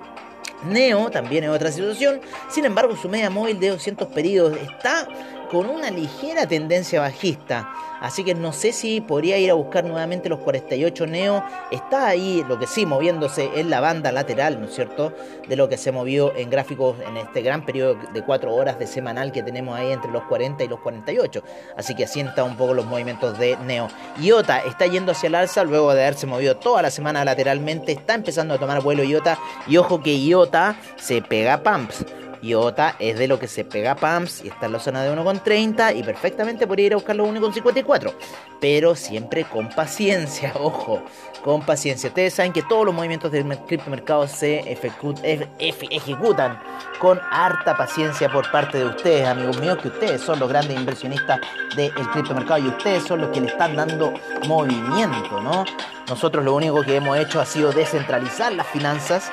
Neo 0.64 1.10
también 1.10 1.44
es 1.44 1.50
otra 1.50 1.70
situación, 1.70 2.20
sin 2.48 2.64
embargo 2.64 2.96
su 2.96 3.08
media 3.08 3.30
móvil 3.30 3.60
de 3.60 3.68
200 3.68 4.08
periodos 4.08 4.56
está 4.56 5.06
con 5.50 5.68
una 5.68 5.90
ligera 5.90 6.46
tendencia 6.46 7.00
bajista. 7.00 7.72
Así 8.00 8.22
que 8.22 8.34
no 8.34 8.52
sé 8.52 8.72
si 8.72 9.00
podría 9.00 9.38
ir 9.38 9.50
a 9.50 9.54
buscar 9.54 9.84
nuevamente 9.84 10.28
los 10.28 10.38
48 10.40 11.06
Neo. 11.06 11.44
Está 11.70 12.06
ahí, 12.06 12.44
lo 12.48 12.58
que 12.58 12.66
sí, 12.66 12.86
moviéndose 12.86 13.50
en 13.56 13.70
la 13.70 13.80
banda 13.80 14.12
lateral, 14.12 14.60
¿no 14.60 14.66
es 14.68 14.74
cierto? 14.74 15.12
De 15.48 15.56
lo 15.56 15.68
que 15.68 15.76
se 15.76 15.90
movió 15.90 16.34
en 16.36 16.48
gráficos 16.48 16.96
en 17.08 17.16
este 17.16 17.42
gran 17.42 17.64
periodo 17.64 17.96
de 18.12 18.22
4 18.22 18.54
horas 18.54 18.78
de 18.78 18.86
semanal 18.86 19.32
que 19.32 19.42
tenemos 19.42 19.76
ahí 19.76 19.90
entre 19.90 20.12
los 20.12 20.22
40 20.24 20.62
y 20.62 20.68
los 20.68 20.78
48. 20.80 21.42
Así 21.76 21.94
que 21.94 22.04
asienta 22.04 22.44
un 22.44 22.56
poco 22.56 22.74
los 22.74 22.86
movimientos 22.86 23.36
de 23.38 23.56
Neo. 23.66 23.88
IOTA 24.20 24.60
está 24.60 24.86
yendo 24.86 25.12
hacia 25.12 25.26
el 25.26 25.34
alza 25.34 25.64
luego 25.64 25.92
de 25.92 26.02
haberse 26.02 26.26
movido 26.26 26.56
toda 26.56 26.82
la 26.82 26.90
semana 26.90 27.24
lateralmente. 27.24 27.92
Está 27.92 28.14
empezando 28.14 28.54
a 28.54 28.58
tomar 28.58 28.80
vuelo 28.80 29.02
IOTA. 29.02 29.38
Y 29.66 29.76
ojo 29.76 30.02
que 30.02 30.16
IOTA 30.16 30.76
se 30.96 31.20
pega 31.20 31.62
pumps. 31.62 32.04
IOTA 32.42 32.96
es 32.98 33.18
de 33.18 33.28
lo 33.28 33.38
que 33.38 33.48
se 33.48 33.64
pega 33.64 33.94
PAMS 33.94 34.44
y 34.44 34.48
está 34.48 34.66
en 34.66 34.72
la 34.72 34.80
zona 34.80 35.02
de 35.02 35.14
1,30 35.14 35.96
y 35.96 36.02
perfectamente 36.02 36.66
podría 36.66 36.86
ir 36.86 36.92
a 36.92 36.96
buscar 36.96 37.16
los 37.16 37.28
1,54. 37.28 38.12
Pero 38.60 38.94
siempre 38.94 39.44
con 39.44 39.68
paciencia, 39.68 40.52
ojo, 40.58 41.02
con 41.44 41.62
paciencia. 41.62 42.08
Ustedes 42.08 42.34
saben 42.34 42.52
que 42.52 42.62
todos 42.62 42.84
los 42.84 42.94
movimientos 42.94 43.32
del 43.32 43.46
criptomercado 43.66 44.26
se 44.26 44.60
ejecutan 45.58 46.60
con 46.98 47.20
harta 47.30 47.76
paciencia 47.76 48.28
por 48.30 48.50
parte 48.50 48.78
de 48.78 48.86
ustedes, 48.86 49.26
amigos 49.26 49.60
míos, 49.60 49.78
que 49.80 49.88
ustedes 49.88 50.20
son 50.20 50.38
los 50.38 50.48
grandes 50.48 50.78
inversionistas 50.78 51.40
del 51.76 51.92
criptomercado 51.92 52.58
y 52.60 52.68
ustedes 52.68 53.04
son 53.04 53.20
los 53.20 53.30
que 53.30 53.40
le 53.40 53.48
están 53.48 53.76
dando 53.76 54.12
movimiento, 54.46 55.40
¿no? 55.40 55.64
Nosotros 56.08 56.44
lo 56.44 56.54
único 56.54 56.82
que 56.82 56.96
hemos 56.96 57.18
hecho 57.18 57.40
ha 57.40 57.46
sido 57.46 57.70
descentralizar 57.70 58.52
las 58.52 58.66
finanzas 58.68 59.30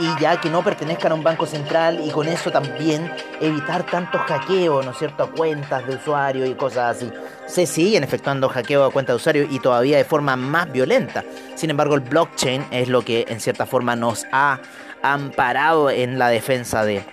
y 0.00 0.20
ya 0.20 0.40
que 0.40 0.48
no 0.48 0.64
pertenezcan 0.64 1.12
a 1.12 1.14
un 1.14 1.22
banco 1.22 1.46
central 1.46 2.00
y 2.04 2.10
con 2.10 2.26
eso 2.26 2.50
también 2.50 3.12
evitar 3.40 3.84
tantos 3.84 4.22
hackeos, 4.22 4.84
¿no 4.84 4.92
es 4.92 4.98
cierto?, 4.98 5.24
a 5.24 5.30
cuentas 5.30 5.86
de 5.86 5.96
usuario 5.96 6.46
y 6.46 6.54
cosas 6.54 6.96
así. 6.96 7.12
Se 7.46 7.66
siguen 7.66 8.02
efectuando 8.02 8.48
hackeos 8.48 8.88
a 8.88 8.92
cuentas 8.92 9.14
de 9.14 9.16
usuario 9.16 9.46
y 9.50 9.58
todavía 9.60 9.98
de 9.98 10.04
forma 10.04 10.36
más 10.36 10.72
violenta. 10.72 11.22
Sin 11.54 11.68
embargo, 11.68 11.94
el 11.94 12.00
blockchain 12.00 12.66
es 12.70 12.88
lo 12.88 13.02
que 13.02 13.26
en 13.28 13.40
cierta 13.40 13.66
forma 13.66 13.94
nos 13.94 14.26
ha 14.32 14.58
amparado 15.02 15.90
en 15.90 16.18
la 16.18 16.28
defensa 16.28 16.84
de... 16.84 17.04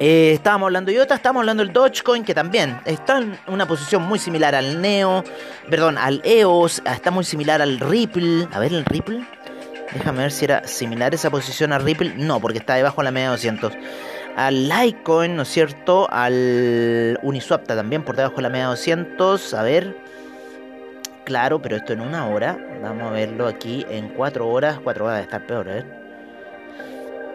Eh, 0.00 0.32
estábamos 0.34 0.66
hablando 0.66 0.90
de 0.90 0.96
IOTA, 0.96 1.14
estábamos 1.14 1.42
hablando 1.42 1.64
del 1.64 1.72
Dogecoin, 1.72 2.24
que 2.24 2.34
también 2.34 2.80
está 2.84 3.18
en 3.18 3.38
una 3.46 3.66
posición 3.66 4.02
muy 4.02 4.18
similar 4.18 4.54
al 4.54 4.80
Neo, 4.80 5.22
perdón, 5.70 5.98
al 5.98 6.20
EOS, 6.24 6.82
está 6.84 7.12
muy 7.12 7.24
similar 7.24 7.62
al 7.62 7.78
Ripple. 7.78 8.48
A 8.52 8.58
ver, 8.58 8.72
el 8.72 8.84
Ripple. 8.84 9.24
Déjame 9.92 10.22
ver 10.22 10.32
si 10.32 10.44
era 10.44 10.66
similar 10.66 11.14
esa 11.14 11.30
posición 11.30 11.72
a 11.72 11.78
Ripple. 11.78 12.14
No, 12.16 12.40
porque 12.40 12.58
está 12.58 12.74
debajo 12.74 13.00
de 13.00 13.04
la 13.04 13.10
media 13.10 13.26
de 13.28 13.32
200. 13.32 13.72
Al 14.36 14.68
Litecoin, 14.68 15.36
¿no 15.36 15.42
es 15.42 15.48
cierto? 15.48 16.08
Al 16.10 17.18
Uniswap 17.22 17.66
también 17.66 18.02
por 18.02 18.16
debajo 18.16 18.36
de 18.36 18.42
la 18.42 18.48
media 18.48 18.64
de 18.64 18.70
200. 18.70 19.54
A 19.54 19.62
ver. 19.62 19.96
Claro, 21.24 21.62
pero 21.62 21.76
esto 21.76 21.92
en 21.92 22.00
una 22.00 22.26
hora. 22.26 22.58
Vamos 22.82 23.04
a 23.04 23.10
verlo 23.10 23.46
aquí 23.46 23.86
en 23.88 24.08
4 24.08 24.48
horas. 24.48 24.78
4 24.82 25.04
horas 25.04 25.18
de 25.18 25.22
estar 25.22 25.46
peor, 25.46 25.68
¿eh? 25.68 25.84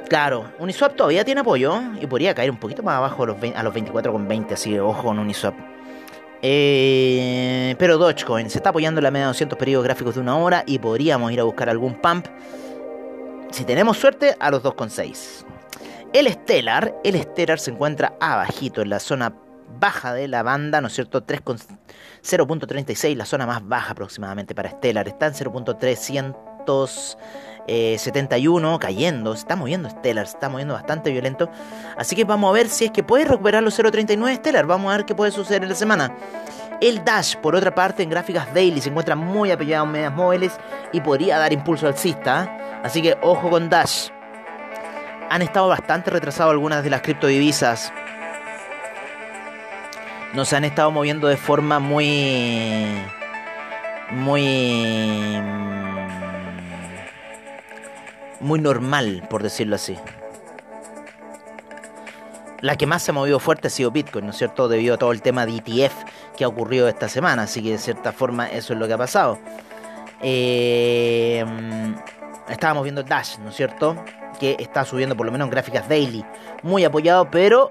Claro, 0.10 0.52
Uniswap 0.58 0.95
todavía 0.95 1.24
tiene 1.24 1.41
apoyo 1.41 1.80
y 2.02 2.08
podría 2.08 2.34
caer 2.34 2.50
un 2.50 2.58
poquito 2.58 2.82
más 2.82 2.95
abajo 2.95 3.24
a 3.24 3.26
a 3.26 3.64
los 3.64 3.74
24,20. 3.74 4.54
Así 4.54 4.72
que 4.72 4.82
ojo 4.82 5.04
con 5.04 5.20
Uniswap. 5.20 5.54
Eh, 6.41 7.75
pero 7.77 7.97
Dogecoin 7.97 8.49
se 8.49 8.59
está 8.59 8.69
apoyando 8.69 8.99
en 8.99 9.03
la 9.03 9.11
media 9.11 9.25
de 9.25 9.31
200 9.31 9.59
periodos 9.59 9.83
gráficos 9.83 10.15
de 10.15 10.21
una 10.21 10.37
hora 10.37 10.63
y 10.65 10.79
podríamos 10.79 11.31
ir 11.31 11.39
a 11.39 11.43
buscar 11.43 11.69
algún 11.69 11.95
pump, 11.95 12.27
si 13.51 13.65
tenemos 13.65 13.97
suerte, 13.97 14.35
a 14.39 14.49
los 14.51 14.63
2,6. 14.63 15.45
El 16.13 16.27
Stellar, 16.31 16.95
el 17.03 17.21
Stellar 17.21 17.59
se 17.59 17.71
encuentra 17.71 18.13
abajito 18.19 18.81
en 18.81 18.89
la 18.89 18.99
zona 18.99 19.35
baja 19.79 20.13
de 20.13 20.27
la 20.27 20.43
banda, 20.43 20.81
¿no 20.81 20.87
es 20.87 20.93
cierto? 20.93 21.25
0.36, 21.25 23.15
la 23.15 23.25
zona 23.25 23.45
más 23.45 23.67
baja 23.67 23.91
aproximadamente 23.91 24.55
para 24.55 24.71
Stellar. 24.71 25.07
Está 25.07 25.27
en 25.27 25.33
0.300. 25.33 27.17
71 27.97 28.76
eh, 28.76 28.80
cayendo, 28.80 29.34
se 29.34 29.39
está 29.39 29.55
moviendo 29.55 29.89
Stellar, 29.89 30.26
se 30.26 30.34
está 30.34 30.49
moviendo 30.49 30.74
bastante 30.74 31.11
violento. 31.11 31.49
Así 31.97 32.15
que 32.15 32.24
vamos 32.24 32.49
a 32.49 32.53
ver 32.53 32.67
si 32.67 32.86
es 32.86 32.91
que 32.91 33.03
puede 33.03 33.26
recuperar 33.26 33.63
los 33.63 33.78
0.39 33.80 34.38
Stellar, 34.38 34.65
vamos 34.65 34.91
a 34.91 34.97
ver 34.97 35.05
qué 35.05 35.15
puede 35.15 35.32
suceder 35.32 35.63
en 35.63 35.70
la 35.70 35.76
semana. 35.76 36.15
El 36.82 37.03
Dash, 37.03 37.36
por 37.36 37.55
otra 37.55 37.76
parte, 37.76 38.03
en 38.03 38.09
gráficas 38.09 38.53
daily 38.53 38.80
se 38.80 38.89
encuentra 38.89 39.15
muy 39.15 39.51
apoyado 39.51 39.86
en 39.86 39.91
medias 39.91 40.13
móviles 40.13 40.53
y 40.93 41.01
podría 41.01 41.38
dar 41.38 41.51
impulso 41.51 41.88
alcista. 41.88 42.45
¿eh? 42.45 42.80
Así 42.84 43.01
que 43.01 43.17
ojo 43.22 43.49
con 43.49 43.70
Dash. 43.70 44.09
Han 45.30 45.41
estado 45.41 45.67
bastante 45.67 46.09
retrasados 46.09 46.51
algunas 46.51 46.84
de 46.84 46.89
las 46.89 47.01
criptodivisas. 47.01 47.91
Nos 50.34 50.53
han 50.53 50.63
estado 50.63 50.89
moviendo 50.91 51.28
de 51.28 51.38
forma 51.38 51.80
muy... 51.80 52.88
Muy 54.11 55.39
muy 58.39 58.59
normal, 58.59 59.25
por 59.29 59.43
decirlo 59.43 59.75
así. 59.75 59.97
La 62.61 62.75
que 62.75 62.85
más 62.85 63.03
se 63.03 63.11
ha 63.11 63.13
movido 63.13 63.39
fuerte 63.39 63.67
ha 63.67 63.71
sido 63.71 63.91
Bitcoin, 63.91 64.25
¿no 64.25 64.31
es 64.31 64.37
cierto? 64.37 64.67
Debido 64.67 64.95
a 64.95 64.97
todo 64.97 65.11
el 65.11 65.21
tema 65.21 65.45
de 65.45 65.57
ETF 65.57 65.93
que 66.35 66.43
ha 66.43 66.47
ocurrido 66.47 66.89
esta 66.89 67.07
semana. 67.07 67.43
Así 67.43 67.63
que 67.63 67.71
de 67.71 67.77
cierta 67.77 68.11
forma 68.11 68.49
eso 68.49 68.73
es 68.73 68.79
lo 68.79 68.87
que 68.87 68.93
ha 68.93 68.97
pasado. 68.97 69.39
Eh, 70.21 71.45
estábamos 72.49 72.83
viendo 72.83 73.03
Dash, 73.03 73.37
¿no 73.37 73.49
es 73.49 73.55
cierto? 73.55 73.95
Que 74.39 74.57
está 74.59 74.83
subiendo 74.83 75.15
por 75.15 75.25
lo 75.25 75.31
menos 75.31 75.45
en 75.45 75.51
gráficas 75.51 75.87
daily. 75.87 76.25
Muy 76.61 76.83
apoyado, 76.83 77.29
pero 77.31 77.69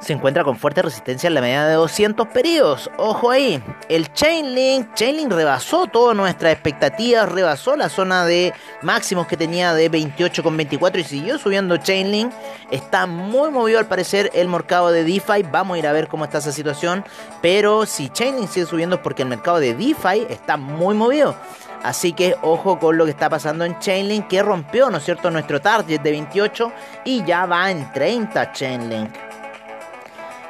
se 0.00 0.12
encuentra 0.12 0.44
con 0.44 0.56
fuerte 0.56 0.82
resistencia 0.82 1.28
en 1.28 1.34
la 1.34 1.40
medida 1.40 1.66
de 1.66 1.74
200 1.74 2.28
periodos. 2.28 2.90
Ojo 2.98 3.30
ahí, 3.30 3.62
el 3.88 4.12
Chainlink, 4.12 4.94
Chainlink 4.94 5.32
rebasó 5.32 5.86
todas 5.86 6.16
nuestras 6.16 6.52
expectativas, 6.52 7.30
rebasó 7.30 7.76
la 7.76 7.88
zona 7.88 8.24
de 8.24 8.52
máximos 8.82 9.26
que 9.26 9.36
tenía 9.36 9.74
de 9.74 9.90
28,24 9.90 11.00
y 11.00 11.04
siguió 11.04 11.38
subiendo 11.38 11.76
Chainlink. 11.76 12.32
Está 12.70 13.06
muy 13.06 13.50
movido 13.50 13.78
al 13.78 13.86
parecer 13.86 14.30
el 14.34 14.48
mercado 14.48 14.90
de 14.90 15.04
DeFi, 15.04 15.42
vamos 15.50 15.76
a 15.76 15.78
ir 15.78 15.86
a 15.86 15.92
ver 15.92 16.08
cómo 16.08 16.24
está 16.24 16.38
esa 16.38 16.52
situación, 16.52 17.04
pero 17.40 17.86
si 17.86 18.08
Chainlink 18.08 18.48
sigue 18.48 18.66
subiendo 18.66 18.96
es 18.96 19.02
porque 19.02 19.22
el 19.22 19.28
mercado 19.28 19.58
de 19.58 19.74
DeFi 19.74 20.26
está 20.28 20.56
muy 20.56 20.94
movido. 20.94 21.34
Así 21.82 22.12
que 22.12 22.34
ojo 22.42 22.78
con 22.78 22.96
lo 22.96 23.04
que 23.04 23.12
está 23.12 23.30
pasando 23.30 23.64
en 23.64 23.78
Chainlink, 23.78 24.28
que 24.28 24.42
rompió, 24.42 24.90
¿no 24.90 24.98
es 24.98 25.04
cierto?, 25.04 25.30
nuestro 25.30 25.60
target 25.60 26.00
de 26.00 26.10
28 26.10 26.72
y 27.04 27.24
ya 27.24 27.46
va 27.46 27.70
en 27.70 27.92
30 27.92 28.52
Chainlink. 28.52 29.25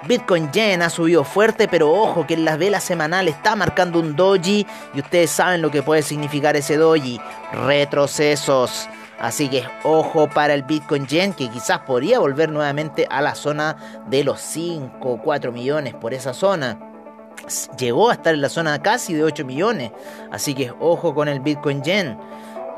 Bitcoin 0.07 0.51
Yen 0.53 0.83
ha 0.83 0.91
subido 0.91 1.25
fuerte, 1.25 1.69
pero 1.69 1.93
ojo 1.93 2.27
que 2.27 2.35
en 2.35 2.45
las 2.45 2.59
velas 2.59 2.85
semanales 2.85 3.35
está 3.35 3.57
marcando 3.57 3.99
un 3.99 4.15
doji 4.15 4.67
y 4.95 5.01
ustedes 5.01 5.31
saben 5.31 5.63
lo 5.63 5.71
que 5.71 5.83
puede 5.83 6.03
significar 6.03 6.57
ese 6.57 6.77
doji, 6.77 7.21
retrocesos. 7.53 8.89
Así 9.19 9.49
que 9.49 9.65
ojo 9.83 10.29
para 10.29 10.55
el 10.55 10.63
Bitcoin 10.63 11.07
Yen 11.07 11.33
que 11.33 11.49
quizás 11.49 11.81
podría 11.81 12.19
volver 12.19 12.51
nuevamente 12.51 13.07
a 13.11 13.21
la 13.21 13.35
zona 13.35 14.05
de 14.09 14.25
los 14.25 14.41
5 14.41 15.09
o 15.09 15.23
4 15.23 15.53
millones 15.53 15.95
por 15.95 16.15
esa 16.15 16.35
zona. 16.35 16.79
Llegó 17.79 18.11
a 18.11 18.15
estar 18.15 18.35
en 18.35 18.43
la 18.43 18.49
zona 18.49 18.81
casi 18.83 19.15
de 19.15 19.25
8 19.25 19.45
millones. 19.45 19.91
Así 20.31 20.55
que 20.55 20.73
ojo 20.79 21.15
con 21.15 21.29
el 21.29 21.41
Bitcoin 21.41 21.83
Yen. 21.83 22.19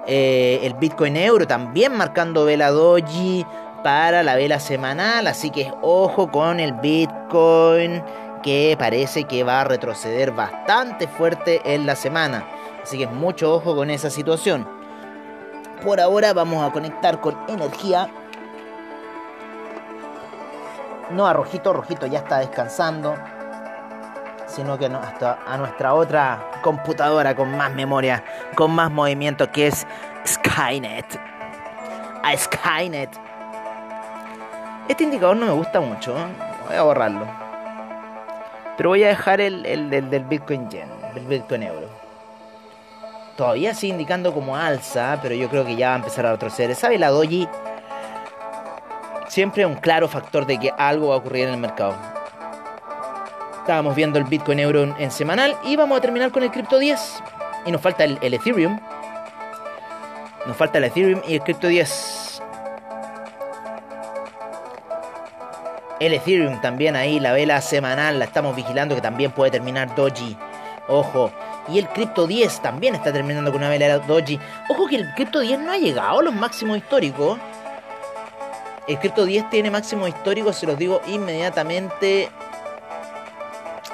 Eh, 0.07 0.61
el 0.63 0.75
Bitcoin 0.75 1.17
Euro 1.17 1.47
también 1.47 1.95
marcando 1.95 2.47
vela 2.47 2.71
doji 2.71 3.45
para 3.83 4.23
la 4.23 4.37
vela 4.37 4.61
semanal. 4.61 5.27
Así 5.27 5.51
que 5.51 5.73
ojo 5.83 6.31
con 6.31 6.61
el 6.61 6.73
Bitcoin 6.75 8.03
que 8.43 8.77
parece 8.79 9.25
que 9.25 9.45
va 9.45 9.61
a 9.61 9.65
retroceder 9.65 10.33
bastante 10.33 11.09
fuerte 11.09 11.61
en 11.65 11.87
la 11.87 11.97
semana. 11.97 12.47
Así 12.83 12.99
que 12.99 13.07
mucho 13.07 13.55
ojo 13.55 13.75
con 13.75 13.91
esa 13.91 14.11
situación. 14.11 14.67
Por 15.85 16.01
ahora 16.01 16.33
vamos 16.33 16.67
a 16.67 16.73
conectar 16.73 17.21
con 17.21 17.37
energía. 17.49 18.09
No 21.11 21.27
a 21.27 21.33
Rojito, 21.33 21.73
Rojito 21.73 22.07
ya 22.07 22.19
está 22.21 22.39
descansando. 22.39 23.15
Sino 24.47 24.79
que 24.79 24.87
hasta 24.87 25.39
a 25.47 25.59
nuestra 25.59 25.95
otra 25.95 26.51
computadora 26.63 27.35
con 27.35 27.57
más 27.57 27.71
memoria, 27.73 28.25
con 28.55 28.71
más 28.71 28.91
movimiento, 28.91 29.51
que 29.53 29.67
es 29.67 29.87
Skynet. 30.27 31.21
A 32.25 32.37
Skynet. 32.37 33.28
Este 34.89 35.05
indicador 35.05 35.37
no 35.37 35.47
me 35.47 35.53
gusta 35.53 35.81
mucho. 35.81 36.17
¿eh? 36.17 36.25
Voy 36.67 36.77
a 36.77 36.83
borrarlo. 36.83 37.27
Pero 38.77 38.89
voy 38.91 39.05
a 39.05 39.09
dejar 39.09 39.41
el, 39.41 39.67
el, 39.67 39.91
del 39.91 40.25
Bitcoin 40.25 40.71
Yen, 40.71 40.89
del 41.15 41.27
Bitcoin 41.27 41.63
Euro. 41.65 41.89
Todavía 43.37 43.75
sigue 43.75 43.93
indicando 43.93 44.33
como 44.33 44.57
alza, 44.57 45.19
pero 45.23 45.35
yo 45.35 45.49
creo 45.49 45.65
que 45.65 45.77
ya 45.77 45.89
va 45.89 45.95
a 45.95 45.99
empezar 45.99 46.27
a 46.27 46.33
retroceder. 46.33 46.75
¿Sabe 46.75 46.99
la 46.99 47.11
Doji? 47.11 47.49
Siempre 49.29 49.67
un 49.67 49.75
claro 49.75 50.09
factor 50.09 50.47
de 50.47 50.59
que 50.59 50.73
algo 50.77 51.09
va 51.09 51.17
a 51.17 51.19
ocurrir 51.19 51.49
en 51.49 51.55
el 51.55 51.61
mercado. 51.61 51.95
Estábamos 53.61 53.95
viendo 53.95 54.19
el 54.19 54.25
Bitcoin 54.25 54.59
Euro 54.61 54.97
en, 54.99 55.11
semanal 55.11 55.55
y 55.65 55.77
vamos 55.77 55.99
a 55.99 56.01
terminar 56.01 56.33
con 56.33 56.43
el 56.43 56.51
Crypto 56.51 56.79
10. 56.79 57.23
Y 57.67 57.71
nos 57.71 57.81
falta 57.81 58.05
el, 58.05 58.19
Ethereum. 58.23 58.81
Nos 60.47 60.57
falta 60.57 60.79
el 60.79 60.85
Ethereum 60.85 61.21
y 61.29 61.35
el 61.35 61.43
Crypto 61.43 61.67
10. 61.67 62.28
El 66.01 66.15
Ethereum 66.15 66.61
también 66.61 66.97
ahí, 66.97 67.19
la 67.19 67.33
vela 67.33 67.61
semanal, 67.61 68.19
la 68.19 68.25
estamos 68.25 68.55
vigilando 68.55 68.95
que 68.95 69.01
también 69.01 69.33
puede 69.33 69.51
terminar 69.51 69.95
Doji. 69.95 70.37
Ojo, 70.89 71.31
y 71.69 71.79
el 71.79 71.89
Crypto 71.89 72.27
10 72.27 72.63
también 72.63 72.95
está 72.95 73.13
terminando 73.13 73.53
con 73.53 73.61
una 73.61 73.69
vela 73.69 73.99
doji. 73.99 74.41
Ojo 74.71 74.87
que 74.87 74.97
el 74.97 75.13
Crypto 75.15 75.41
10 75.41 75.61
no 75.61 75.73
ha 75.73 75.77
llegado 75.77 76.21
a 76.21 76.23
los 76.23 76.35
máximos 76.35 76.79
históricos. 76.79 77.39
El 78.87 78.99
Crypto 78.99 79.27
10 79.27 79.51
tiene 79.51 79.71
máximos 79.71 80.09
históricos, 80.09 80.57
se 80.57 80.65
los 80.67 80.79
digo 80.79 81.03
inmediatamente. 81.07 82.31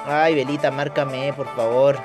Ay, 0.06 0.36
Velita, 0.36 0.70
márcame, 0.70 1.32
por 1.32 1.52
favor. 1.56 1.98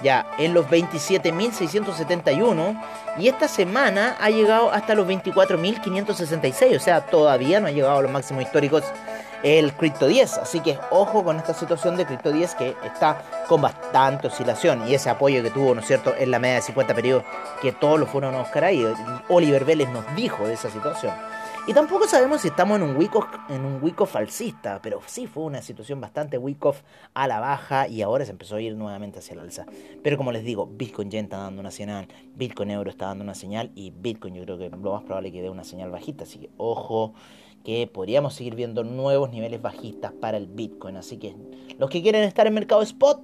Ya, 0.00 0.24
en 0.38 0.54
los 0.54 0.66
27.671. 0.66 2.80
Y 3.18 3.26
esta 3.26 3.48
semana 3.48 4.14
ha 4.20 4.30
llegado 4.30 4.70
hasta 4.70 4.94
los 4.94 5.08
24.566. 5.08 6.76
O 6.76 6.80
sea, 6.80 7.00
todavía 7.00 7.58
no 7.58 7.66
ha 7.66 7.72
llegado 7.72 7.98
a 7.98 8.02
los 8.02 8.12
máximos 8.12 8.44
históricos 8.44 8.84
el 9.42 9.72
Crypto 9.74 10.06
10. 10.06 10.38
Así 10.38 10.60
que 10.60 10.78
ojo 10.90 11.24
con 11.24 11.36
esta 11.36 11.54
situación 11.54 11.96
de 11.96 12.06
Crypto 12.06 12.32
10 12.32 12.54
que 12.54 12.76
está 12.84 13.22
con 13.48 13.60
bastante 13.60 14.28
oscilación 14.28 14.86
y 14.88 14.94
ese 14.94 15.10
apoyo 15.10 15.42
que 15.42 15.50
tuvo, 15.50 15.74
¿no 15.74 15.80
es 15.80 15.86
cierto?, 15.86 16.14
en 16.18 16.30
la 16.30 16.38
media 16.38 16.56
de 16.56 16.62
50 16.62 16.94
periodos 16.94 17.24
que 17.60 17.72
todos 17.72 17.98
lo 17.98 18.06
fueron 18.06 18.34
a 18.34 18.40
Oscar 18.40 18.64
ahí. 18.64 18.86
Oliver 19.28 19.64
Vélez 19.64 19.88
nos 19.90 20.04
dijo 20.14 20.46
de 20.46 20.54
esa 20.54 20.70
situación. 20.70 21.12
Y 21.66 21.74
tampoco 21.74 22.08
sabemos 22.08 22.40
si 22.40 22.48
estamos 22.48 22.76
en 22.78 22.82
un 22.82 22.96
week 22.96 23.12
en 23.50 23.64
un 23.64 24.06
falsista, 24.06 24.80
pero 24.82 25.00
sí 25.06 25.26
fue 25.26 25.44
una 25.44 25.60
situación 25.60 26.00
bastante 26.00 26.38
week 26.38 26.64
off 26.64 26.80
a 27.12 27.28
la 27.28 27.38
baja 27.38 27.86
y 27.86 28.00
ahora 28.02 28.24
se 28.24 28.32
empezó 28.32 28.56
a 28.56 28.60
ir 28.62 28.74
nuevamente 28.74 29.18
hacia 29.18 29.34
el 29.34 29.40
alza. 29.40 29.66
Pero 30.02 30.16
como 30.16 30.32
les 30.32 30.42
digo, 30.42 30.66
Bitcoin 30.66 31.10
Yen 31.10 31.26
está 31.26 31.36
dando 31.36 31.60
una 31.60 31.70
señal, 31.70 32.08
Bitcoin 32.34 32.70
Euro 32.70 32.90
está 32.90 33.06
dando 33.06 33.24
una 33.24 33.34
señal 33.34 33.70
y 33.74 33.90
Bitcoin 33.90 34.34
yo 34.34 34.42
creo 34.44 34.58
que 34.58 34.70
lo 34.70 34.78
más 34.78 35.02
probable 35.02 35.28
es 35.28 35.34
que 35.34 35.42
dé 35.42 35.50
una 35.50 35.64
señal 35.64 35.90
bajita, 35.90 36.24
así 36.24 36.38
que 36.38 36.50
ojo 36.56 37.12
que 37.64 37.86
podríamos 37.86 38.34
seguir 38.34 38.54
viendo 38.54 38.84
nuevos 38.84 39.30
niveles 39.30 39.60
bajistas 39.60 40.12
para 40.12 40.36
el 40.36 40.46
Bitcoin. 40.46 40.96
Así 40.96 41.18
que 41.18 41.36
los 41.78 41.90
que 41.90 42.02
quieren 42.02 42.24
estar 42.24 42.46
en 42.46 42.54
mercado 42.54 42.82
spot, 42.82 43.22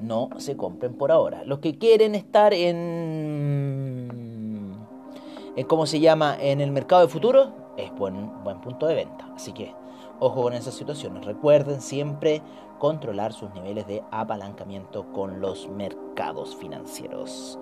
no 0.00 0.30
se 0.38 0.56
compren 0.56 0.94
por 0.94 1.10
ahora. 1.10 1.44
Los 1.44 1.58
que 1.58 1.76
quieren 1.76 2.14
estar 2.14 2.54
en, 2.54 4.08
en 5.56 5.66
¿cómo 5.66 5.86
se 5.86 6.00
llama? 6.00 6.36
En 6.40 6.60
el 6.60 6.70
mercado 6.70 7.02
de 7.02 7.08
futuro, 7.08 7.52
es 7.76 7.92
buen, 7.94 8.44
buen 8.44 8.60
punto 8.60 8.86
de 8.86 8.94
venta. 8.94 9.28
Así 9.34 9.52
que 9.52 9.74
ojo 10.20 10.42
con 10.42 10.52
esas 10.52 10.74
situaciones. 10.74 11.24
Recuerden 11.24 11.80
siempre 11.80 12.42
controlar 12.78 13.32
sus 13.32 13.52
niveles 13.54 13.86
de 13.86 14.02
apalancamiento 14.10 15.12
con 15.12 15.40
los 15.40 15.68
mercados 15.68 16.56
financieros. 16.56 17.58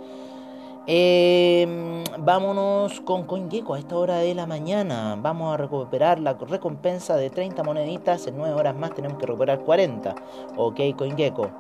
Eh, 0.89 2.05
vámonos 2.19 3.01
con 3.01 3.25
CoinGecko 3.25 3.75
a 3.75 3.81
esta 3.81 3.97
hora 3.97 4.19
de 4.19 4.37
la 4.37 4.47
mañana. 4.47 5.19
Vamos 5.21 5.53
a 5.53 5.57
recuperar 5.57 6.21
la 6.21 6.35
recompensa 6.35 7.17
de 7.17 7.29
30 7.29 7.65
moneditas. 7.65 8.29
En 8.29 8.37
9 8.37 8.55
horas 8.55 8.77
más 8.77 8.95
tenemos 8.95 9.19
que 9.19 9.27
recuperar 9.27 9.59
40. 9.61 10.15
Ok, 10.57 10.79
CoinGecko. 10.97 11.51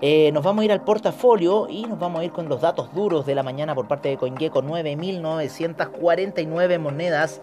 Eh, 0.00 0.32
nos 0.32 0.42
vamos 0.42 0.62
a 0.62 0.64
ir 0.64 0.72
al 0.72 0.82
portafolio 0.82 1.68
y 1.68 1.84
nos 1.84 2.00
vamos 2.00 2.20
a 2.20 2.24
ir 2.24 2.32
con 2.32 2.48
los 2.48 2.60
datos 2.60 2.92
duros 2.92 3.26
de 3.26 3.36
la 3.36 3.44
mañana 3.44 3.76
por 3.76 3.86
parte 3.86 4.08
de 4.08 4.16
CoinGecko. 4.16 4.60
9.949 4.62 6.78
monedas 6.80 7.40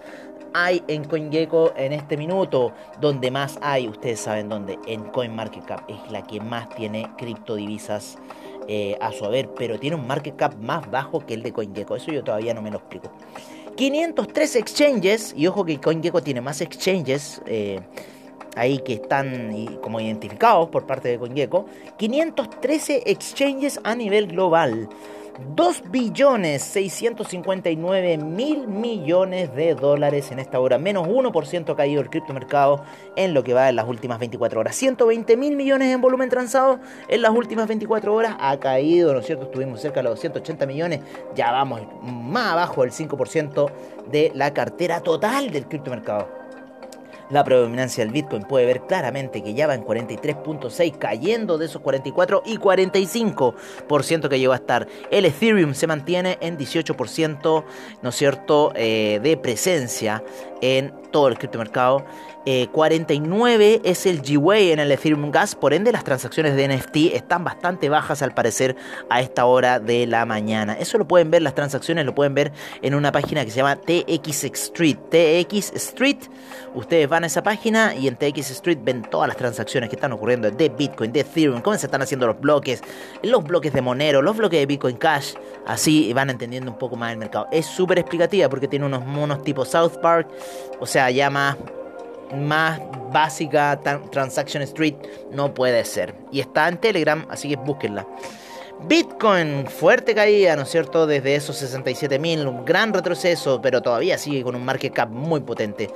hay 0.53 0.83
en 0.89 1.05
CoinGecko 1.05 1.71
en 1.77 1.93
este 1.93 2.17
minuto. 2.17 2.73
Donde 2.99 3.31
más 3.31 3.57
hay, 3.61 3.87
ustedes 3.87 4.19
saben 4.19 4.49
dónde. 4.49 4.77
En 4.85 5.05
CoinMarketCap 5.05 5.89
es 5.89 6.11
la 6.11 6.23
que 6.23 6.41
más 6.41 6.67
tiene 6.69 7.09
criptodivisas 7.17 8.17
eh, 8.67 8.97
a 9.01 9.11
su 9.11 9.25
haber, 9.25 9.49
pero 9.49 9.79
tiene 9.79 9.95
un 9.95 10.07
market 10.07 10.35
cap 10.35 10.55
más 10.59 10.89
bajo 10.89 11.25
que 11.25 11.33
el 11.33 11.43
de 11.43 11.51
CoinGecko. 11.51 11.95
Eso 11.95 12.11
yo 12.11 12.23
todavía 12.23 12.53
no 12.53 12.61
me 12.61 12.71
lo 12.71 12.77
explico. 12.77 13.11
503 13.75 14.55
exchanges, 14.57 15.33
y 15.35 15.47
ojo 15.47 15.65
que 15.65 15.79
CoinGecko 15.79 16.21
tiene 16.21 16.41
más 16.41 16.61
exchanges. 16.61 17.41
Eh, 17.45 17.79
ahí 18.55 18.79
que 18.79 18.93
están 18.93 19.77
como 19.81 19.99
identificados 19.99 20.69
por 20.69 20.85
parte 20.85 21.09
de 21.09 21.17
CoinGecko, 21.17 21.65
513 21.97 23.03
exchanges 23.05 23.79
a 23.83 23.95
nivel 23.95 24.27
global. 24.27 24.89
2 25.55 25.83
billones 25.89 26.61
659 26.63 28.17
mil 28.17 28.67
millones 28.67 29.53
de 29.55 29.75
dólares 29.75 30.31
en 30.31 30.39
esta 30.39 30.59
hora, 30.59 30.77
menos 30.77 31.07
1% 31.07 31.69
ha 31.69 31.75
caído 31.75 32.01
el 32.01 32.09
criptomercado 32.09 32.83
en 33.15 33.33
lo 33.33 33.43
que 33.43 33.53
va 33.53 33.69
en 33.69 33.75
las 33.75 33.87
últimas 33.87 34.19
24 34.19 34.59
horas. 34.59 34.75
120 34.75 35.37
mil 35.37 35.55
millones 35.55 35.93
en 35.93 36.01
volumen 36.01 36.29
transado 36.29 36.79
en 37.07 37.21
las 37.21 37.31
últimas 37.31 37.67
24 37.67 38.13
horas 38.13 38.35
ha 38.39 38.57
caído, 38.59 39.13
¿no 39.13 39.19
es 39.19 39.25
cierto? 39.25 39.45
Estuvimos 39.45 39.81
cerca 39.81 39.99
de 40.01 40.03
los 40.03 40.15
280 40.15 40.65
millones, 40.65 40.99
ya 41.35 41.51
vamos 41.51 41.81
más 42.01 42.53
abajo 42.53 42.81
del 42.81 42.91
5% 42.91 43.71
de 44.11 44.31
la 44.35 44.53
cartera 44.53 45.01
total 45.01 45.51
del 45.51 45.67
criptomercado 45.67 46.40
la 47.31 47.43
predominancia 47.43 48.03
del 48.03 48.13
Bitcoin 48.13 48.43
puede 48.43 48.65
ver 48.65 48.81
claramente 48.81 49.41
que 49.41 49.53
ya 49.53 49.67
va 49.67 49.75
en 49.75 49.83
43.6, 49.83 50.97
cayendo 50.97 51.57
de 51.57 51.65
esos 51.65 51.81
44 51.81 52.43
y 52.45 52.57
45% 52.57 54.29
que 54.29 54.39
llegó 54.39 54.53
a 54.53 54.57
estar. 54.57 54.87
El 55.09 55.25
Ethereum 55.25 55.73
se 55.73 55.87
mantiene 55.87 56.37
en 56.41 56.57
18%, 56.57 57.63
¿no 58.01 58.09
es 58.09 58.15
cierto?, 58.15 58.71
eh, 58.75 59.19
de 59.23 59.37
presencia 59.37 60.23
en 60.61 60.93
todo 61.11 61.27
el 61.27 61.37
criptomercado. 61.37 62.05
49 62.71 63.73
eh, 63.73 63.81
es 63.83 64.07
el 64.07 64.23
G-Way 64.23 64.71
en 64.71 64.79
el 64.79 64.91
Ethereum 64.91 65.29
Gas, 65.29 65.53
por 65.53 65.73
ende 65.73 65.91
las 65.91 66.03
transacciones 66.03 66.55
de 66.55 66.67
NFT 66.67 67.13
están 67.13 67.43
bastante 67.43 67.87
bajas 67.87 68.23
al 68.23 68.33
parecer 68.33 68.75
a 69.09 69.21
esta 69.21 69.45
hora 69.45 69.79
de 69.79 70.07
la 70.07 70.25
mañana. 70.25 70.73
Eso 70.73 70.97
lo 70.97 71.07
pueden 71.07 71.29
ver, 71.29 71.43
las 71.43 71.53
transacciones 71.53 72.03
lo 72.03 72.15
pueden 72.15 72.33
ver 72.33 72.51
en 72.81 72.95
una 72.95 73.11
página 73.11 73.45
que 73.45 73.51
se 73.51 73.57
llama 73.57 73.75
TX 73.75 74.45
Street. 74.45 74.97
TX 75.11 75.73
Street, 75.73 76.17
ustedes 76.73 77.07
van 77.07 77.23
a 77.23 77.27
esa 77.27 77.43
página 77.43 77.93
y 77.93 78.07
en 78.07 78.15
TX 78.15 78.49
Street 78.51 78.79
ven 78.81 79.03
todas 79.03 79.27
las 79.27 79.37
transacciones 79.37 79.89
que 79.89 79.95
están 79.95 80.11
ocurriendo 80.11 80.49
de 80.49 80.69
Bitcoin, 80.69 81.11
de 81.11 81.19
Ethereum, 81.19 81.61
cómo 81.61 81.77
se 81.77 81.85
están 81.85 82.01
haciendo 82.01 82.25
los 82.25 82.39
bloques, 82.39 82.81
los 83.21 83.43
bloques 83.43 83.71
de 83.71 83.81
Monero, 83.81 84.23
los 84.23 84.35
bloques 84.35 84.59
de 84.59 84.65
Bitcoin 84.65 84.97
Cash, 84.97 85.35
así 85.67 86.11
van 86.13 86.31
entendiendo 86.31 86.71
un 86.71 86.77
poco 86.79 86.95
más 86.95 87.11
el 87.11 87.19
mercado. 87.19 87.47
Es 87.51 87.67
súper 87.67 87.99
explicativa 87.99 88.49
porque 88.49 88.67
tiene 88.67 88.87
unos 88.87 89.05
monos 89.05 89.43
tipo 89.43 89.63
South 89.63 89.97
Park, 90.01 90.27
o 90.79 90.87
sea, 90.87 91.00
ya 91.09 91.29
más 91.29 91.57
más 92.35 92.79
básica 93.11 93.79
Transaction 94.11 94.63
Street 94.63 94.95
no 95.31 95.53
puede 95.53 95.83
ser. 95.85 96.15
Y 96.31 96.39
está 96.39 96.67
en 96.67 96.77
Telegram, 96.77 97.25
así 97.29 97.49
que 97.49 97.55
búsquenla. 97.55 98.07
Bitcoin, 98.87 99.67
fuerte 99.67 100.15
caída, 100.15 100.55
¿no 100.55 100.63
es 100.63 100.69
cierto? 100.69 101.05
Desde 101.05 101.35
esos 101.35 101.55
67 101.57 102.17
mil, 102.17 102.47
un 102.47 102.65
gran 102.65 102.91
retroceso, 102.93 103.61
pero 103.61 103.81
todavía 103.81 104.17
sigue 104.17 104.43
con 104.43 104.55
un 104.55 104.65
market 104.65 104.91
cap 104.91 105.09
muy 105.09 105.41
potente 105.41 105.89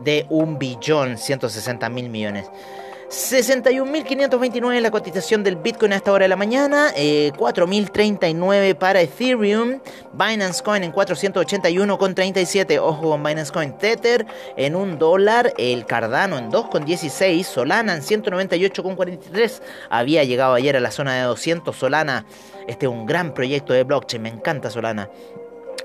de 0.00 0.24
un 0.30 0.56
billón 0.56 1.18
160 1.18 1.88
mil 1.88 2.08
millones. 2.08 2.48
61.529 3.08 4.80
la 4.80 4.90
cotización 4.90 5.42
del 5.42 5.56
Bitcoin 5.56 5.94
a 5.94 5.96
esta 5.96 6.12
hora 6.12 6.24
de 6.24 6.28
la 6.28 6.36
mañana, 6.36 6.92
4.039 6.94 8.54
eh, 8.54 8.74
para 8.74 9.00
Ethereum, 9.00 9.80
Binance 10.12 10.62
Coin 10.62 10.84
en 10.84 10.92
481,37, 10.92 12.78
ojo 12.78 13.10
con 13.10 13.22
Binance 13.22 13.50
Coin, 13.50 13.78
Tether 13.78 14.26
en 14.58 14.76
un 14.76 14.98
dólar, 14.98 15.54
el 15.56 15.86
Cardano 15.86 16.36
en 16.36 16.50
2,16, 16.50 17.44
Solana 17.44 17.94
en 17.94 18.02
198,43, 18.02 19.62
había 19.88 20.24
llegado 20.24 20.52
ayer 20.52 20.76
a 20.76 20.80
la 20.80 20.90
zona 20.90 21.14
de 21.14 21.22
200 21.22 21.74
Solana, 21.74 22.26
este 22.66 22.84
es 22.84 22.92
un 22.92 23.06
gran 23.06 23.32
proyecto 23.32 23.72
de 23.72 23.84
blockchain, 23.84 24.22
me 24.22 24.28
encanta 24.28 24.70
Solana. 24.70 25.08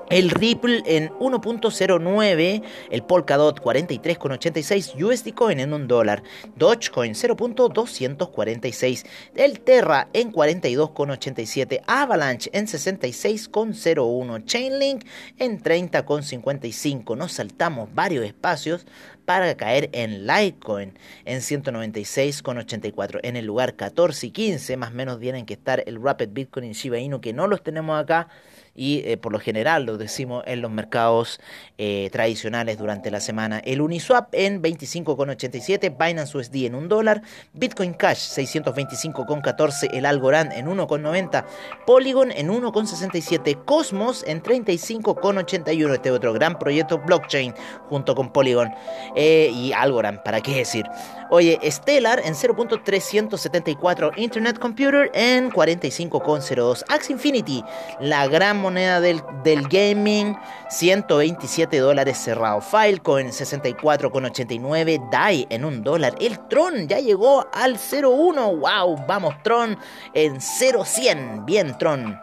El 0.09 0.29
Ripple 0.29 0.83
en 0.85 1.09
1.09, 1.09 2.63
el 2.91 3.03
Polkadot 3.03 3.59
43.86, 3.59 5.01
USD 5.01 5.33
Coin 5.33 5.59
en 5.59 5.73
1 5.73 5.87
dólar, 5.87 6.23
Dogecoin 6.55 7.13
0.246, 7.13 9.05
el 9.35 9.59
Terra 9.61 10.09
en 10.13 10.31
42.87, 10.31 11.81
Avalanche 11.87 12.49
en 12.53 12.67
66.01, 12.67 14.45
Chainlink 14.45 15.05
en 15.39 15.61
30.55. 15.61 17.17
Nos 17.17 17.31
saltamos 17.33 17.89
varios 17.93 18.25
espacios 18.25 18.85
para 19.25 19.55
caer 19.55 19.89
en 19.93 20.27
Litecoin 20.27 20.97
en 21.25 21.39
196,84. 21.39 23.19
En 23.23 23.35
el 23.35 23.45
lugar 23.45 23.75
14 23.75 24.27
y 24.27 24.31
15, 24.31 24.77
más 24.77 24.91
o 24.91 24.93
menos 24.93 25.19
tienen 25.19 25.45
que 25.45 25.53
estar 25.53 25.83
el 25.87 26.01
Rapid 26.01 26.29
Bitcoin 26.31 26.65
y 26.65 26.73
Shiba 26.73 26.99
Inu, 26.99 27.21
que 27.21 27.33
no 27.33 27.47
los 27.47 27.63
tenemos 27.63 27.99
acá 27.99 28.27
y 28.75 29.03
eh, 29.05 29.17
por 29.17 29.31
lo 29.31 29.39
general 29.39 29.85
lo 29.85 29.97
decimos 29.97 30.43
en 30.47 30.61
los 30.61 30.71
mercados 30.71 31.39
eh, 31.77 32.09
tradicionales 32.11 32.77
durante 32.77 33.11
la 33.11 33.19
semana. 33.19 33.59
El 33.59 33.81
Uniswap 33.81 34.29
en 34.33 34.61
25,87, 34.61 35.95
Binance 35.97 36.37
USD 36.37 36.65
en 36.65 36.75
1 36.75 36.87
dólar, 36.87 37.21
Bitcoin 37.53 37.93
Cash 37.93 38.19
625,14, 38.37 39.89
el 39.93 40.05
Algorand 40.05 40.51
en 40.53 40.67
1,90, 40.67 41.45
Polygon 41.85 42.31
en 42.31 42.49
1,67, 42.49 43.63
Cosmos 43.65 44.23
en 44.27 44.41
35,81, 44.41 45.93
este 45.93 46.11
otro 46.11 46.33
gran 46.33 46.57
proyecto 46.57 46.97
blockchain 46.99 47.53
junto 47.89 48.15
con 48.15 48.33
Polygon 48.33 48.71
eh, 49.15 49.51
y 49.53 49.71
Algorand, 49.73 50.23
¿para 50.23 50.41
qué 50.41 50.55
decir? 50.55 50.85
Oye, 51.29 51.59
Stellar 51.63 52.21
en 52.23 52.33
0.374, 52.33 54.13
Internet 54.17 54.59
Computer 54.59 55.11
en 55.13 55.51
45,02, 55.51 56.83
Axie 56.89 57.13
Infinity, 57.13 57.63
la 57.99 58.27
gran 58.27 58.62
moneda 58.63 58.99
del, 58.99 59.21
del 59.43 59.67
gaming, 59.67 60.35
127 60.69 61.77
dólares 61.77 62.17
cerrado. 62.17 62.61
Filecoin 62.61 63.27
64,89. 63.27 65.09
DAI 65.11 65.45
en 65.49 65.65
un 65.65 65.83
dólar. 65.83 66.15
El 66.19 66.39
Tron 66.47 66.87
ya 66.87 66.99
llegó 66.99 67.47
al 67.53 67.77
0,1. 67.77 68.59
¡Wow! 68.59 69.05
Vamos, 69.07 69.35
Tron 69.43 69.77
en 70.13 70.41
0,100. 70.41 71.45
Bien, 71.45 71.77
Tron. 71.77 72.19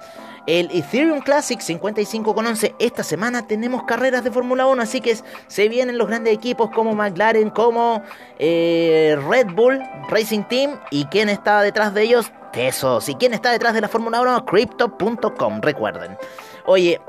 El 0.47 0.71
Ethereum 0.73 1.21
Classic 1.21 1.61
55,11. 1.61 2.75
Esta 2.79 3.03
semana 3.03 3.47
tenemos 3.47 3.85
carreras 3.85 4.25
de 4.25 4.31
Fórmula 4.31 4.67
1, 4.67 4.83
así 4.83 5.01
que 5.01 5.17
se 5.47 5.69
vienen 5.69 5.99
los 5.99 6.09
grandes 6.09 6.35
equipos 6.35 6.71
como 6.71 6.95
McLaren, 6.95 7.51
como 7.51 8.03
eh, 8.39 9.19
Red 9.29 9.53
Bull 9.55 9.81
Racing 10.09 10.45
Team. 10.45 10.81
¿Y 10.91 11.05
quién 11.07 11.29
está 11.29 11.63
detrás 11.63 11.95
de 11.95 12.03
ellos? 12.03 12.33
Tesos. 12.53 13.09
¿Y 13.09 13.15
quién 13.15 13.35
está 13.35 13.51
detrás 13.53 13.75
de 13.75 13.81
la 13.81 13.89
Fórmula 13.89 14.21
1? 14.21 14.45
Crypto.com, 14.45 15.61
recuerden. 15.61 16.17
Oye, 16.67 17.01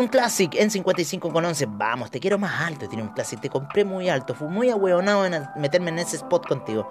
un 0.00 0.08
Classic 0.08 0.54
en 0.54 0.70
55,11. 0.70 1.66
Vamos, 1.68 2.10
te 2.10 2.20
quiero 2.20 2.38
más 2.38 2.60
alto, 2.62 2.86
un 2.92 3.08
Classic. 3.08 3.40
Te 3.40 3.48
compré 3.50 3.84
muy 3.84 4.08
alto. 4.08 4.34
Fui 4.34 4.48
muy 4.48 4.70
ahueonado 4.70 5.26
en 5.26 5.46
meterme 5.56 5.90
en 5.90 6.00
ese 6.00 6.16
spot 6.16 6.46
contigo. 6.46 6.88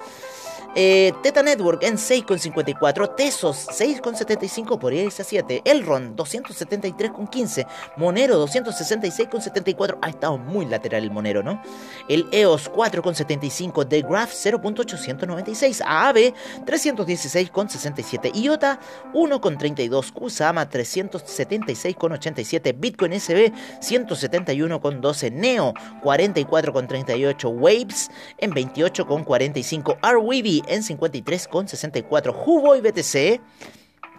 Eh, 0.76 1.13
Teta 1.24 1.41
Network 1.41 1.84
en 1.84 1.97
6,54. 1.97 3.15
Tesos 3.15 3.67
6,75 3.70 4.78
por 4.78 4.93
irse 4.93 5.24
a 5.24 5.26
7. 5.26 5.63
Elron 5.65 6.15
273,15. 6.15 7.65
Monero 7.97 8.45
266,74. 8.45 9.97
Ha 10.01 10.09
estado 10.09 10.38
muy 10.38 10.65
lateral 10.65 11.03
el 11.03 11.11
Monero, 11.11 11.41
¿no? 11.41 11.61
El 12.07 12.28
EOS 12.32 12.72
4,75. 12.72 13.88
The 13.88 14.03
Graph 14.03 14.32
0.896. 14.32 15.82
AAVE 15.86 16.34
316,67. 16.65 18.36
IOTA 18.36 18.80
1,32. 19.13 20.13
Kusama 20.13 20.70
376,87. 20.70 22.76
Bitcoin 22.78 23.20
SB 23.20 23.51
171,12. 23.82 25.32
Neo 25.32 25.74
44,38. 26.03 27.59
Waves 27.59 28.11
en 28.38 28.51
28,45. 28.51 29.97
RWB 29.99 30.59
en 30.68 30.84
53,64. 30.84 32.36
Huboy 32.45 32.82
BTC. 32.82 33.41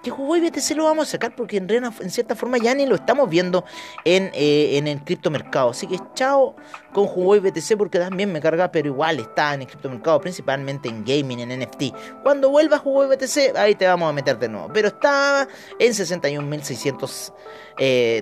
Que 0.03 0.11
Huboy 0.11 0.41
BTC 0.41 0.77
lo 0.77 0.85
vamos 0.85 1.09
a 1.09 1.11
sacar 1.13 1.37
porque 1.37 1.59
en, 1.59 1.69
en 1.71 2.11
cierta 2.11 2.35
forma 2.35 2.57
ya 2.59 2.75
ni 2.75 2.87
lo 2.87 2.95
estamos 2.95 3.29
viendo 3.29 3.65
en, 4.05 4.31
eh, 4.35 4.79
en 4.79 4.89
el 4.89 5.05
criptomercado. 5.05 5.71
Así 5.71 5.87
que 5.87 5.99
chao 6.15 6.57
con 6.93 7.05
Huboy 7.05 7.41
BTC 7.41 7.77
porque 7.77 7.99
también 7.99 8.33
me 8.33 8.41
carga, 8.41 8.73
pero 8.73 8.89
igual 8.89 9.21
está 9.21 9.53
en 9.55 9.63
el 9.63 9.67
criptomercado, 9.67 10.21
principalmente 10.21 10.89
en 10.89 11.05
gaming, 11.05 11.41
en 11.41 11.61
NFT. 11.61 11.95
Cuando 12.23 12.51
vuelva 12.51 12.81
Huboy 12.83 13.15
BTC, 13.15 13.57
ahí 13.57 13.75
te 13.75 13.87
vamos 13.87 14.09
a 14.09 14.13
meter 14.13 14.39
de 14.39 14.49
nuevo. 14.49 14.71
Pero 14.73 14.89
está 14.89 15.47
en 15.79 15.93
61.600. 15.93 17.33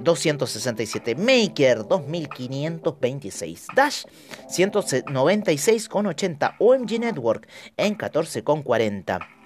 267 0.03 1.17
Maker 1.17 1.79
2526 1.79 3.67
Dash 3.75 4.05
196,80 4.49 6.55
OMG 6.61 7.01
Network 7.01 7.49
en 7.77 7.99
14,40 7.99 9.38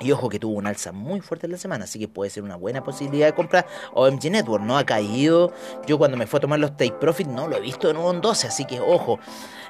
y 0.00 0.12
ojo 0.12 0.28
que 0.28 0.38
tuvo 0.38 0.54
un 0.54 0.66
alza 0.66 0.92
muy 0.92 1.20
fuerte 1.20 1.46
en 1.46 1.52
la 1.52 1.58
semana, 1.58 1.84
así 1.84 1.98
que 1.98 2.08
puede 2.08 2.30
ser 2.30 2.42
una 2.42 2.56
buena 2.56 2.82
posibilidad 2.82 3.26
de 3.26 3.34
comprar. 3.34 3.66
OMG 3.92 4.30
Network 4.30 4.64
no 4.64 4.76
ha 4.76 4.84
caído. 4.84 5.52
Yo 5.86 5.98
cuando 5.98 6.16
me 6.16 6.26
fue 6.26 6.38
a 6.38 6.40
tomar 6.40 6.58
los 6.58 6.76
take 6.76 6.92
profit 6.92 7.26
no 7.26 7.48
lo 7.48 7.56
he 7.56 7.60
visto 7.60 7.90
en 7.90 8.20
12, 8.20 8.46
así 8.46 8.64
que 8.64 8.80
ojo. 8.80 9.18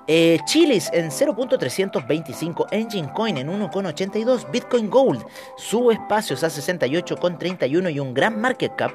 Eh, 0.07 0.39
Chilis 0.45 0.91
en 0.93 1.11
0.325, 1.11 2.67
Engine 2.73 3.11
Coin 3.15 3.39
en 3.39 3.49
1.82, 3.49 4.51
Bitcoin 4.51 4.91
Gold 4.91 5.25
sube 5.57 5.95
espacios 5.95 6.45
a 6.45 6.49
68.31 6.49 7.91
y 7.91 8.01
un 8.01 8.13
gran 8.13 8.39
market 8.39 8.77
cap. 8.77 8.93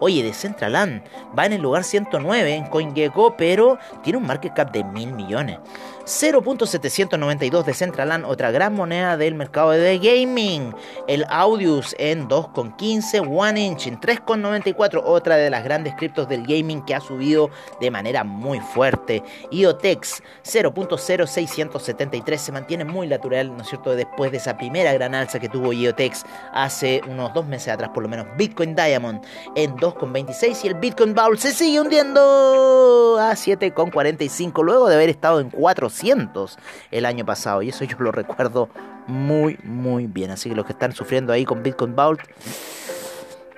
Oye, 0.00 0.22
de 0.22 0.34
Centraland 0.34 1.02
va 1.38 1.46
en 1.46 1.54
el 1.54 1.62
lugar 1.62 1.84
109 1.84 2.54
en 2.54 2.66
CoinGecko, 2.66 3.36
pero 3.38 3.78
tiene 4.02 4.18
un 4.18 4.26
market 4.26 4.52
cap 4.52 4.70
de 4.70 4.84
mil 4.84 5.12
millones. 5.14 5.58
0.792 6.04 7.64
de 7.64 7.72
Centraland, 7.72 8.24
otra 8.26 8.50
gran 8.50 8.74
moneda 8.74 9.16
del 9.16 9.34
mercado 9.34 9.70
de 9.70 9.98
gaming. 9.98 10.69
El 11.06 11.24
Audius 11.28 11.94
en 11.98 12.28
2.15, 12.28 13.26
One 13.28 13.60
Inch 13.60 13.86
en 13.86 14.00
3.94, 14.00 15.02
otra 15.04 15.36
de 15.36 15.50
las 15.50 15.64
grandes 15.64 15.94
criptos 15.96 16.28
del 16.28 16.46
gaming 16.46 16.84
que 16.84 16.94
ha 16.94 17.00
subido 17.00 17.50
de 17.80 17.90
manera 17.90 18.24
muy 18.24 18.60
fuerte. 18.60 19.22
IoTex 19.50 20.22
0.0673 20.44 22.36
se 22.36 22.52
mantiene 22.52 22.84
muy 22.84 23.06
natural, 23.06 23.56
¿no 23.56 23.62
es 23.62 23.68
cierto? 23.68 23.94
Después 23.94 24.30
de 24.30 24.38
esa 24.38 24.56
primera 24.56 24.92
gran 24.92 25.14
alza 25.14 25.38
que 25.38 25.48
tuvo 25.48 25.72
IoTex 25.72 26.24
hace 26.52 27.00
unos 27.08 27.32
dos 27.34 27.46
meses 27.46 27.68
atrás, 27.68 27.90
por 27.92 28.02
lo 28.02 28.08
menos. 28.08 28.26
Bitcoin 28.36 28.74
Diamond 28.74 29.22
en 29.54 29.76
2.26 29.76 30.64
y 30.64 30.68
el 30.68 30.74
Bitcoin 30.74 31.14
Bowl 31.14 31.38
se 31.38 31.52
sigue 31.52 31.80
hundiendo 31.80 33.18
a 33.20 33.32
7.45 33.32 34.64
luego 34.64 34.88
de 34.88 34.94
haber 34.94 35.08
estado 35.08 35.40
en 35.40 35.50
400 35.50 36.58
el 36.90 37.06
año 37.06 37.24
pasado. 37.24 37.62
Y 37.62 37.70
eso 37.70 37.84
yo 37.84 37.96
lo 37.98 38.12
recuerdo 38.12 38.68
muy, 39.10 39.58
muy 39.62 40.06
bien. 40.06 40.30
Así 40.30 40.48
que 40.48 40.54
los 40.54 40.64
que 40.64 40.72
están 40.72 40.92
sufriendo 40.92 41.32
ahí 41.32 41.44
con 41.44 41.62
Bitcoin 41.62 41.94
Bowl. 41.94 42.18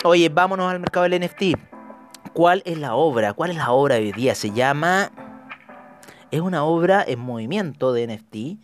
Oye, 0.05 0.29
vámonos 0.29 0.71
al 0.71 0.81
mercado 0.81 1.09
del 1.09 1.21
NFT. 1.21 1.59
¿Cuál 2.33 2.63
es 2.65 2.79
la 2.79 2.95
obra? 2.95 3.35
¿Cuál 3.35 3.51
es 3.51 3.57
la 3.57 3.71
obra 3.71 3.97
de 3.97 4.03
hoy 4.03 4.13
día? 4.13 4.35
Se 4.35 4.51
llama 4.51 5.11
es 6.33 6.41
una 6.41 6.65
obra 6.65 7.05
en 7.07 7.21
movimiento 7.21 7.93
de 7.93 8.07
NFT, 8.07 8.59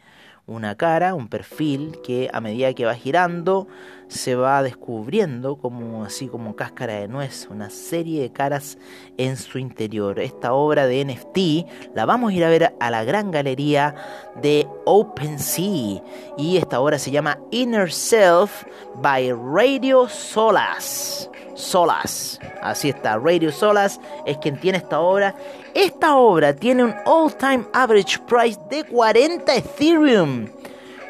una 0.49 0.75
cara, 0.77 1.15
un 1.15 1.29
perfil 1.29 1.99
que 2.03 2.31
a 2.33 2.41
medida 2.41 2.73
que 2.73 2.87
va 2.87 2.95
girando 2.95 3.69
se 4.09 4.35
va 4.35 4.63
descubriendo 4.63 5.57
como 5.57 6.05
así 6.05 6.29
como 6.29 6.57
cáscara 6.57 6.95
de 6.95 7.09
nuez, 7.09 7.47
una 7.51 7.69
serie 7.69 8.23
de 8.23 8.33
caras 8.33 8.79
en 9.19 9.37
su 9.37 9.59
interior. 9.59 10.19
Esta 10.19 10.55
obra 10.55 10.87
de 10.87 11.05
NFT 11.05 11.95
la 11.95 12.07
vamos 12.07 12.33
a 12.33 12.35
ir 12.35 12.45
a 12.45 12.49
ver 12.49 12.75
a 12.81 12.91
la 12.91 13.05
gran 13.05 13.31
galería 13.31 13.95
de 14.41 14.67
OpenSea 14.87 16.03
y 16.39 16.57
esta 16.57 16.81
obra 16.81 16.99
se 16.99 17.11
llama 17.11 17.39
Inner 17.51 17.93
Self 17.93 18.65
by 19.03 19.31
Radio 19.33 20.09
Solas. 20.09 21.31
Solas. 21.55 22.41
Así 22.63 22.89
está, 22.89 23.19
Radio 23.19 23.53
Solas 23.53 24.01
es 24.25 24.39
quien 24.39 24.59
tiene 24.59 24.79
esta 24.79 25.01
obra. 25.01 25.35
Esta 25.79 26.17
obra 26.17 26.53
tiene 26.53 26.83
un 26.83 26.93
all-time 27.07 27.65
average 27.73 28.19
price 28.27 28.59
de 28.69 28.83
40 28.83 29.55
Ethereum. 29.55 30.49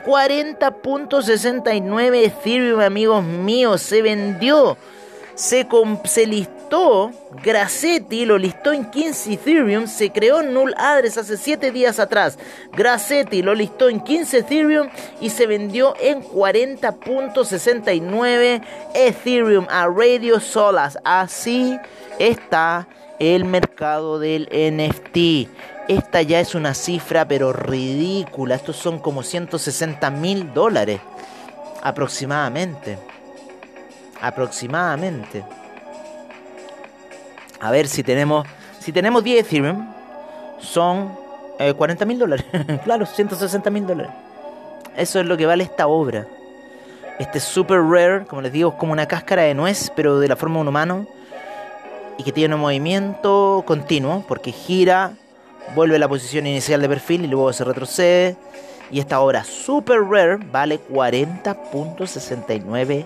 40.69 0.04 2.26
Ethereum, 2.26 2.80
amigos 2.80 3.24
míos, 3.24 3.80
se 3.80 4.02
vendió. 4.02 4.76
Se, 5.34 5.66
listó, 6.26 7.10
Grassetti 7.42 8.26
lo 8.26 8.36
listó 8.36 8.74
en 8.74 8.90
15 8.90 9.32
Ethereum, 9.32 9.86
se 9.86 10.10
creó 10.10 10.42
Null 10.42 10.74
Address 10.76 11.16
hace 11.16 11.38
7 11.38 11.70
días 11.70 11.98
atrás. 11.98 12.38
Grassetti 12.72 13.40
lo 13.40 13.54
listó 13.54 13.88
en 13.88 14.00
15 14.00 14.40
Ethereum 14.40 14.90
y 15.18 15.30
se 15.30 15.46
vendió 15.46 15.94
en 15.98 16.22
40.69 16.22 18.60
Ethereum 18.94 19.66
a 19.70 19.86
Radio 19.86 20.40
Solas. 20.40 20.98
Así 21.04 21.78
está 22.18 22.86
el 23.18 23.44
mercado 23.44 24.18
del 24.18 24.48
NFT. 24.52 25.48
Esta 25.88 26.22
ya 26.22 26.40
es 26.40 26.54
una 26.54 26.74
cifra 26.74 27.26
pero 27.26 27.52
ridícula. 27.52 28.54
Estos 28.54 28.76
son 28.76 28.98
como 28.98 29.22
160 29.22 30.10
mil 30.10 30.52
dólares. 30.52 31.00
Aproximadamente. 31.82 32.98
Aproximadamente. 34.20 35.44
A 37.60 37.70
ver 37.70 37.88
si 37.88 38.02
tenemos... 38.02 38.46
Si 38.80 38.92
tenemos 38.92 39.22
10 39.22 39.44
Ethereum, 39.44 39.92
son 40.60 41.10
40 41.76 42.04
eh, 42.04 42.06
mil 42.06 42.18
dólares. 42.18 42.46
claro, 42.84 43.04
160 43.04 43.70
mil 43.70 43.86
dólares. 43.86 44.12
Eso 44.96 45.20
es 45.20 45.26
lo 45.26 45.36
que 45.36 45.46
vale 45.46 45.64
esta 45.64 45.88
obra. 45.88 46.26
Este 47.18 47.40
super 47.40 47.80
rare, 47.80 48.24
como 48.26 48.42
les 48.42 48.52
digo, 48.52 48.70
es 48.70 48.76
como 48.76 48.92
una 48.92 49.06
cáscara 49.06 49.42
de 49.42 49.54
nuez, 49.54 49.92
pero 49.94 50.20
de 50.20 50.28
la 50.28 50.36
forma 50.36 50.56
de 50.56 50.60
un 50.62 50.68
humano. 50.68 51.06
Y 52.18 52.24
que 52.24 52.32
tiene 52.32 52.54
un 52.54 52.60
movimiento 52.60 53.64
continuo, 53.66 54.22
porque 54.28 54.52
gira 54.52 55.14
vuelve 55.74 55.96
a 55.96 55.98
la 55.98 56.08
posición 56.08 56.46
inicial 56.46 56.80
de 56.80 56.88
perfil 56.88 57.24
y 57.24 57.28
luego 57.28 57.52
se 57.52 57.64
retrocede. 57.64 58.36
Y 58.90 59.00
esta 59.00 59.20
obra 59.20 59.44
super 59.44 60.00
rare 60.00 60.38
vale 60.50 60.80
40.69 60.90 63.04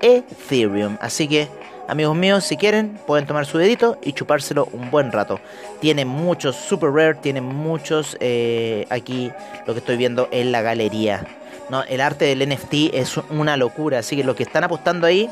Ethereum. 0.00 0.96
Así 1.00 1.26
que, 1.26 1.48
amigos 1.88 2.16
míos, 2.16 2.44
si 2.44 2.56
quieren, 2.56 2.96
pueden 3.06 3.26
tomar 3.26 3.44
su 3.44 3.58
dedito 3.58 3.98
y 4.02 4.12
chupárselo 4.12 4.68
un 4.72 4.88
buen 4.90 5.10
rato. 5.10 5.40
Tiene 5.80 6.04
muchos 6.04 6.54
super 6.56 6.90
rare, 6.90 7.14
tiene 7.14 7.40
muchos 7.40 8.16
eh, 8.20 8.86
aquí, 8.90 9.32
lo 9.66 9.74
que 9.74 9.80
estoy 9.80 9.96
viendo 9.96 10.28
en 10.30 10.52
la 10.52 10.62
galería. 10.62 11.26
No, 11.68 11.82
el 11.82 12.00
arte 12.00 12.26
del 12.26 12.48
NFT 12.48 12.94
es 12.94 13.16
una 13.28 13.56
locura, 13.56 13.98
así 13.98 14.14
que 14.14 14.22
lo 14.22 14.36
que 14.36 14.44
están 14.44 14.62
apostando 14.62 15.04
ahí, 15.04 15.28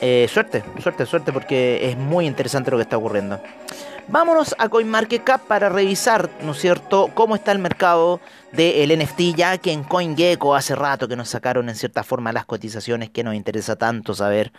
eh, 0.00 0.26
suerte, 0.28 0.62
suerte, 0.82 1.06
suerte, 1.06 1.32
porque 1.32 1.88
es 1.88 1.96
muy 1.96 2.26
interesante 2.26 2.70
lo 2.70 2.76
que 2.76 2.82
está 2.82 2.96
ocurriendo. 2.96 3.40
Vámonos 4.08 4.54
a 4.58 4.68
CoinMarketCap 4.68 5.42
para 5.42 5.68
revisar, 5.68 6.30
¿no 6.42 6.52
es 6.52 6.58
cierto?, 6.58 7.10
cómo 7.14 7.34
está 7.34 7.52
el 7.52 7.58
mercado 7.58 8.20
del 8.52 8.98
NFT, 8.98 9.36
ya 9.36 9.58
que 9.58 9.72
en 9.72 9.84
CoinGecko 9.84 10.54
hace 10.54 10.74
rato 10.74 11.06
que 11.06 11.16
nos 11.16 11.28
sacaron 11.28 11.68
en 11.68 11.74
cierta 11.74 12.02
forma 12.02 12.32
las 12.32 12.46
cotizaciones 12.46 13.10
que 13.10 13.22
nos 13.22 13.34
interesa 13.34 13.76
tanto 13.76 14.14
saber. 14.14 14.52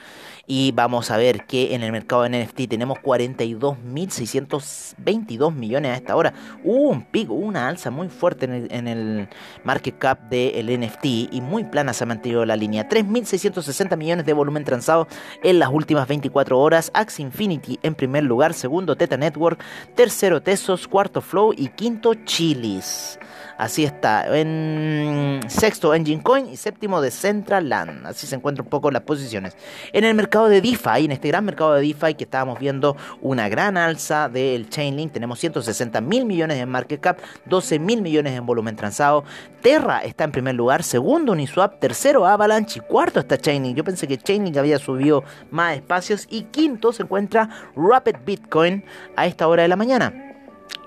Y 0.45 0.73
vamos 0.73 1.09
a 1.11 1.17
ver 1.17 1.45
que 1.45 1.73
en 1.73 1.81
el 1.83 1.91
mercado 1.91 2.23
de 2.23 2.45
NFT 2.45 2.69
tenemos 2.69 2.99
42.622 2.99 5.53
millones 5.53 5.91
a 5.91 5.95
esta 5.95 6.15
hora. 6.15 6.33
Hubo 6.63 6.89
un 6.89 7.03
pico, 7.03 7.33
una 7.33 7.67
alza 7.67 7.91
muy 7.91 8.07
fuerte 8.09 8.45
en 8.45 8.87
el, 8.87 9.27
market 9.63 9.97
cap 9.97 10.29
del 10.29 10.79
NFT 10.79 11.05
y 11.31 11.41
muy 11.41 11.63
plana 11.63 11.93
se 11.93 12.03
ha 12.03 12.07
mantenido 12.07 12.45
la 12.45 12.55
línea. 12.55 12.87
3.660 12.87 13.97
millones 13.97 14.25
de 14.25 14.33
volumen 14.33 14.63
transado 14.63 15.07
en 15.43 15.59
las 15.59 15.69
últimas 15.69 16.07
24 16.07 16.59
horas. 16.59 16.91
Axe 16.93 17.21
Infinity 17.21 17.79
en 17.83 17.95
primer 17.95 18.23
lugar, 18.23 18.53
segundo 18.53 18.95
Teta 18.95 19.17
Network, 19.17 19.61
tercero 19.95 20.41
Tesos, 20.41 20.87
cuarto 20.87 21.21
Flow 21.21 21.53
y 21.55 21.69
quinto 21.69 22.13
Chilis. 22.13 23.19
Así 23.57 23.78
está. 23.83 24.37
En 24.37 25.39
sexto 25.47 25.93
Engine 25.93 26.21
Coin 26.21 26.49
y 26.49 26.57
séptimo 26.57 27.01
de 27.01 27.11
Central 27.11 27.69
Land. 27.69 28.07
Así 28.07 28.27
se 28.27 28.35
encuentran 28.35 28.65
un 28.65 28.69
poco 28.69 28.91
las 28.91 29.03
posiciones. 29.03 29.55
En 29.93 30.03
el 30.03 30.13
mercado 30.13 30.49
de 30.49 30.61
DeFi, 30.61 31.05
en 31.05 31.11
este 31.11 31.27
gran 31.27 31.45
mercado 31.45 31.73
de 31.73 31.81
DeFi 31.81 32.15
que 32.15 32.23
estábamos 32.23 32.59
viendo 32.59 32.95
una 33.21 33.49
gran 33.49 33.77
alza 33.77 34.29
del 34.29 34.69
Chainlink, 34.69 35.11
tenemos 35.11 35.39
160 35.39 36.01
mil 36.01 36.25
millones 36.25 36.57
en 36.57 36.69
market 36.69 36.99
cap, 36.99 37.19
12 37.45 37.79
mil 37.79 38.01
millones 38.01 38.37
en 38.37 38.45
volumen 38.45 38.75
transado. 38.75 39.23
Terra 39.61 40.03
está 40.03 40.23
en 40.23 40.31
primer 40.31 40.55
lugar, 40.55 40.83
segundo 40.83 41.33
Uniswap, 41.33 41.79
tercero 41.79 42.25
Avalanche 42.25 42.79
y 42.79 42.81
cuarto 42.81 43.19
está 43.19 43.37
Chainlink. 43.37 43.75
Yo 43.75 43.83
pensé 43.83 44.07
que 44.07 44.17
Chainlink 44.17 44.57
había 44.57 44.79
subido 44.79 45.23
más 45.51 45.75
espacios 45.75 46.27
y 46.29 46.43
quinto 46.43 46.93
se 46.93 47.03
encuentra 47.03 47.49
Rapid 47.75 48.15
Bitcoin 48.25 48.83
a 49.15 49.25
esta 49.25 49.47
hora 49.47 49.63
de 49.63 49.69
la 49.69 49.75
mañana. 49.75 50.28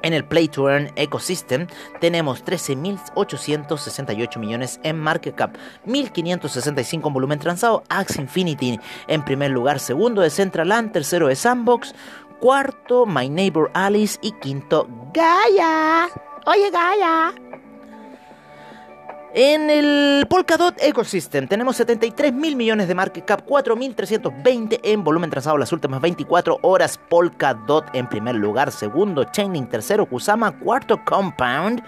En 0.03 0.12
el 0.12 0.24
Play 0.24 0.49
to 0.49 0.68
Earn 0.68 0.91
Ecosystem 0.97 1.66
tenemos 2.01 2.45
13.868 2.45 4.39
millones 4.39 4.80
en 4.83 4.99
market 4.99 5.35
cap, 5.35 5.57
1.565 5.87 7.07
en 7.07 7.12
volumen 7.12 7.39
transado, 7.39 7.85
Axe 7.89 8.20
Infinity 8.20 8.80
en 9.07 9.24
primer 9.24 9.51
lugar, 9.51 9.78
segundo 9.78 10.22
de 10.22 10.30
Centraland, 10.30 10.93
tercero 10.93 11.28
de 11.28 11.37
Sandbox, 11.37 11.95
cuarto 12.41 13.07
My 13.07 13.28
Neighbor 13.28 13.70
Alice 13.74 14.18
y 14.22 14.33
quinto 14.33 14.89
Gaia. 15.12 16.09
Oye 16.47 16.70
Gaia. 16.70 17.33
En 19.35 19.70
el 19.70 20.26
Polkadot 20.28 20.74
Ecosystem 20.78 21.49
tenemos 21.49 21.76
73 21.76 22.35
mil 22.35 22.55
millones 22.55 22.87
de 22.87 22.95
market 22.95 23.24
cap, 23.24 23.47
4.320 23.47 24.80
en 24.83 25.03
volumen 25.03 25.30
trazado 25.30 25.57
las 25.57 25.72
últimas 25.72 26.03
24 26.03 26.59
horas. 26.61 27.01
Polkadot 27.09 27.87
en 27.95 28.11
primer 28.11 28.35
lugar, 28.35 28.70
segundo 28.70 29.24
Chainlink, 29.24 29.70
tercero 29.70 30.05
Kusama, 30.05 30.59
cuarto 30.59 31.03
Compound 31.03 31.83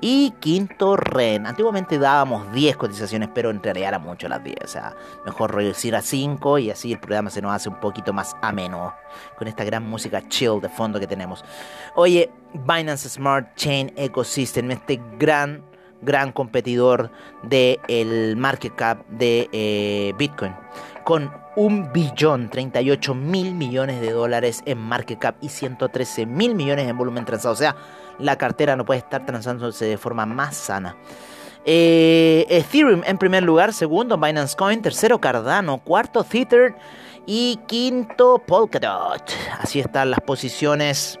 y 0.00 0.32
quinto 0.40 0.96
Ren. 0.96 1.46
Antiguamente 1.46 1.96
dábamos 1.96 2.50
10 2.52 2.76
cotizaciones, 2.76 3.28
pero 3.32 3.50
en 3.50 3.62
realidad 3.62 3.90
era 3.90 3.98
mucho 4.00 4.28
las 4.28 4.42
10. 4.42 4.56
O 4.64 4.66
sea, 4.66 4.96
mejor 5.24 5.54
reducir 5.54 5.94
a 5.94 6.02
5 6.02 6.58
y 6.58 6.72
así 6.72 6.92
el 6.92 6.98
programa 6.98 7.30
se 7.30 7.40
nos 7.40 7.52
hace 7.52 7.68
un 7.68 7.78
poquito 7.78 8.12
más 8.12 8.34
ameno 8.42 8.94
con 9.38 9.46
esta 9.46 9.62
gran 9.62 9.88
música 9.88 10.26
chill 10.28 10.60
de 10.60 10.68
fondo 10.68 10.98
que 10.98 11.06
tenemos. 11.06 11.44
Oye, 11.94 12.32
Binance 12.52 13.08
Smart 13.10 13.54
Chain 13.54 13.92
Ecosystem, 13.94 14.72
este 14.72 15.00
gran 15.20 15.69
gran 16.02 16.32
competidor 16.32 17.10
del 17.42 17.78
el 17.88 18.36
market 18.36 18.74
cap 18.74 19.06
de 19.08 19.48
eh, 19.52 20.12
Bitcoin, 20.16 20.54
con 21.04 21.30
un 21.56 21.92
billón 21.92 22.48
38 22.48 23.14
mil 23.14 23.54
millones 23.54 24.00
de 24.00 24.12
dólares 24.12 24.62
en 24.66 24.78
market 24.78 25.18
cap 25.18 25.36
y 25.40 25.48
113 25.48 26.26
mil 26.26 26.54
millones 26.54 26.88
en 26.88 26.96
volumen 26.96 27.24
transado. 27.24 27.54
O 27.54 27.56
sea, 27.56 27.76
la 28.18 28.36
cartera 28.36 28.76
no 28.76 28.84
puede 28.84 28.98
estar 28.98 29.26
transándose 29.26 29.84
de 29.84 29.98
forma 29.98 30.26
más 30.26 30.56
sana. 30.56 30.96
Eh, 31.64 32.46
Ethereum 32.48 33.02
en 33.04 33.18
primer 33.18 33.42
lugar, 33.42 33.72
segundo 33.74 34.16
Binance 34.16 34.56
Coin, 34.56 34.80
tercero 34.80 35.20
Cardano, 35.20 35.78
cuarto 35.78 36.24
Tether 36.24 36.74
y 37.26 37.58
quinto 37.66 38.38
Polkadot. 38.46 39.22
Así 39.58 39.80
están 39.80 40.10
las 40.10 40.20
posiciones 40.20 41.18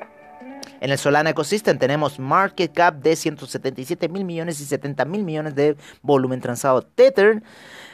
en 0.80 0.90
el 0.90 0.98
Solana 0.98 1.30
Ecosystem 1.30 1.78
tenemos 1.78 2.18
market 2.18 2.72
cap 2.72 2.94
de 2.96 3.14
177 3.14 4.08
mil 4.08 4.24
millones 4.24 4.60
y 4.60 4.64
70 4.64 5.04
mil 5.04 5.22
millones 5.22 5.54
de 5.54 5.76
volumen 6.02 6.40
transado 6.40 6.82
Tether 6.82 7.42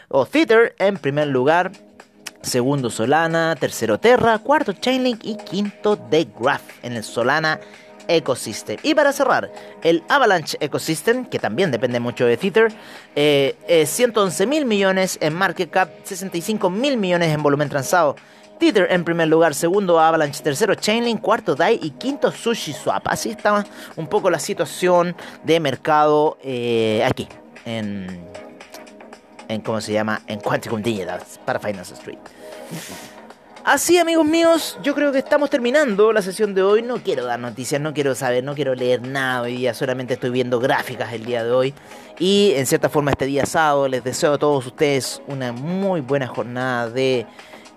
o 0.08 0.24
Tether 0.24 0.74
en 0.78 0.96
primer 0.96 1.28
lugar. 1.28 1.72
Segundo 2.42 2.90
Solana, 2.90 3.56
tercero 3.58 3.98
Terra, 3.98 4.38
cuarto 4.38 4.72
Chainlink 4.72 5.24
y 5.24 5.36
quinto 5.36 5.96
The 5.96 6.28
Graph 6.38 6.62
en 6.84 6.92
el 6.92 7.02
Solana 7.02 7.58
Ecosystem. 8.06 8.76
Y 8.84 8.94
para 8.94 9.12
cerrar, 9.12 9.50
el 9.82 10.04
Avalanche 10.08 10.56
Ecosystem, 10.60 11.26
que 11.26 11.40
también 11.40 11.72
depende 11.72 11.98
mucho 11.98 12.24
de 12.24 12.36
Tether, 12.36 12.72
eh, 13.16 13.84
111 13.84 14.46
mil 14.46 14.64
millones 14.64 15.18
en 15.20 15.34
market 15.34 15.70
cap, 15.70 15.90
65 16.04 16.70
mil 16.70 16.96
millones 16.96 17.34
en 17.34 17.42
volumen 17.42 17.68
transado. 17.68 18.14
Tether 18.58 18.88
en 18.90 19.04
primer 19.04 19.28
lugar, 19.28 19.54
segundo 19.54 20.00
Avalanche, 20.00 20.42
tercero 20.42 20.74
Chainlink, 20.74 21.20
cuarto 21.20 21.54
DAI 21.54 21.78
y 21.82 21.90
quinto 21.90 22.32
Sushi 22.32 22.72
Swap. 22.72 23.06
Así 23.08 23.30
está 23.30 23.64
un 23.96 24.06
poco 24.06 24.30
la 24.30 24.38
situación 24.38 25.14
de 25.44 25.60
mercado 25.60 26.38
eh, 26.42 27.02
aquí, 27.04 27.28
en, 27.64 28.20
en, 29.48 29.60
¿cómo 29.60 29.80
se 29.80 29.92
llama? 29.92 30.22
En 30.26 30.40
Quanticum 30.40 30.82
Digital, 30.82 31.20
para 31.44 31.58
Finance 31.58 31.94
Street. 31.94 32.18
Así, 33.68 33.98
amigos 33.98 34.24
míos, 34.24 34.78
yo 34.84 34.94
creo 34.94 35.10
que 35.10 35.18
estamos 35.18 35.50
terminando 35.50 36.12
la 36.12 36.22
sesión 36.22 36.54
de 36.54 36.62
hoy. 36.62 36.82
No 36.82 36.98
quiero 36.98 37.24
dar 37.24 37.40
noticias, 37.40 37.80
no 37.80 37.92
quiero 37.92 38.14
saber, 38.14 38.44
no 38.44 38.54
quiero 38.54 38.76
leer 38.76 39.02
nada 39.02 39.42
hoy 39.42 39.56
día. 39.56 39.74
Solamente 39.74 40.14
estoy 40.14 40.30
viendo 40.30 40.60
gráficas 40.60 41.12
el 41.12 41.24
día 41.24 41.42
de 41.42 41.50
hoy. 41.50 41.74
Y 42.20 42.52
en 42.54 42.64
cierta 42.66 42.88
forma, 42.88 43.10
este 43.10 43.26
día 43.26 43.44
sábado, 43.44 43.88
les 43.88 44.04
deseo 44.04 44.34
a 44.34 44.38
todos 44.38 44.66
ustedes 44.66 45.20
una 45.26 45.50
muy 45.50 46.00
buena 46.00 46.28
jornada 46.28 46.88
de 46.90 47.26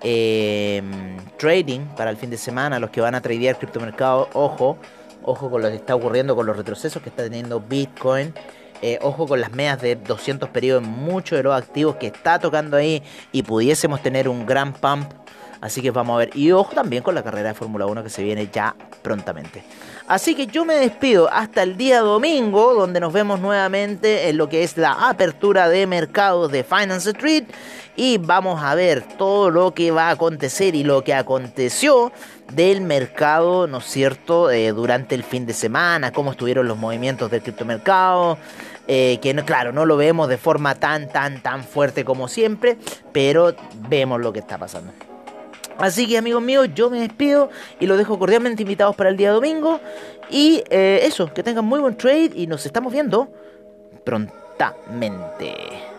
Em, 0.02 1.18
trading 1.38 1.82
para 1.97 2.10
el 2.10 2.18
fin 2.18 2.30
de 2.30 2.38
semana, 2.38 2.80
los 2.80 2.89
que 2.89 3.02
van 3.02 3.16
a 3.16 3.22
tradear 3.22 3.58
criptomercado, 3.58 4.30
ojo, 4.34 4.78
ojo 5.24 5.50
con 5.50 5.62
lo 5.62 5.70
que 5.70 5.76
está 5.76 5.95
ocurriendo 5.95 6.36
con 6.36 6.45
los 6.45 6.56
retrocesos 6.56 7.02
que 7.02 7.10
está 7.10 7.24
teniendo 7.24 7.60
Bitcoin. 7.60 8.34
Eh, 8.82 8.97
ojo 9.02 9.28
con 9.28 9.41
las 9.41 9.52
medias 9.52 9.82
de 9.82 9.97
200 9.97 10.50
periodos 10.50 10.84
en 10.86 10.89
muchos 10.89 11.38
de 11.38 11.43
los 11.43 11.54
activos 11.54 11.97
que 11.97 12.08
está 12.08 12.39
tocando 12.39 12.78
ahí 12.78 13.04
y 13.34 13.43
pudiésemos 13.43 14.02
tener 14.02 14.30
un 14.30 14.45
gran 14.45 14.72
pump 14.72 15.12
Así 15.62 15.82
que 15.82 15.91
vamos 15.91 16.16
a 16.16 16.20
ver. 16.20 16.32
Y 16.36 16.52
ojo 16.52 16.74
también 16.74 17.04
con 17.04 17.16
la 17.16 17.24
carrera 17.24 17.50
de 17.50 17.56
Fórmula 17.56 17.86
1 17.86 18.04
que 18.04 18.10
se 18.10 18.24
viene 18.24 18.50
ya 18.52 18.76
prontamente. 19.02 19.64
Así 20.10 20.34
que 20.34 20.47
yo 20.47 20.66
me 20.66 20.74
despido 20.74 21.32
hasta 21.32 21.62
el 21.62 21.78
día 21.78 21.99
domingo, 21.99 22.74
donde 22.74 22.99
nos 22.99 23.14
vemos 23.14 23.39
nuevamente 23.39 24.28
en 24.28 24.38
lo 24.38 24.49
que 24.49 24.64
es 24.64 24.76
la 24.76 25.07
apertura 25.07 25.70
de 25.70 25.86
mercados 25.86 26.51
de 26.51 26.64
Finance 26.64 27.12
Street. 27.12 27.43
Y 27.95 28.18
vamos 28.18 28.60
a 28.64 28.74
ver 28.74 29.03
todo 29.20 29.51
lo 29.51 29.76
que 29.76 29.91
va 29.91 30.07
a 30.07 30.14
acontecer 30.14 30.74
y 30.74 30.84
lo 30.84 31.03
que 31.03 31.14
aconteció 31.14 32.12
del 32.51 32.82
mercado, 32.82 33.68
¿no 33.68 33.78
es 33.78 33.86
cierto?, 33.86 34.49
eh, 34.49 34.72
durante 34.72 35.14
el 35.14 35.24
fin 35.24 35.45
de 35.45 35.53
semana, 35.53 36.12
cómo 36.12 36.32
estuvieron 36.32 36.68
los 36.68 36.78
movimientos 36.80 37.30
del 37.30 37.43
criptomercado. 37.43 38.39
Eh, 38.88 39.20
que 39.22 39.36
no, 39.36 39.45
claro, 39.45 39.74
no 39.74 39.86
lo 39.86 39.95
vemos 39.95 40.28
de 40.28 40.39
forma 40.39 40.74
tan, 40.74 41.10
tan, 41.10 41.43
tan 41.43 41.64
fuerte 41.64 42.03
como 42.03 42.28
siempre, 42.28 42.80
pero 43.12 43.53
vemos 43.88 44.20
lo 44.20 44.34
que 44.34 44.39
está 44.39 44.57
pasando. 44.57 44.91
Así 45.80 46.08
que 46.08 46.18
amigos 46.18 46.42
míos, 46.42 46.70
yo 46.76 46.90
me 46.90 47.00
despido 47.00 47.50
y 47.80 47.88
los 47.88 47.98
dejo 47.98 48.20
cordialmente 48.20 48.64
invitados 48.64 48.96
para 48.96 49.10
el 49.10 49.18
día 49.18 49.32
domingo. 49.32 49.80
Y 50.30 50.64
eh, 50.70 51.00
eso, 51.04 51.34
que 51.34 51.42
tengan 51.42 51.66
muy 51.66 51.80
buen 51.80 51.96
trade 51.96 52.32
y 52.36 52.48
nos 52.48 52.66
estamos 52.66 52.94
viendo 52.94 53.30
prontamente. 54.04 55.99